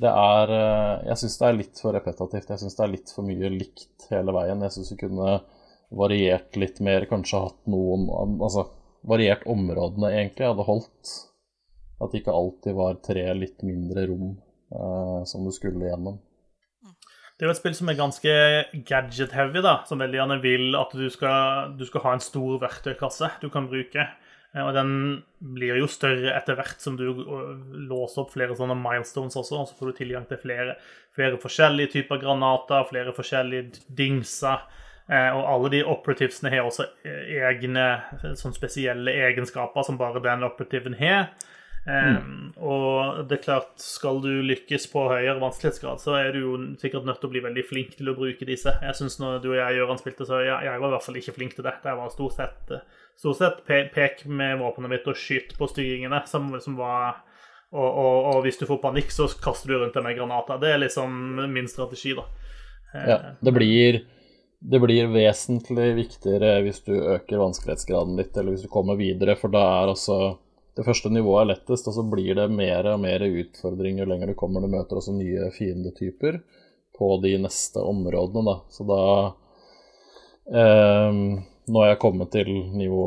Det 0.00 0.08
er 0.08 0.50
eh, 0.56 1.08
Jeg 1.10 1.20
syns 1.20 1.38
det 1.38 1.46
er 1.46 1.56
litt 1.56 1.80
for 1.80 1.92
repetitivt. 1.96 2.52
Jeg 2.52 2.60
syns 2.62 2.76
det 2.76 2.84
er 2.84 2.92
litt 2.92 3.10
for 3.14 3.26
mye 3.26 3.50
likt 3.52 4.06
hele 4.10 4.32
veien. 4.36 4.62
Jeg 4.64 4.76
syns 4.76 4.92
vi 4.94 5.00
kunne 5.06 5.38
variert 5.90 6.56
litt 6.60 6.78
mer, 6.84 7.04
kanskje 7.10 7.42
hatt 7.46 7.72
noen 7.72 8.06
Altså 8.40 8.68
variert 9.06 9.46
områdene, 9.48 10.12
egentlig, 10.14 10.48
hadde 10.50 10.66
holdt. 10.66 11.12
At 12.00 12.12
det 12.12 12.22
ikke 12.22 12.34
alltid 12.36 12.76
var 12.78 12.98
tre 13.04 13.26
litt 13.36 13.62
mindre 13.66 14.06
rom 14.08 14.32
eh, 14.72 15.20
som 15.28 15.44
du 15.44 15.52
skulle 15.52 15.88
gjennom. 15.90 16.18
Det 17.36 17.46
er 17.46 17.48
jo 17.48 17.54
et 17.54 17.60
spill 17.60 17.76
som 17.76 17.88
er 17.88 17.96
ganske 17.96 18.32
gadget-heavy, 18.88 19.62
da, 19.64 19.78
som 19.88 20.00
veldig 20.02 20.18
gjerne 20.18 20.40
vil 20.42 20.74
at 20.76 20.90
du 20.92 21.06
skal, 21.12 21.70
du 21.80 21.86
skal 21.88 22.04
ha 22.04 22.16
en 22.16 22.24
stor 22.24 22.58
verktøykasse 22.60 23.30
du 23.40 23.48
kan 23.52 23.68
bruke. 23.70 24.04
Eh, 24.52 24.60
Og 24.64 24.74
den 24.76 24.92
blir 25.40 25.78
jo 25.80 25.88
større 25.88 26.34
etter 26.36 26.58
hvert 26.58 26.82
som 26.84 26.98
du 27.00 27.06
øh, 27.08 27.54
låser 27.88 28.24
opp 28.24 28.34
flere 28.34 28.56
sånne 28.58 28.76
milestones 28.80 29.38
også. 29.40 29.62
Og 29.62 29.70
så 29.70 29.78
får 29.78 29.92
du 29.92 29.98
tilgang 30.00 30.28
til 30.28 30.40
flere, 30.42 30.76
flere 31.16 31.40
forskjellige 31.40 31.94
typer 31.96 32.20
granater, 32.22 32.84
flere 32.90 33.16
forskjellige 33.16 33.86
dingser. 33.88 34.64
Eh, 35.10 35.30
Og 35.34 35.46
alle 35.54 35.70
de 35.72 35.84
operativesene 35.84 36.52
har 36.52 36.66
også 36.66 36.86
eh, 37.04 37.38
egne 37.50 37.86
sånn 38.38 38.54
spesielle 38.54 39.14
egenskaper 39.28 39.86
som 39.86 39.98
bare 39.98 40.22
den 40.22 40.46
operativen 40.46 40.94
har. 41.00 41.32
Um, 41.80 42.50
og 42.60 43.22
det 43.30 43.38
er 43.38 43.44
klart, 43.46 43.70
skal 43.80 44.18
du 44.20 44.28
lykkes 44.44 44.84
på 44.92 45.06
høyere 45.08 45.40
vanskelighetsgrad, 45.40 46.02
så 46.02 46.12
er 46.18 46.34
du 46.34 46.42
jo 46.42 46.50
sikkert 46.78 47.06
nødt 47.08 47.22
til 47.22 47.30
å 47.30 47.32
bli 47.32 47.40
veldig 47.46 47.64
flink 47.64 47.94
til 47.96 48.10
å 48.12 48.14
bruke 48.18 48.44
disse. 48.46 48.74
Jeg 48.84 48.98
synes 48.98 49.16
når 49.18 49.38
du 49.40 49.48
og 49.54 49.56
jeg 49.56 49.78
Jørgen 49.78 50.02
spilte, 50.02 50.26
så 50.28 50.42
jeg, 50.44 50.52
jeg 50.68 50.82
var 50.82 50.92
i 50.92 50.94
hvert 50.94 51.06
fall 51.06 51.18
ikke 51.22 51.34
flink 51.38 51.56
til 51.56 51.66
dette. 51.66 51.88
Jeg 51.88 51.98
var 52.02 52.12
stort 52.12 52.36
sett, 52.36 52.74
stort 53.18 53.40
sett 53.40 53.64
pe 53.66 53.80
pek 53.94 54.26
med 54.28 54.60
våpenet 54.60 54.92
mitt 54.92 55.08
og 55.08 55.18
skyt 55.18 55.56
på 55.56 55.70
styringene, 55.72 56.20
som, 56.28 56.52
som 56.60 56.76
var 56.78 57.24
og, 57.70 57.86
og, 57.86 58.14
og, 58.28 58.38
hvis 58.44 58.60
du 58.60 58.66
får 58.66 58.80
panikk, 58.82 59.12
så 59.14 59.28
kaster 59.40 59.70
du 59.70 59.78
rundt 59.78 59.94
deg 59.96 60.04
med 60.04 60.16
granater. 60.18 60.60
Det 60.60 60.72
er 60.74 60.80
liksom 60.84 61.18
min 61.54 61.68
strategi, 61.70 62.16
da. 62.18 62.26
Ja, 62.92 63.18
det 63.40 63.52
blir, 63.54 64.00
det 64.60 64.80
blir 64.82 65.08
vesentlig 65.12 65.88
viktigere 65.96 66.58
hvis 66.64 66.82
du 66.84 66.92
øker 66.92 67.40
vanskelighetsgraden 67.40 68.18
litt, 68.18 68.36
eller 68.36 68.54
hvis 68.54 68.66
du 68.66 68.72
kommer 68.72 68.98
videre, 69.00 69.36
for 69.40 69.52
da 69.52 69.62
er 69.80 69.92
altså 69.94 70.18
det 70.76 70.84
første 70.86 71.10
nivået 71.12 71.42
er 71.42 71.50
lettest, 71.54 71.88
og 71.88 71.96
så 71.96 72.04
blir 72.06 72.36
det 72.38 72.46
mer 72.52 72.86
og 72.92 73.00
mer 73.02 73.24
utfordringer 73.26 74.04
jo 74.04 74.10
lenger 74.12 74.30
du 74.30 74.36
kommer. 74.38 74.62
Du 74.62 74.70
møter 74.72 75.00
også 75.00 75.16
nye 75.16 75.48
fiendetyper 75.54 76.38
på 76.96 77.08
de 77.24 77.34
neste 77.42 77.82
områdene, 77.82 78.44
da. 78.46 78.56
Så 78.72 78.86
da 78.88 79.02
eh, 80.60 81.20
Nå 81.70 81.82
har 81.84 81.92
jeg 81.92 82.00
kommet 82.02 82.32
til 82.34 82.48
nivå 82.74 83.04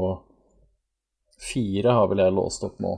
fire, 1.43 1.95
har 1.97 2.07
vel 2.11 2.21
jeg 2.23 2.35
låst 2.35 2.63
opp 2.67 2.77
nå. 2.83 2.93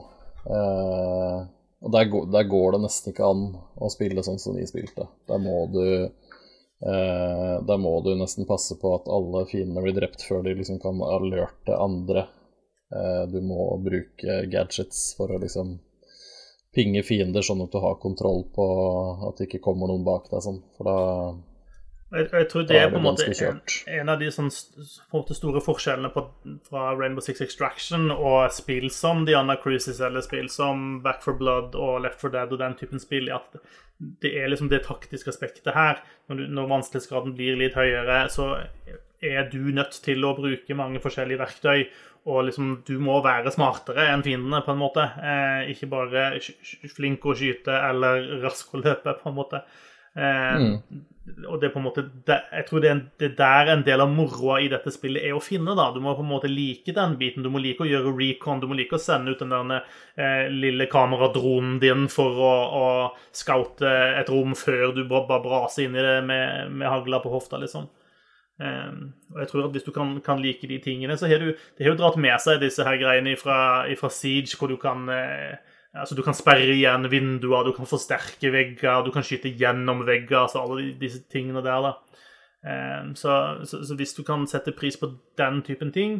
Eh, 0.46 1.38
og 1.86 1.92
der, 1.92 2.12
der, 2.32 2.46
går 2.50 2.76
det 2.76 2.82
nesten 2.84 3.12
ikke 3.12 3.26
an 3.26 3.48
å 3.82 3.90
spille 3.92 4.22
sånn 4.26 4.38
som 4.42 4.54
vi 4.56 4.66
spilte. 4.68 5.08
Der 5.28 5.42
må 5.42 5.64
du 5.72 5.82
eh, 6.84 7.56
Der 7.68 7.80
må 7.80 7.94
du 8.04 8.12
nesten 8.18 8.48
passe 8.48 8.76
på 8.80 8.94
at 8.98 9.10
alle 9.12 9.46
fiendene 9.50 9.84
blir 9.84 9.96
drept 9.96 10.26
før 10.26 10.44
de 10.46 10.56
liksom 10.58 10.80
kan 10.82 11.02
alerte 11.02 11.76
andre. 11.76 12.28
Du 12.86 13.40
må 13.42 13.64
bruke 13.82 14.34
gadgets 14.46 15.16
for 15.18 15.32
å 15.34 15.40
liksom 15.42 15.72
pinge 16.76 17.02
fiender, 17.02 17.42
sånn 17.42 17.64
at 17.64 17.72
du 17.72 17.80
har 17.82 17.96
kontroll 17.98 18.44
på 18.54 18.66
at 19.26 19.40
det 19.40 19.48
ikke 19.48 19.64
kommer 19.64 19.90
noen 19.90 20.04
bak 20.06 20.28
deg. 20.30 20.38
Sånn. 20.44 20.60
For 20.76 20.86
da 20.86 20.98
jeg, 22.14 22.28
jeg, 22.30 22.46
tror 22.50 22.66
det 22.68 22.76
er 22.78 22.90
på 22.92 23.00
en 23.00 23.02
måte 23.02 23.24
en, 23.26 23.60
en, 23.98 24.10
av 24.12 24.20
de 24.20 24.28
sånn, 24.30 24.50
store 24.50 25.62
forskjellene 25.64 26.12
på, 26.14 26.22
fra 26.68 26.92
Rainbow 26.94 27.24
Six 27.24 27.42
Extraction 27.42 28.12
og 28.14 28.52
spill 28.54 28.86
som 28.94 29.24
Diana 29.26 29.56
Cruises 29.58 29.98
eller 30.04 30.22
spill 30.22 30.46
som 30.52 31.00
Back 31.02 31.24
for 31.24 31.38
Blood 31.38 31.74
og 31.74 32.04
Left 32.04 32.22
for 32.22 32.34
Dead 32.34 32.52
og 32.54 32.62
den 32.62 32.76
typen 32.78 33.02
spill, 33.02 33.32
at 33.34 33.58
det 34.22 34.32
er 34.38 34.52
liksom 34.52 34.70
det 34.70 34.84
taktiske 34.86 35.32
aspektet 35.32 35.74
her. 35.74 35.98
Når, 36.28 36.38
du, 36.38 36.44
når 36.58 36.70
vanskelighetsgraden 36.74 37.34
blir 37.34 37.58
litt 37.58 37.78
høyere, 37.78 38.26
så 38.30 38.52
er 39.24 39.48
du 39.50 39.72
nødt 39.74 39.98
til 40.04 40.22
å 40.28 40.34
bruke 40.36 40.78
mange 40.78 41.00
forskjellige 41.02 41.40
verktøy. 41.42 41.88
Og 42.26 42.48
liksom, 42.48 42.72
du 42.86 42.96
må 43.02 43.20
være 43.22 43.52
smartere 43.54 44.08
enn 44.10 44.24
fiendene, 44.26 44.60
på 44.66 44.74
en 44.74 44.80
måte. 44.80 45.04
Eh, 45.22 45.72
ikke 45.72 45.88
bare 45.90 46.28
flink 46.92 47.26
å 47.26 47.36
skyte 47.38 47.74
eller 47.90 48.42
rask 48.42 48.74
å 48.74 48.82
løpe, 48.82 49.14
på 49.20 49.30
en 49.30 49.36
måte. 49.36 49.62
Eh, 50.16 50.64
mm. 50.66 51.04
Og 51.26 51.58
det 51.58 51.68
er 51.68 51.72
på 51.74 51.80
en 51.80 51.86
måte 51.88 52.04
Jeg 52.26 52.66
tror 52.68 52.82
det 52.82 52.90
er, 52.90 53.00
det 53.18 53.30
der 53.38 53.70
en 53.72 53.82
del 53.86 54.02
av 54.04 54.12
moroa 54.12 54.60
i 54.62 54.68
dette 54.70 54.92
spillet 54.94 55.24
er 55.26 55.34
å 55.34 55.42
finne. 55.42 55.74
da 55.74 55.88
Du 55.94 55.98
må 56.02 56.14
på 56.14 56.22
en 56.22 56.30
måte 56.30 56.50
like 56.50 56.94
den 56.94 57.16
biten. 57.18 57.42
Du 57.42 57.50
må 57.50 57.62
like 57.62 57.82
å 57.82 57.88
gjøre 57.88 58.14
recon. 58.14 58.62
Du 58.62 58.68
må 58.70 58.78
like 58.78 58.94
å 58.94 59.02
sende 59.02 59.34
ut 59.34 59.42
den 59.42 59.54
der 59.54 59.82
eh, 60.14 60.46
lille 60.52 60.86
kameradronen 60.92 61.80
din 61.82 62.06
for 62.12 62.38
å, 62.38 62.54
å 62.80 62.86
scoute 63.34 63.90
et 64.20 64.30
rom 64.30 64.54
før 64.58 64.94
du 64.96 65.04
bare 65.10 65.42
braser 65.42 65.86
inn 65.86 65.98
i 65.98 66.06
det 66.06 66.18
med, 66.26 66.72
med 66.78 66.90
hagla 66.90 67.22
på 67.24 67.32
hofta, 67.34 67.58
liksom. 67.62 67.90
Um, 68.56 69.10
og 69.34 69.40
jeg 69.42 69.48
tror 69.50 69.66
at 69.66 69.74
Hvis 69.74 69.84
du 69.84 69.90
kan, 69.92 70.14
kan 70.24 70.38
like 70.40 70.64
de 70.64 70.78
tingene, 70.80 71.16
så 71.16 71.28
har 71.28 71.42
du 71.42 71.50
det 71.52 71.84
har 71.84 71.92
jo 71.92 71.98
dratt 72.00 72.16
med 72.16 72.40
seg 72.40 72.62
disse 72.62 72.84
her 72.86 72.96
greiene 72.96 73.34
fra, 73.36 73.84
Siege, 74.08 74.56
hvor 74.56 74.70
du 74.72 74.78
kan 74.80 75.08
eh, 75.12 75.58
altså 76.00 76.16
du 76.18 76.22
kan 76.26 76.36
sperre 76.36 76.74
igjen 76.74 77.08
vinduer, 77.12 77.66
du 77.66 77.74
kan 77.76 77.88
forsterke 77.88 78.52
vegger, 78.54 79.02
du 79.06 79.12
kan 79.14 79.26
skyte 79.26 79.52
gjennom 79.56 80.04
vegger. 80.06 80.44
altså 80.44 80.62
Alle 80.62 80.92
disse 81.00 81.24
tingene 81.32 81.64
der. 81.64 81.90
da. 81.90 82.22
Um, 82.66 83.12
så, 83.14 83.62
så, 83.64 83.84
så, 83.86 83.94
hvis 83.94 84.16
du 84.16 84.24
kan 84.26 84.46
sette 84.50 84.74
pris 84.74 84.96
på 84.98 85.12
den 85.38 85.60
typen 85.62 85.92
ting, 85.94 86.16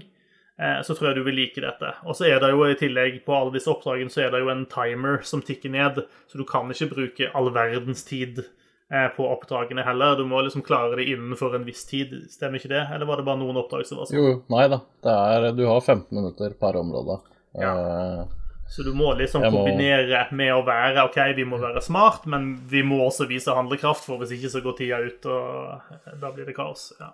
eh, 0.60 0.78
så 0.86 0.94
tror 0.94 1.08
jeg 1.10 1.16
du 1.18 1.24
vil 1.26 1.40
like 1.40 1.60
dette. 1.60 1.94
Og 2.06 2.14
så 2.14 2.28
er 2.28 2.38
det 2.42 2.52
jo 2.52 2.62
i 2.68 2.76
tillegg 2.78 3.24
på 3.26 3.34
alle 3.34 3.56
disse 3.56 3.72
oppdragene 3.72 4.12
så 4.12 4.26
er 4.26 4.30
det 4.34 4.44
jo 4.44 4.52
en 4.52 4.66
timer 4.70 5.24
som 5.26 5.42
tikker 5.42 5.74
ned, 5.74 6.04
så 6.30 6.38
du 6.38 6.44
kan 6.46 6.70
ikke 6.70 6.92
bruke 6.92 7.32
all 7.34 7.50
verdens 7.56 8.06
tid 8.06 8.44
Eh, 8.90 9.08
på 9.16 9.26
oppdragene 9.28 9.82
heller. 9.82 10.16
Du 10.16 10.24
må 10.24 10.40
liksom 10.46 10.62
klare 10.62 10.96
det 10.96 11.08
innenfor 11.10 11.56
en 11.56 11.64
viss 11.66 11.82
tid, 11.90 12.12
stemmer 12.30 12.60
ikke 12.60 12.70
det? 12.70 12.84
Eller 12.94 13.08
var 13.08 13.18
det 13.18 13.26
bare 13.26 13.40
noen 13.40 13.58
oppdrag 13.58 13.82
som 13.88 13.98
var 13.98 14.06
sånn? 14.06 14.18
Jo, 14.20 14.34
nei 14.52 14.66
da. 14.70 14.78
Er, 15.10 15.48
du 15.58 15.64
har 15.66 15.80
15 15.80 16.06
minutter 16.14 16.54
per 16.60 16.78
område. 16.78 17.18
Ja. 17.58 17.72
Uh, 17.74 18.45
så 18.68 18.82
du 18.82 18.92
må 18.94 19.12
liksom 19.14 19.44
kombinere 19.46 20.26
med 20.34 20.52
å 20.54 20.62
være 20.66 21.04
OK, 21.06 21.18
vi 21.36 21.44
må 21.48 21.58
være 21.62 21.82
smart, 21.84 22.26
men 22.30 22.54
vi 22.70 22.82
må 22.82 22.98
også 23.04 23.28
vise 23.30 23.54
handlekraft, 23.54 24.04
for 24.08 24.20
hvis 24.20 24.34
ikke 24.36 24.50
så 24.52 24.62
går 24.64 24.78
tida 24.80 24.98
ut, 25.04 25.28
og 25.30 26.16
da 26.22 26.32
blir 26.34 26.48
det 26.48 26.56
kaos. 26.56 26.88
Ja. 26.98 27.12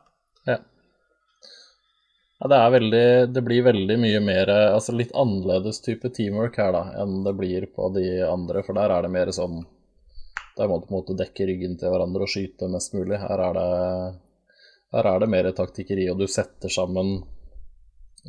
ja. 0.48 0.56
ja 2.40 2.50
det, 2.54 2.62
veldig, 2.76 3.04
det 3.34 3.44
blir 3.44 3.68
veldig 3.68 3.98
mye 4.00 4.24
mer 4.24 4.50
Altså 4.54 4.96
litt 4.96 5.12
annerledes 5.12 5.82
type 5.84 6.08
teamwork 6.16 6.56
her, 6.58 6.72
da, 6.72 6.86
enn 7.04 7.20
det 7.26 7.36
blir 7.36 7.68
på 7.76 7.92
de 7.98 8.08
andre, 8.26 8.64
for 8.64 8.80
der 8.80 8.96
er 8.96 9.06
det 9.06 9.12
mer 9.12 9.32
sånn 9.36 9.62
der 10.56 10.68
må 10.68 10.78
du 10.78 10.86
på 10.86 10.92
en 10.92 10.98
måte 10.98 11.16
dekke 11.16 11.46
ryggen 11.48 11.78
til 11.80 11.92
hverandre 11.92 12.26
og 12.26 12.32
skyte 12.32 12.68
mest 12.68 12.92
mulig. 12.96 13.16
Her 13.20 13.40
er 13.40 13.54
det, 13.56 13.68
her 14.92 15.08
er 15.08 15.22
det 15.22 15.28
mer 15.32 15.48
taktikkeri, 15.56 16.08
og 16.12 16.20
du 16.20 16.26
setter 16.28 16.72
sammen 16.72 17.22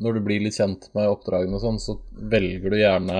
Når 0.01 0.17
du 0.17 0.21
blir 0.25 0.41
litt 0.41 0.57
kjent 0.57 0.89
med 0.97 1.11
oppdragene 1.11 1.57
og 1.57 1.61
sånn, 1.61 1.79
så 1.81 1.97
velger 2.31 2.73
du 2.73 2.79
gjerne 2.79 3.19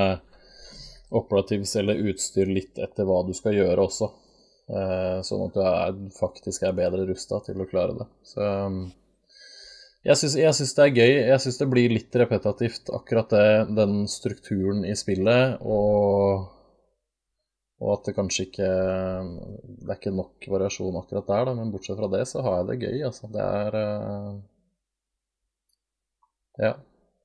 operativs 1.13 1.75
eller 1.77 2.01
utstyr 2.09 2.49
litt 2.49 2.79
etter 2.81 3.05
hva 3.05 3.21
du 3.27 3.33
skal 3.37 3.53
gjøre 3.59 3.85
også. 3.85 4.09
Eh, 4.73 5.19
sånn 5.27 5.45
at 5.45 5.57
du 5.57 5.61
er, 5.61 5.99
faktisk 6.17 6.65
er 6.65 6.77
bedre 6.77 7.05
rusta 7.09 7.41
til 7.45 7.61
å 7.61 7.67
klare 7.69 7.99
det. 7.99 8.07
Så 8.25 8.47
jeg 10.03 10.19
syns 10.19 10.73
det 10.75 10.87
er 10.87 10.97
gøy. 10.97 11.13
Jeg 11.29 11.43
syns 11.45 11.61
det 11.61 11.69
blir 11.71 11.93
litt 11.93 12.17
repetitivt, 12.23 12.89
akkurat 12.95 13.29
det, 13.35 13.45
den 13.77 14.03
strukturen 14.11 14.83
i 14.87 14.97
spillet. 14.97 15.61
Og 15.61 16.49
og 17.83 17.89
at 17.97 18.07
det 18.07 18.15
kanskje 18.15 18.45
ikke 18.47 18.67
Det 18.69 19.89
er 19.89 19.97
ikke 19.97 20.15
nok 20.15 20.45
variasjon 20.53 20.99
akkurat 21.01 21.27
der, 21.27 21.45
da, 21.49 21.55
men 21.57 21.71
bortsett 21.73 21.99
fra 21.99 22.07
det, 22.13 22.23
så 22.29 22.43
har 22.45 22.61
jeg 22.61 22.69
det 22.69 22.87
gøy, 22.87 22.99
altså. 23.09 23.29
Det 23.33 23.43
er 23.43 23.75
uh, 23.75 24.37
Ja, 26.61 26.75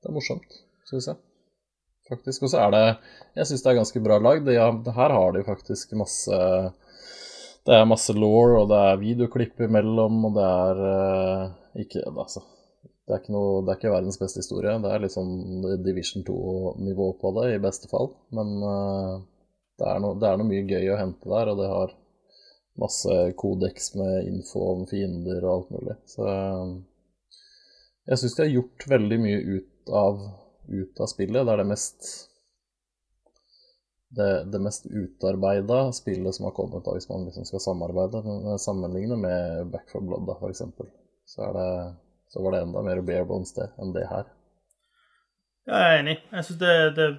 det 0.01 0.09
er 0.09 0.15
morsomt, 0.15 0.61
syns 0.89 1.09
jeg. 1.11 1.19
Faktisk. 2.09 2.43
Og 2.45 2.51
så 2.51 2.63
er 2.63 2.71
det 2.73 2.85
Jeg 3.37 3.49
syns 3.49 3.63
det 3.63 3.71
er 3.71 3.81
ganske 3.81 4.03
bra 4.03 4.19
lagd. 4.21 4.49
Ja, 4.53 4.69
her 4.95 5.15
har 5.15 5.33
de 5.35 5.45
faktisk 5.45 5.93
masse 5.99 6.39
Det 7.67 7.75
er 7.75 7.89
masse 7.89 8.15
law, 8.17 8.61
og 8.61 8.69
det 8.71 8.79
er 8.87 9.01
videoklipp 9.01 9.59
imellom, 9.61 10.23
og 10.29 10.37
det 10.37 10.45
er 10.45 10.79
uh, 10.85 11.83
ikke 11.83 12.05
Altså. 12.09 12.41
Det 13.05 13.15
er, 13.15 13.21
ikke 13.23 13.33
noe, 13.33 13.61
det 13.65 13.71
er 13.71 13.77
ikke 13.79 13.91
verdens 13.91 14.19
beste 14.21 14.41
historie. 14.43 14.75
Det 14.83 14.89
er 14.93 15.01
litt 15.01 15.13
sånn 15.15 15.63
Division 15.81 16.21
2-nivå 16.27 17.07
på 17.17 17.31
det, 17.39 17.45
i 17.55 17.61
beste 17.61 17.89
fall. 17.89 18.11
Men 18.37 18.51
uh, 18.61 19.15
det 19.81 19.87
er, 19.87 20.01
noe, 20.03 20.17
det 20.21 20.27
er, 20.29 20.37
noe, 20.37 20.49
mye 20.49 20.67
gøy 20.69 20.91
å 20.93 20.99
hente 20.99 21.31
der, 21.31 21.49
og 21.49 21.57
det 21.57 21.69
har 21.71 21.95
masse 22.79 23.15
kodeks 23.39 23.95
med 23.97 24.29
info 24.29 24.61
om 24.75 24.85
fiender 24.89 25.41
og 25.41 25.53
alt 25.55 25.73
mulig. 25.73 25.95
Så 26.09 26.27
jeg 28.09 28.21
syns 28.21 28.35
de 28.35 28.45
har 28.45 28.55
gjort 28.55 28.87
veldig 28.89 29.19
mye 29.21 29.39
ut 29.57 29.93
av, 29.93 30.23
ut 30.69 31.01
av 31.03 31.09
spillet. 31.11 31.45
Det 31.45 31.53
er 31.53 31.61
det 31.61 31.69
mest 31.69 32.09
det, 34.09 34.29
det 34.49 34.59
mest 34.59 34.87
utarbeida 34.89 35.91
spillet 35.93 36.35
som 36.35 36.47
har 36.49 36.55
kommet, 36.57 36.81
da, 36.85 36.95
hvis 36.97 37.09
man 37.09 37.27
liksom 37.27 37.45
skal 37.45 37.61
samarbeide, 37.61 38.23
sammenligne 38.57 39.17
med 39.21 39.69
Back 39.69 39.91
for 39.91 40.01
Blood, 40.01 40.25
da, 40.25 40.37
f.eks. 40.41 40.63
Så, 41.29 41.51
det, 41.53 41.69
så 42.33 42.43
var 42.43 42.55
det 42.55 42.63
enda 42.65 42.81
mer 42.81 43.03
bare 43.05 43.27
bones 43.29 43.53
det 43.53 43.69
enn 43.77 43.93
det 43.93 44.07
her. 44.09 44.31
Jeg 45.69 45.85
er 45.85 45.99
enig. 45.99 46.17
Jeg 46.31 46.47
syns 46.47 46.61
det, 46.63 46.75
det, 46.97 47.09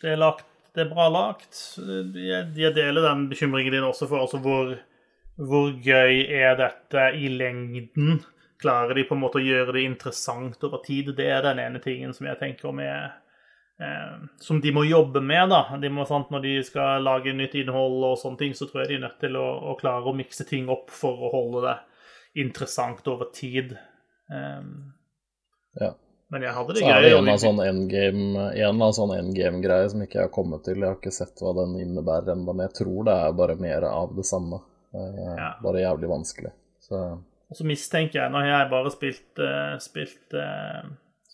det, 0.00 0.14
er 0.16 0.44
Det 0.72 0.86
er 0.86 0.92
bra 0.94 1.10
lagt. 1.12 1.60
Jeg, 1.76 2.52
jeg 2.56 2.72
deler 2.78 3.04
den 3.04 3.28
bekymringen 3.28 3.76
din 3.76 3.84
også 3.84 4.08
for 4.08 4.24
altså 4.24 4.40
hvor, 4.40 4.72
hvor 5.36 5.68
gøy 5.84 6.24
er 6.24 6.56
dette 6.56 7.10
i 7.20 7.28
lengden. 7.28 8.22
Klarer 8.60 8.94
de 8.94 9.04
på 9.08 9.14
en 9.16 9.22
måte 9.22 9.40
å 9.40 9.44
gjøre 9.44 9.72
det 9.72 9.82
interessant 9.88 10.64
over 10.68 10.82
tid? 10.84 11.14
Det 11.16 11.26
er 11.32 11.42
den 11.46 11.58
ene 11.62 11.80
tingen 11.80 12.12
som 12.16 12.26
jeg 12.28 12.38
tenker 12.40 12.74
med 12.76 13.10
eh, 13.80 14.18
Som 14.44 14.60
de 14.60 14.72
må 14.76 14.84
jobbe 14.84 15.22
med, 15.24 15.48
da. 15.48 15.62
De 15.80 15.88
må, 15.88 16.04
sant, 16.08 16.28
når 16.30 16.44
de 16.44 16.52
skal 16.68 17.02
lage 17.06 17.32
nytt 17.32 17.56
innhold 17.62 18.04
og 18.10 18.18
sånne 18.20 18.42
ting, 18.42 18.52
så 18.54 18.68
tror 18.68 18.82
jeg 18.84 18.92
de 18.92 18.98
er 19.00 19.06
nødt 19.06 19.20
til 19.22 19.38
å, 19.40 19.46
å 19.72 19.78
klare 19.80 20.04
å 20.10 20.16
mikse 20.16 20.44
ting 20.48 20.68
opp 20.72 20.92
for 20.92 21.24
å 21.24 21.32
holde 21.32 21.64
det 21.68 21.78
interessant 22.44 23.08
over 23.08 23.32
tid. 23.34 23.76
Um, 24.30 24.92
Ja. 25.80 25.94
Men 26.30 26.44
jeg 26.46 26.54
hadde 26.54 26.74
det 26.74 26.82
Så 26.82 26.90
er 26.92 27.02
det 27.02 27.08
en 27.16 27.28
av 27.28 27.38
sånn 27.42 27.58
endgame 27.58 28.42
En 28.54 28.82
sånn 28.94 29.12
endgame-greier 29.16 29.88
som 29.90 30.02
ikke 30.04 30.20
jeg 30.20 30.28
har 30.28 30.34
kommet 30.34 30.62
til. 30.66 30.78
Jeg 30.78 30.86
har 30.86 30.98
ikke 31.00 31.10
sett 31.14 31.40
hva 31.42 31.50
den 31.56 31.72
innebærer 31.80 32.36
ennå, 32.36 32.52
men 32.54 32.68
jeg 32.68 32.76
tror 32.84 33.08
det 33.08 33.16
er 33.24 33.32
bare 33.40 33.56
mer 33.58 33.86
av 33.88 34.12
det 34.14 34.26
samme. 34.28 34.60
Eh, 34.94 35.18
Ja. 35.40 35.48
Bare 35.62 35.82
jævlig 35.82 36.10
vanskelig. 36.12 36.52
Så 36.86 37.00
Og 37.50 37.58
så 37.58 37.66
mistenker 37.66 38.20
jeg, 38.20 38.30
nå 38.30 38.42
har 38.44 38.52
jeg 38.52 38.70
bare 38.70 38.92
spilt, 38.94 39.40
eh, 39.42 39.76
spilt, 39.82 40.36
eh, 40.38 40.84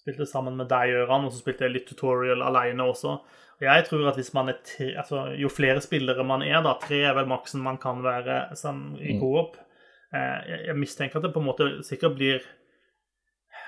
spilt 0.01 0.23
det 0.23 0.29
sammen 0.31 0.57
med 0.57 0.71
deg, 0.71 0.95
Gøran, 0.95 1.27
og 1.29 1.35
så 1.35 1.43
spilte 1.43 1.67
jeg 1.67 1.75
litt 1.75 1.91
tutorial 1.91 2.45
alene 2.47 2.87
også. 2.89 3.19
Og 3.57 3.65
jeg 3.65 3.85
tror 3.87 4.09
at 4.11 4.19
hvis 4.21 4.35
man 4.37 4.51
er 4.53 4.59
tre, 4.65 4.91
altså 5.01 5.23
Jo 5.41 5.49
flere 5.49 5.81
spillere 5.81 6.25
man 6.25 6.43
er, 6.45 6.59
da, 6.65 6.75
tre 6.81 7.03
er 7.09 7.15
vel 7.17 7.29
maksen 7.29 7.63
man 7.65 7.79
kan 7.81 8.03
være 8.05 8.57
sånn, 8.57 8.99
i 9.01 9.17
co-op. 9.21 9.57
eh, 10.13 10.41
jeg, 10.49 10.61
jeg 10.71 10.77
mistenker 10.81 11.21
at 11.21 11.29
det 11.29 11.33
på 11.35 11.41
en 11.41 11.51
måte 11.51 11.69
sikkert 11.85 12.17
blir 12.17 12.45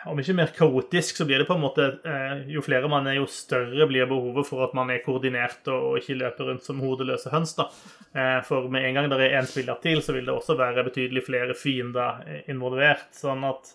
om 0.07 0.19
ikke 0.21 0.37
mer 0.39 0.53
kaotisk, 0.55 1.17
så 1.19 1.27
blir 1.27 1.43
det 1.43 1.47
på 1.49 1.57
en 1.57 1.63
måte 1.65 1.87
eh, 2.07 2.45
Jo 2.53 2.63
flere 2.63 2.91
man 2.91 3.07
er, 3.11 3.19
jo 3.19 3.27
større 3.31 3.89
blir 3.91 4.07
behovet 4.11 4.47
for 4.47 4.63
at 4.69 4.75
man 4.79 4.93
er 4.95 5.03
koordinert 5.05 5.67
og, 5.73 5.99
ikke 5.99 6.19
løper 6.21 6.51
rundt 6.53 6.67
som 6.67 6.83
hodeløse 6.85 7.33
høns. 7.33 7.57
da. 7.59 7.69
Eh, 8.15 8.39
for 8.47 8.69
med 8.73 8.87
en 8.87 8.99
gang 8.99 9.11
det 9.11 9.21
er 9.25 9.39
én 9.41 9.49
spiller 9.51 9.81
til, 9.83 10.03
så 10.05 10.15
vil 10.15 10.29
det 10.29 10.35
også 10.35 10.59
være 10.59 10.87
betydelig 10.87 11.25
flere 11.27 11.57
fiender 11.59 12.23
eh, 12.27 12.43
involvert. 12.53 13.09
Sånn 13.17 13.43
at 13.49 13.75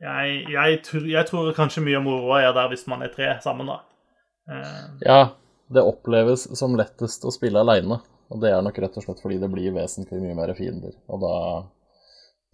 jeg, 0.00 0.44
jeg, 0.50 0.80
jeg 1.12 1.28
tror 1.28 1.52
kanskje 1.56 1.84
mye 1.86 2.00
av 2.00 2.06
moroa 2.06 2.42
er 2.42 2.56
der 2.56 2.72
hvis 2.72 2.86
man 2.90 3.04
er 3.04 3.12
tre 3.14 3.34
sammen, 3.44 3.68
da. 3.70 3.82
Ja, 5.04 5.20
det 5.70 5.84
oppleves 5.86 6.48
som 6.58 6.72
lettest 6.78 7.22
å 7.28 7.30
spille 7.30 7.60
aleine. 7.60 8.00
Og 8.30 8.40
det 8.42 8.52
er 8.54 8.62
nok 8.62 8.78
rett 8.82 8.96
og 8.98 9.04
slett 9.04 9.20
fordi 9.22 9.38
det 9.42 9.50
blir 9.52 9.74
vesentlig 9.74 10.20
mye 10.22 10.36
mer 10.38 10.52
fiender. 10.58 10.94
Og 11.10 11.22
da, 11.22 11.34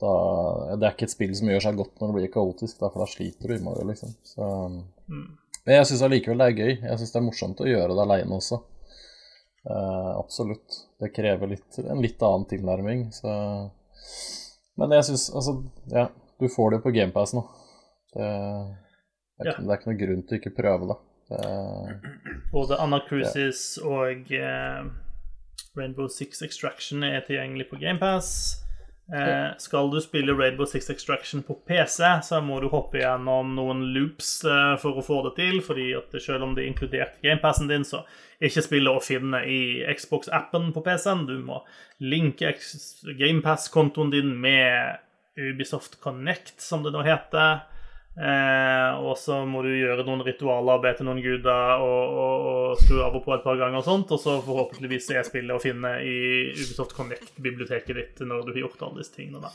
da 0.03 0.77
Det 0.77 0.85
er 0.85 0.95
ikke 0.95 1.07
et 1.09 1.15
spill 1.15 1.35
som 1.39 1.49
gjør 1.51 1.63
seg 1.65 1.79
godt 1.79 2.01
når 2.01 2.11
det 2.11 2.17
blir 2.19 2.33
kaotisk, 2.35 2.79
da, 2.81 2.91
for 2.93 3.03
da 3.03 3.09
sliter 3.11 3.49
du 3.49 3.57
innmari, 3.57 3.85
liksom. 3.89 4.13
Så 4.29 4.49
mm. 5.09 5.27
Men 5.67 5.81
jeg 5.81 5.89
syns 5.91 6.03
allikevel 6.07 6.43
det 6.43 6.47
er 6.47 6.61
gøy. 6.61 6.73
Jeg 6.79 6.99
syns 7.01 7.13
det 7.13 7.19
er 7.19 7.27
morsomt 7.27 7.63
å 7.63 7.67
gjøre 7.67 7.95
det 7.97 8.03
aleine 8.05 8.37
også. 8.39 8.61
Uh, 9.67 10.13
absolutt. 10.15 10.77
Det 11.03 11.11
krever 11.15 11.51
litt, 11.57 11.79
en 11.83 12.03
litt 12.05 12.23
annen 12.23 12.47
tilnærming, 12.47 13.09
så 13.13 13.33
Men 14.79 14.93
jeg 14.95 15.09
syns 15.09 15.27
altså 15.35 15.57
Ja, 15.91 16.07
du 16.39 16.47
får 16.53 16.71
det 16.71 16.79
jo 16.79 16.85
på 16.85 16.93
GamePass 16.95 17.35
nå. 17.35 17.43
Det, 18.15 18.29
det, 18.29 19.43
er 19.43 19.51
ikke, 19.51 19.65
det 19.65 19.73
er 19.73 19.81
ikke 19.81 19.91
noen 19.91 20.01
grunn 20.05 20.23
til 20.23 20.37
å 20.37 20.41
ikke 20.41 20.55
prøve 20.61 20.91
det. 20.93 20.99
det 21.33 22.45
Både 22.53 22.79
Anna 22.85 23.01
Cruises 23.09 23.65
og 23.83 24.31
uh, 24.37 24.87
Rainbow 25.77 26.07
Six 26.13 26.47
Extraction 26.47 27.03
er 27.05 27.27
tilgjengelig 27.27 27.67
på 27.73 27.81
GamePass. 27.83 28.63
Eh, 29.13 29.51
skal 29.59 29.91
du 29.91 30.01
spille 30.03 30.35
Rainbow 30.35 30.67
Six 30.67 30.91
Extraction 30.91 31.43
på 31.47 31.55
PC, 31.55 32.03
så 32.23 32.41
må 32.43 32.59
du 32.61 32.67
hoppe 32.73 32.99
gjennom 32.99 33.53
noen 33.55 33.85
loops 33.95 34.41
eh, 34.45 34.73
for 34.83 34.99
å 34.99 35.05
få 35.07 35.21
det 35.29 35.37
til. 35.39 35.61
fordi 35.63 35.93
at 35.95 36.17
selv 36.23 36.49
om 36.49 36.57
det 36.57 36.65
er 36.65 36.73
inkludert 36.73 37.21
GamePassen 37.23 37.71
din, 37.71 37.87
så 37.87 38.03
ikke 38.43 38.65
spillet 38.67 38.91
å 38.91 39.05
finne 39.05 39.45
i 39.47 39.61
Xbox-appen 39.95 40.73
på 40.75 40.83
PC-en. 40.83 41.27
Du 41.29 41.39
må 41.39 41.63
linke 42.03 42.57
GamePass-kontoen 43.07 44.11
din 44.11 44.35
med 44.43 44.99
Ubisoft 45.39 46.01
Connect, 46.03 46.59
som 46.61 46.83
det 46.83 46.93
nå 46.97 47.07
heter. 47.07 47.63
Eh, 48.17 48.93
og 49.05 49.13
så 49.21 49.43
må 49.45 49.61
du 49.61 49.75
gjøre 49.75 50.07
noen 50.07 50.23
ritualer, 50.25 50.81
be 50.81 50.93
til 50.97 51.05
noen 51.09 51.21
guder 51.21 51.83
og, 51.85 52.15
og, 52.23 52.47
og 52.53 52.79
skru 52.81 53.03
av 53.05 53.19
og 53.19 53.27
på 53.27 53.35
et 53.35 53.45
par 53.45 53.59
ganger 53.61 53.83
og 53.83 53.89
sånt. 53.89 54.15
Og 54.15 54.23
så 54.23 54.39
forhåpentligvis 54.45 55.11
er 55.13 55.27
spillet 55.27 55.57
å 55.57 55.63
finne 55.63 55.99
i 56.01 56.17
Ubisoft 56.55 56.97
Connect-biblioteket 56.97 58.01
ditt 58.01 58.25
når 58.25 58.47
du 58.47 58.55
har 58.55 58.63
gjort 58.65 58.87
alle 58.89 59.03
disse 59.03 59.19
tingene. 59.19 59.45
da. 59.45 59.53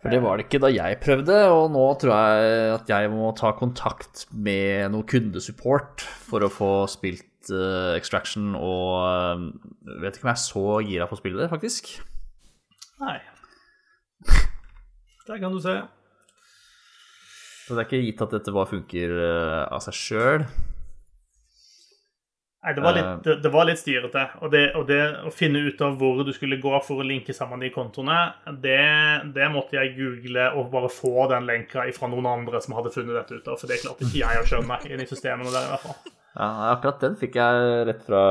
For 0.00 0.14
det 0.14 0.22
var 0.24 0.38
det 0.38 0.46
ikke 0.46 0.62
da 0.62 0.70
jeg 0.72 1.00
prøvde, 1.02 1.34
og 1.52 1.66
nå 1.74 1.82
tror 2.00 2.14
jeg 2.14 2.68
at 2.78 2.88
jeg 2.88 3.10
må 3.12 3.34
ta 3.36 3.50
kontakt 3.52 4.22
med 4.32 4.94
noe 4.94 5.04
kundesupport 5.04 6.06
for 6.24 6.46
å 6.46 6.48
få 6.48 6.70
spilt 6.88 7.50
uh, 7.52 7.92
Extraction, 7.98 8.54
og 8.56 8.94
uh, 9.04 10.00
vet 10.00 10.16
ikke 10.16 10.24
om 10.24 10.30
jeg 10.32 10.38
er 10.38 10.40
så 10.46 10.64
gira 10.88 11.10
på 11.10 11.18
å 11.18 11.20
spille 11.20 11.42
det, 11.42 11.50
faktisk. 11.52 11.92
Nei. 13.02 13.18
Der 15.28 15.42
kan 15.42 15.52
du 15.52 15.60
se. 15.60 15.76
Så 17.70 17.76
det 17.76 17.84
er 17.84 17.86
ikke 17.86 18.02
gitt 18.02 18.22
at 18.24 18.32
dette 18.34 18.50
bare 18.50 18.66
funker 18.66 19.12
eh, 19.14 19.64
av 19.70 19.78
seg 19.84 19.94
sjøl. 19.94 20.44
Nei, 22.60 22.72
det 22.74 22.82
var 22.82 22.96
litt, 22.96 23.12
det, 23.22 23.36
det 23.44 23.52
var 23.54 23.68
litt 23.68 23.78
styrete. 23.78 24.24
Og 24.42 24.50
det, 24.50 24.64
og 24.74 24.88
det 24.88 24.98
å 25.22 25.30
finne 25.30 25.62
ut 25.62 25.78
av 25.86 25.94
hvor 26.00 26.18
du 26.26 26.32
skulle 26.34 26.58
gå 26.58 26.72
for 26.82 26.98
å 26.98 27.06
linke 27.06 27.30
sammen 27.36 27.62
de 27.62 27.70
kontoene, 27.70 28.18
det, 28.58 28.82
det 29.38 29.46
måtte 29.54 29.78
jeg 29.78 29.94
google 29.94 30.48
og 30.58 30.74
bare 30.74 30.90
få 30.90 31.28
den 31.30 31.46
lenka 31.46 31.86
fra 31.94 32.10
noen 32.10 32.26
andre 32.32 32.58
som 32.60 32.74
hadde 32.74 32.90
funnet 32.96 33.20
dette 33.20 33.38
ut 33.38 33.48
av. 33.54 33.62
For 33.62 33.70
det 33.70 33.78
klarte 33.84 34.10
ikke 34.10 34.24
jeg 34.26 34.42
å 34.42 34.48
skjønne 34.50 34.80
i 34.90 35.06
systemene 35.06 35.54
der, 35.54 35.70
i 35.70 35.72
hvert 35.76 35.86
fall. 35.86 36.16
Ja, 36.34 36.50
akkurat 36.74 37.06
den 37.06 37.16
fikk 37.22 37.38
jeg 37.38 37.86
rett 37.86 38.02
fra 38.06 38.24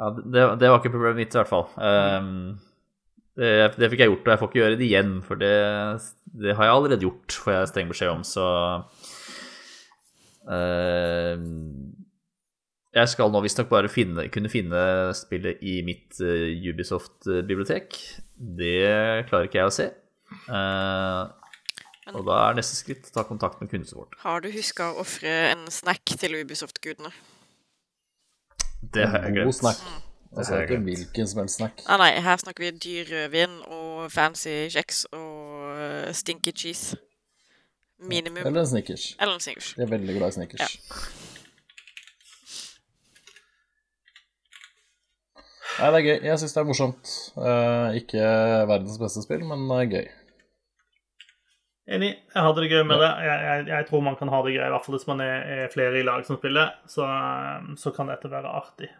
Ja, 0.00 0.08
det, 0.16 0.48
det 0.64 0.72
var 0.72 0.80
ikke 0.80 0.96
problemet 0.96 1.20
mitt, 1.20 1.36
i 1.36 1.42
hvert 1.42 1.52
fall. 1.52 1.68
Um, 1.76 2.56
det, 3.38 3.50
det 3.80 3.90
fikk 3.90 4.04
jeg 4.04 4.12
gjort, 4.12 4.26
og 4.26 4.32
jeg 4.32 4.40
får 4.40 4.50
ikke 4.50 4.60
gjøre 4.60 4.78
det 4.78 4.86
igjen, 4.86 5.12
for 5.26 5.40
det, 5.40 5.54
det 6.44 6.54
har 6.54 6.68
jeg 6.68 6.76
allerede 6.78 7.02
gjort, 7.02 7.38
får 7.44 7.56
jeg 7.56 7.70
streng 7.72 7.90
beskjed 7.90 8.12
om, 8.12 8.22
så 8.26 8.46
uh, 10.50 11.34
Jeg 12.94 13.10
skal 13.10 13.34
nå 13.34 13.42
visstnok 13.42 13.72
bare 13.72 13.90
finne, 13.90 14.28
kunne 14.34 14.52
finne 14.52 14.84
spillet 15.18 15.62
i 15.66 15.80
mitt 15.86 16.20
uh, 16.22 16.46
Ubisoft-bibliotek. 16.70 17.98
Det 18.34 19.26
klarer 19.30 19.50
ikke 19.50 19.62
jeg 19.62 19.72
å 19.72 19.74
se. 19.74 19.90
Uh, 20.46 21.26
og 22.14 22.22
da 22.28 22.38
er 22.44 22.58
neste 22.58 22.76
skritt 22.78 23.08
ta 23.14 23.24
kontakt 23.26 23.58
med 23.62 23.70
kundesupport. 23.72 24.14
Har 24.22 24.44
du 24.44 24.50
huska 24.54 24.92
å 24.92 25.00
ofre 25.02 25.32
en 25.50 25.66
snack 25.72 26.14
til 26.20 26.36
Ubisoft-gudene? 26.42 27.10
Det 28.94 29.06
har 29.08 29.24
jeg 29.24 29.32
God 29.32 29.40
glemt. 29.40 29.58
snack. 29.58 29.80
Det 30.34 30.38
Altså 30.42 30.60
ikke 30.60 30.76
hvilken 30.82 31.28
som 31.30 31.40
helst 31.40 31.56
snack. 31.60 31.82
Ah, 31.86 31.98
nei, 31.98 32.10
her 32.20 32.36
snakker 32.36 32.64
vi 32.64 32.70
dyr 32.84 33.04
rødvin 33.06 33.52
og 33.70 34.08
fancy 34.10 34.54
kjeks 34.74 35.04
og 35.14 35.76
eh, 35.78 36.08
stinky 36.12 36.50
cheese. 36.50 36.96
Minimum. 38.02 38.42
Eller 38.46 38.60
en 38.60 38.66
Snickers. 38.66 39.16
Eller 39.20 39.34
en 39.34 39.40
Snickers. 39.40 39.76
Jeg 39.76 39.84
er 39.84 39.92
veldig 39.92 40.16
glad 40.16 40.28
i 40.28 40.32
Snickers. 40.32 40.74
Nei, 45.78 45.86
det 45.90 46.00
er 46.00 46.04
gøy. 46.08 46.18
Jeg 46.26 46.42
syns 46.42 46.56
det 46.56 46.60
er 46.64 46.68
morsomt. 46.72 47.14
Eh, 47.38 47.96
ikke 48.02 48.26
verdens 48.72 48.98
beste 48.98 49.22
spill, 49.22 49.46
men 49.46 49.64
det 49.70 49.78
er 49.78 49.88
gøy. 49.94 50.10
Enig. 51.94 52.10
Jeg 52.34 52.42
hadde 52.48 52.66
det 52.66 52.72
gøy 52.74 52.82
med 52.90 52.98
det. 53.06 53.12
Jeg, 53.28 53.38
jeg, 53.46 53.64
jeg 53.70 53.86
tror 53.86 54.04
man 54.10 54.18
kan 54.18 54.34
ha 54.34 54.42
det 54.42 54.58
gøy, 54.58 54.66
i 54.66 54.74
hvert 54.74 54.86
fall 54.86 54.98
hvis 54.98 55.08
man 55.14 55.22
er, 55.22 55.48
er 55.60 55.72
flere 55.72 56.02
i 56.02 56.04
lag 56.10 56.26
som 56.26 56.42
spiller. 56.42 56.74
Så, 56.90 57.06
så 57.78 57.94
kan 57.94 58.10
dette 58.10 58.34
være 58.34 58.50
artig. 58.50 58.90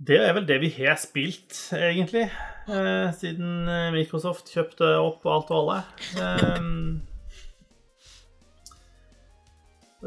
Det 0.00 0.16
er 0.16 0.32
vel 0.32 0.46
det 0.48 0.56
vi 0.62 0.70
har 0.78 0.96
spilt, 0.96 1.52
egentlig, 1.76 2.30
eh, 2.72 3.10
siden 3.20 3.68
eh, 3.68 3.90
Microsoft 3.92 4.48
kjøpte 4.48 4.94
opp 4.96 5.26
alt 5.28 5.50
og 5.52 5.58
alle. 5.58 5.82
Eh, 6.16 6.60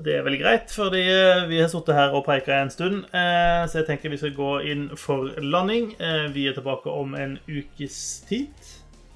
det 0.01 0.15
er 0.17 0.23
vel 0.25 0.39
greit, 0.41 0.71
fordi 0.73 1.03
eh, 1.05 1.43
vi 1.45 1.59
har 1.61 1.69
sittet 1.69 1.93
her 1.93 2.15
og 2.17 2.25
preika 2.25 2.55
en 2.57 2.71
stund. 2.73 3.03
Eh, 3.13 3.67
så 3.69 3.83
jeg 3.83 3.91
tenker 3.91 4.09
vi 4.09 4.17
skal 4.17 4.33
gå 4.33 4.55
inn 4.71 4.87
for 4.97 5.29
landing. 5.37 5.91
Eh, 6.01 6.25
vi 6.33 6.47
er 6.49 6.57
tilbake 6.57 6.89
om 6.89 7.13
en 7.13 7.37
ukes 7.45 7.99
tid. 8.29 8.71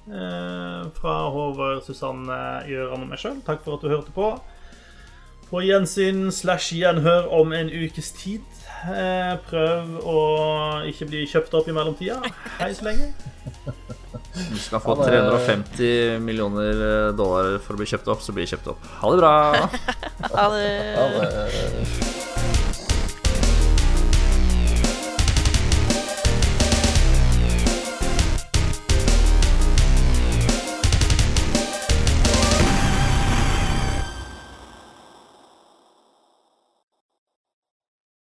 Fra 0.08 1.14
Håvard, 1.28 1.82
Susanne, 1.84 2.38
Gjøran 2.64 3.02
og 3.04 3.10
meg 3.10 3.20
sjøl. 3.20 3.42
Takk 3.44 3.60
for 3.66 3.76
at 3.76 3.82
du 3.84 3.90
hørte 3.92 4.14
på. 4.14 4.30
På 5.50 5.60
gjensyn 5.60 6.30
slash 6.32 6.70
gjenhør 6.78 7.28
om 7.36 7.52
en 7.52 7.68
ukes 7.68 8.14
tid. 8.16 8.46
Eh, 8.86 9.32
prøv 9.48 9.96
å 10.06 10.18
ikke 10.88 11.08
bli 11.10 11.24
kjøpt 11.30 11.56
opp 11.58 11.68
i 11.70 11.74
mellomtida. 11.74 12.20
Hei 12.60 12.70
så 12.76 12.86
lenge. 12.86 13.10
Du 14.38 14.58
skal 14.60 14.82
få 14.84 14.94
350 15.00 16.22
millioner 16.22 17.10
dollar 17.18 17.58
for 17.64 17.74
å 17.74 17.80
bli 17.80 17.88
kjøpt 17.90 18.10
opp, 18.12 18.22
så 18.22 18.34
blir 18.36 18.46
kjøpt 18.50 18.70
opp. 18.74 18.88
Ha 19.02 19.12
det 19.12 19.20
bra! 19.24 19.34
Ha 20.28 20.48
det 20.50 22.27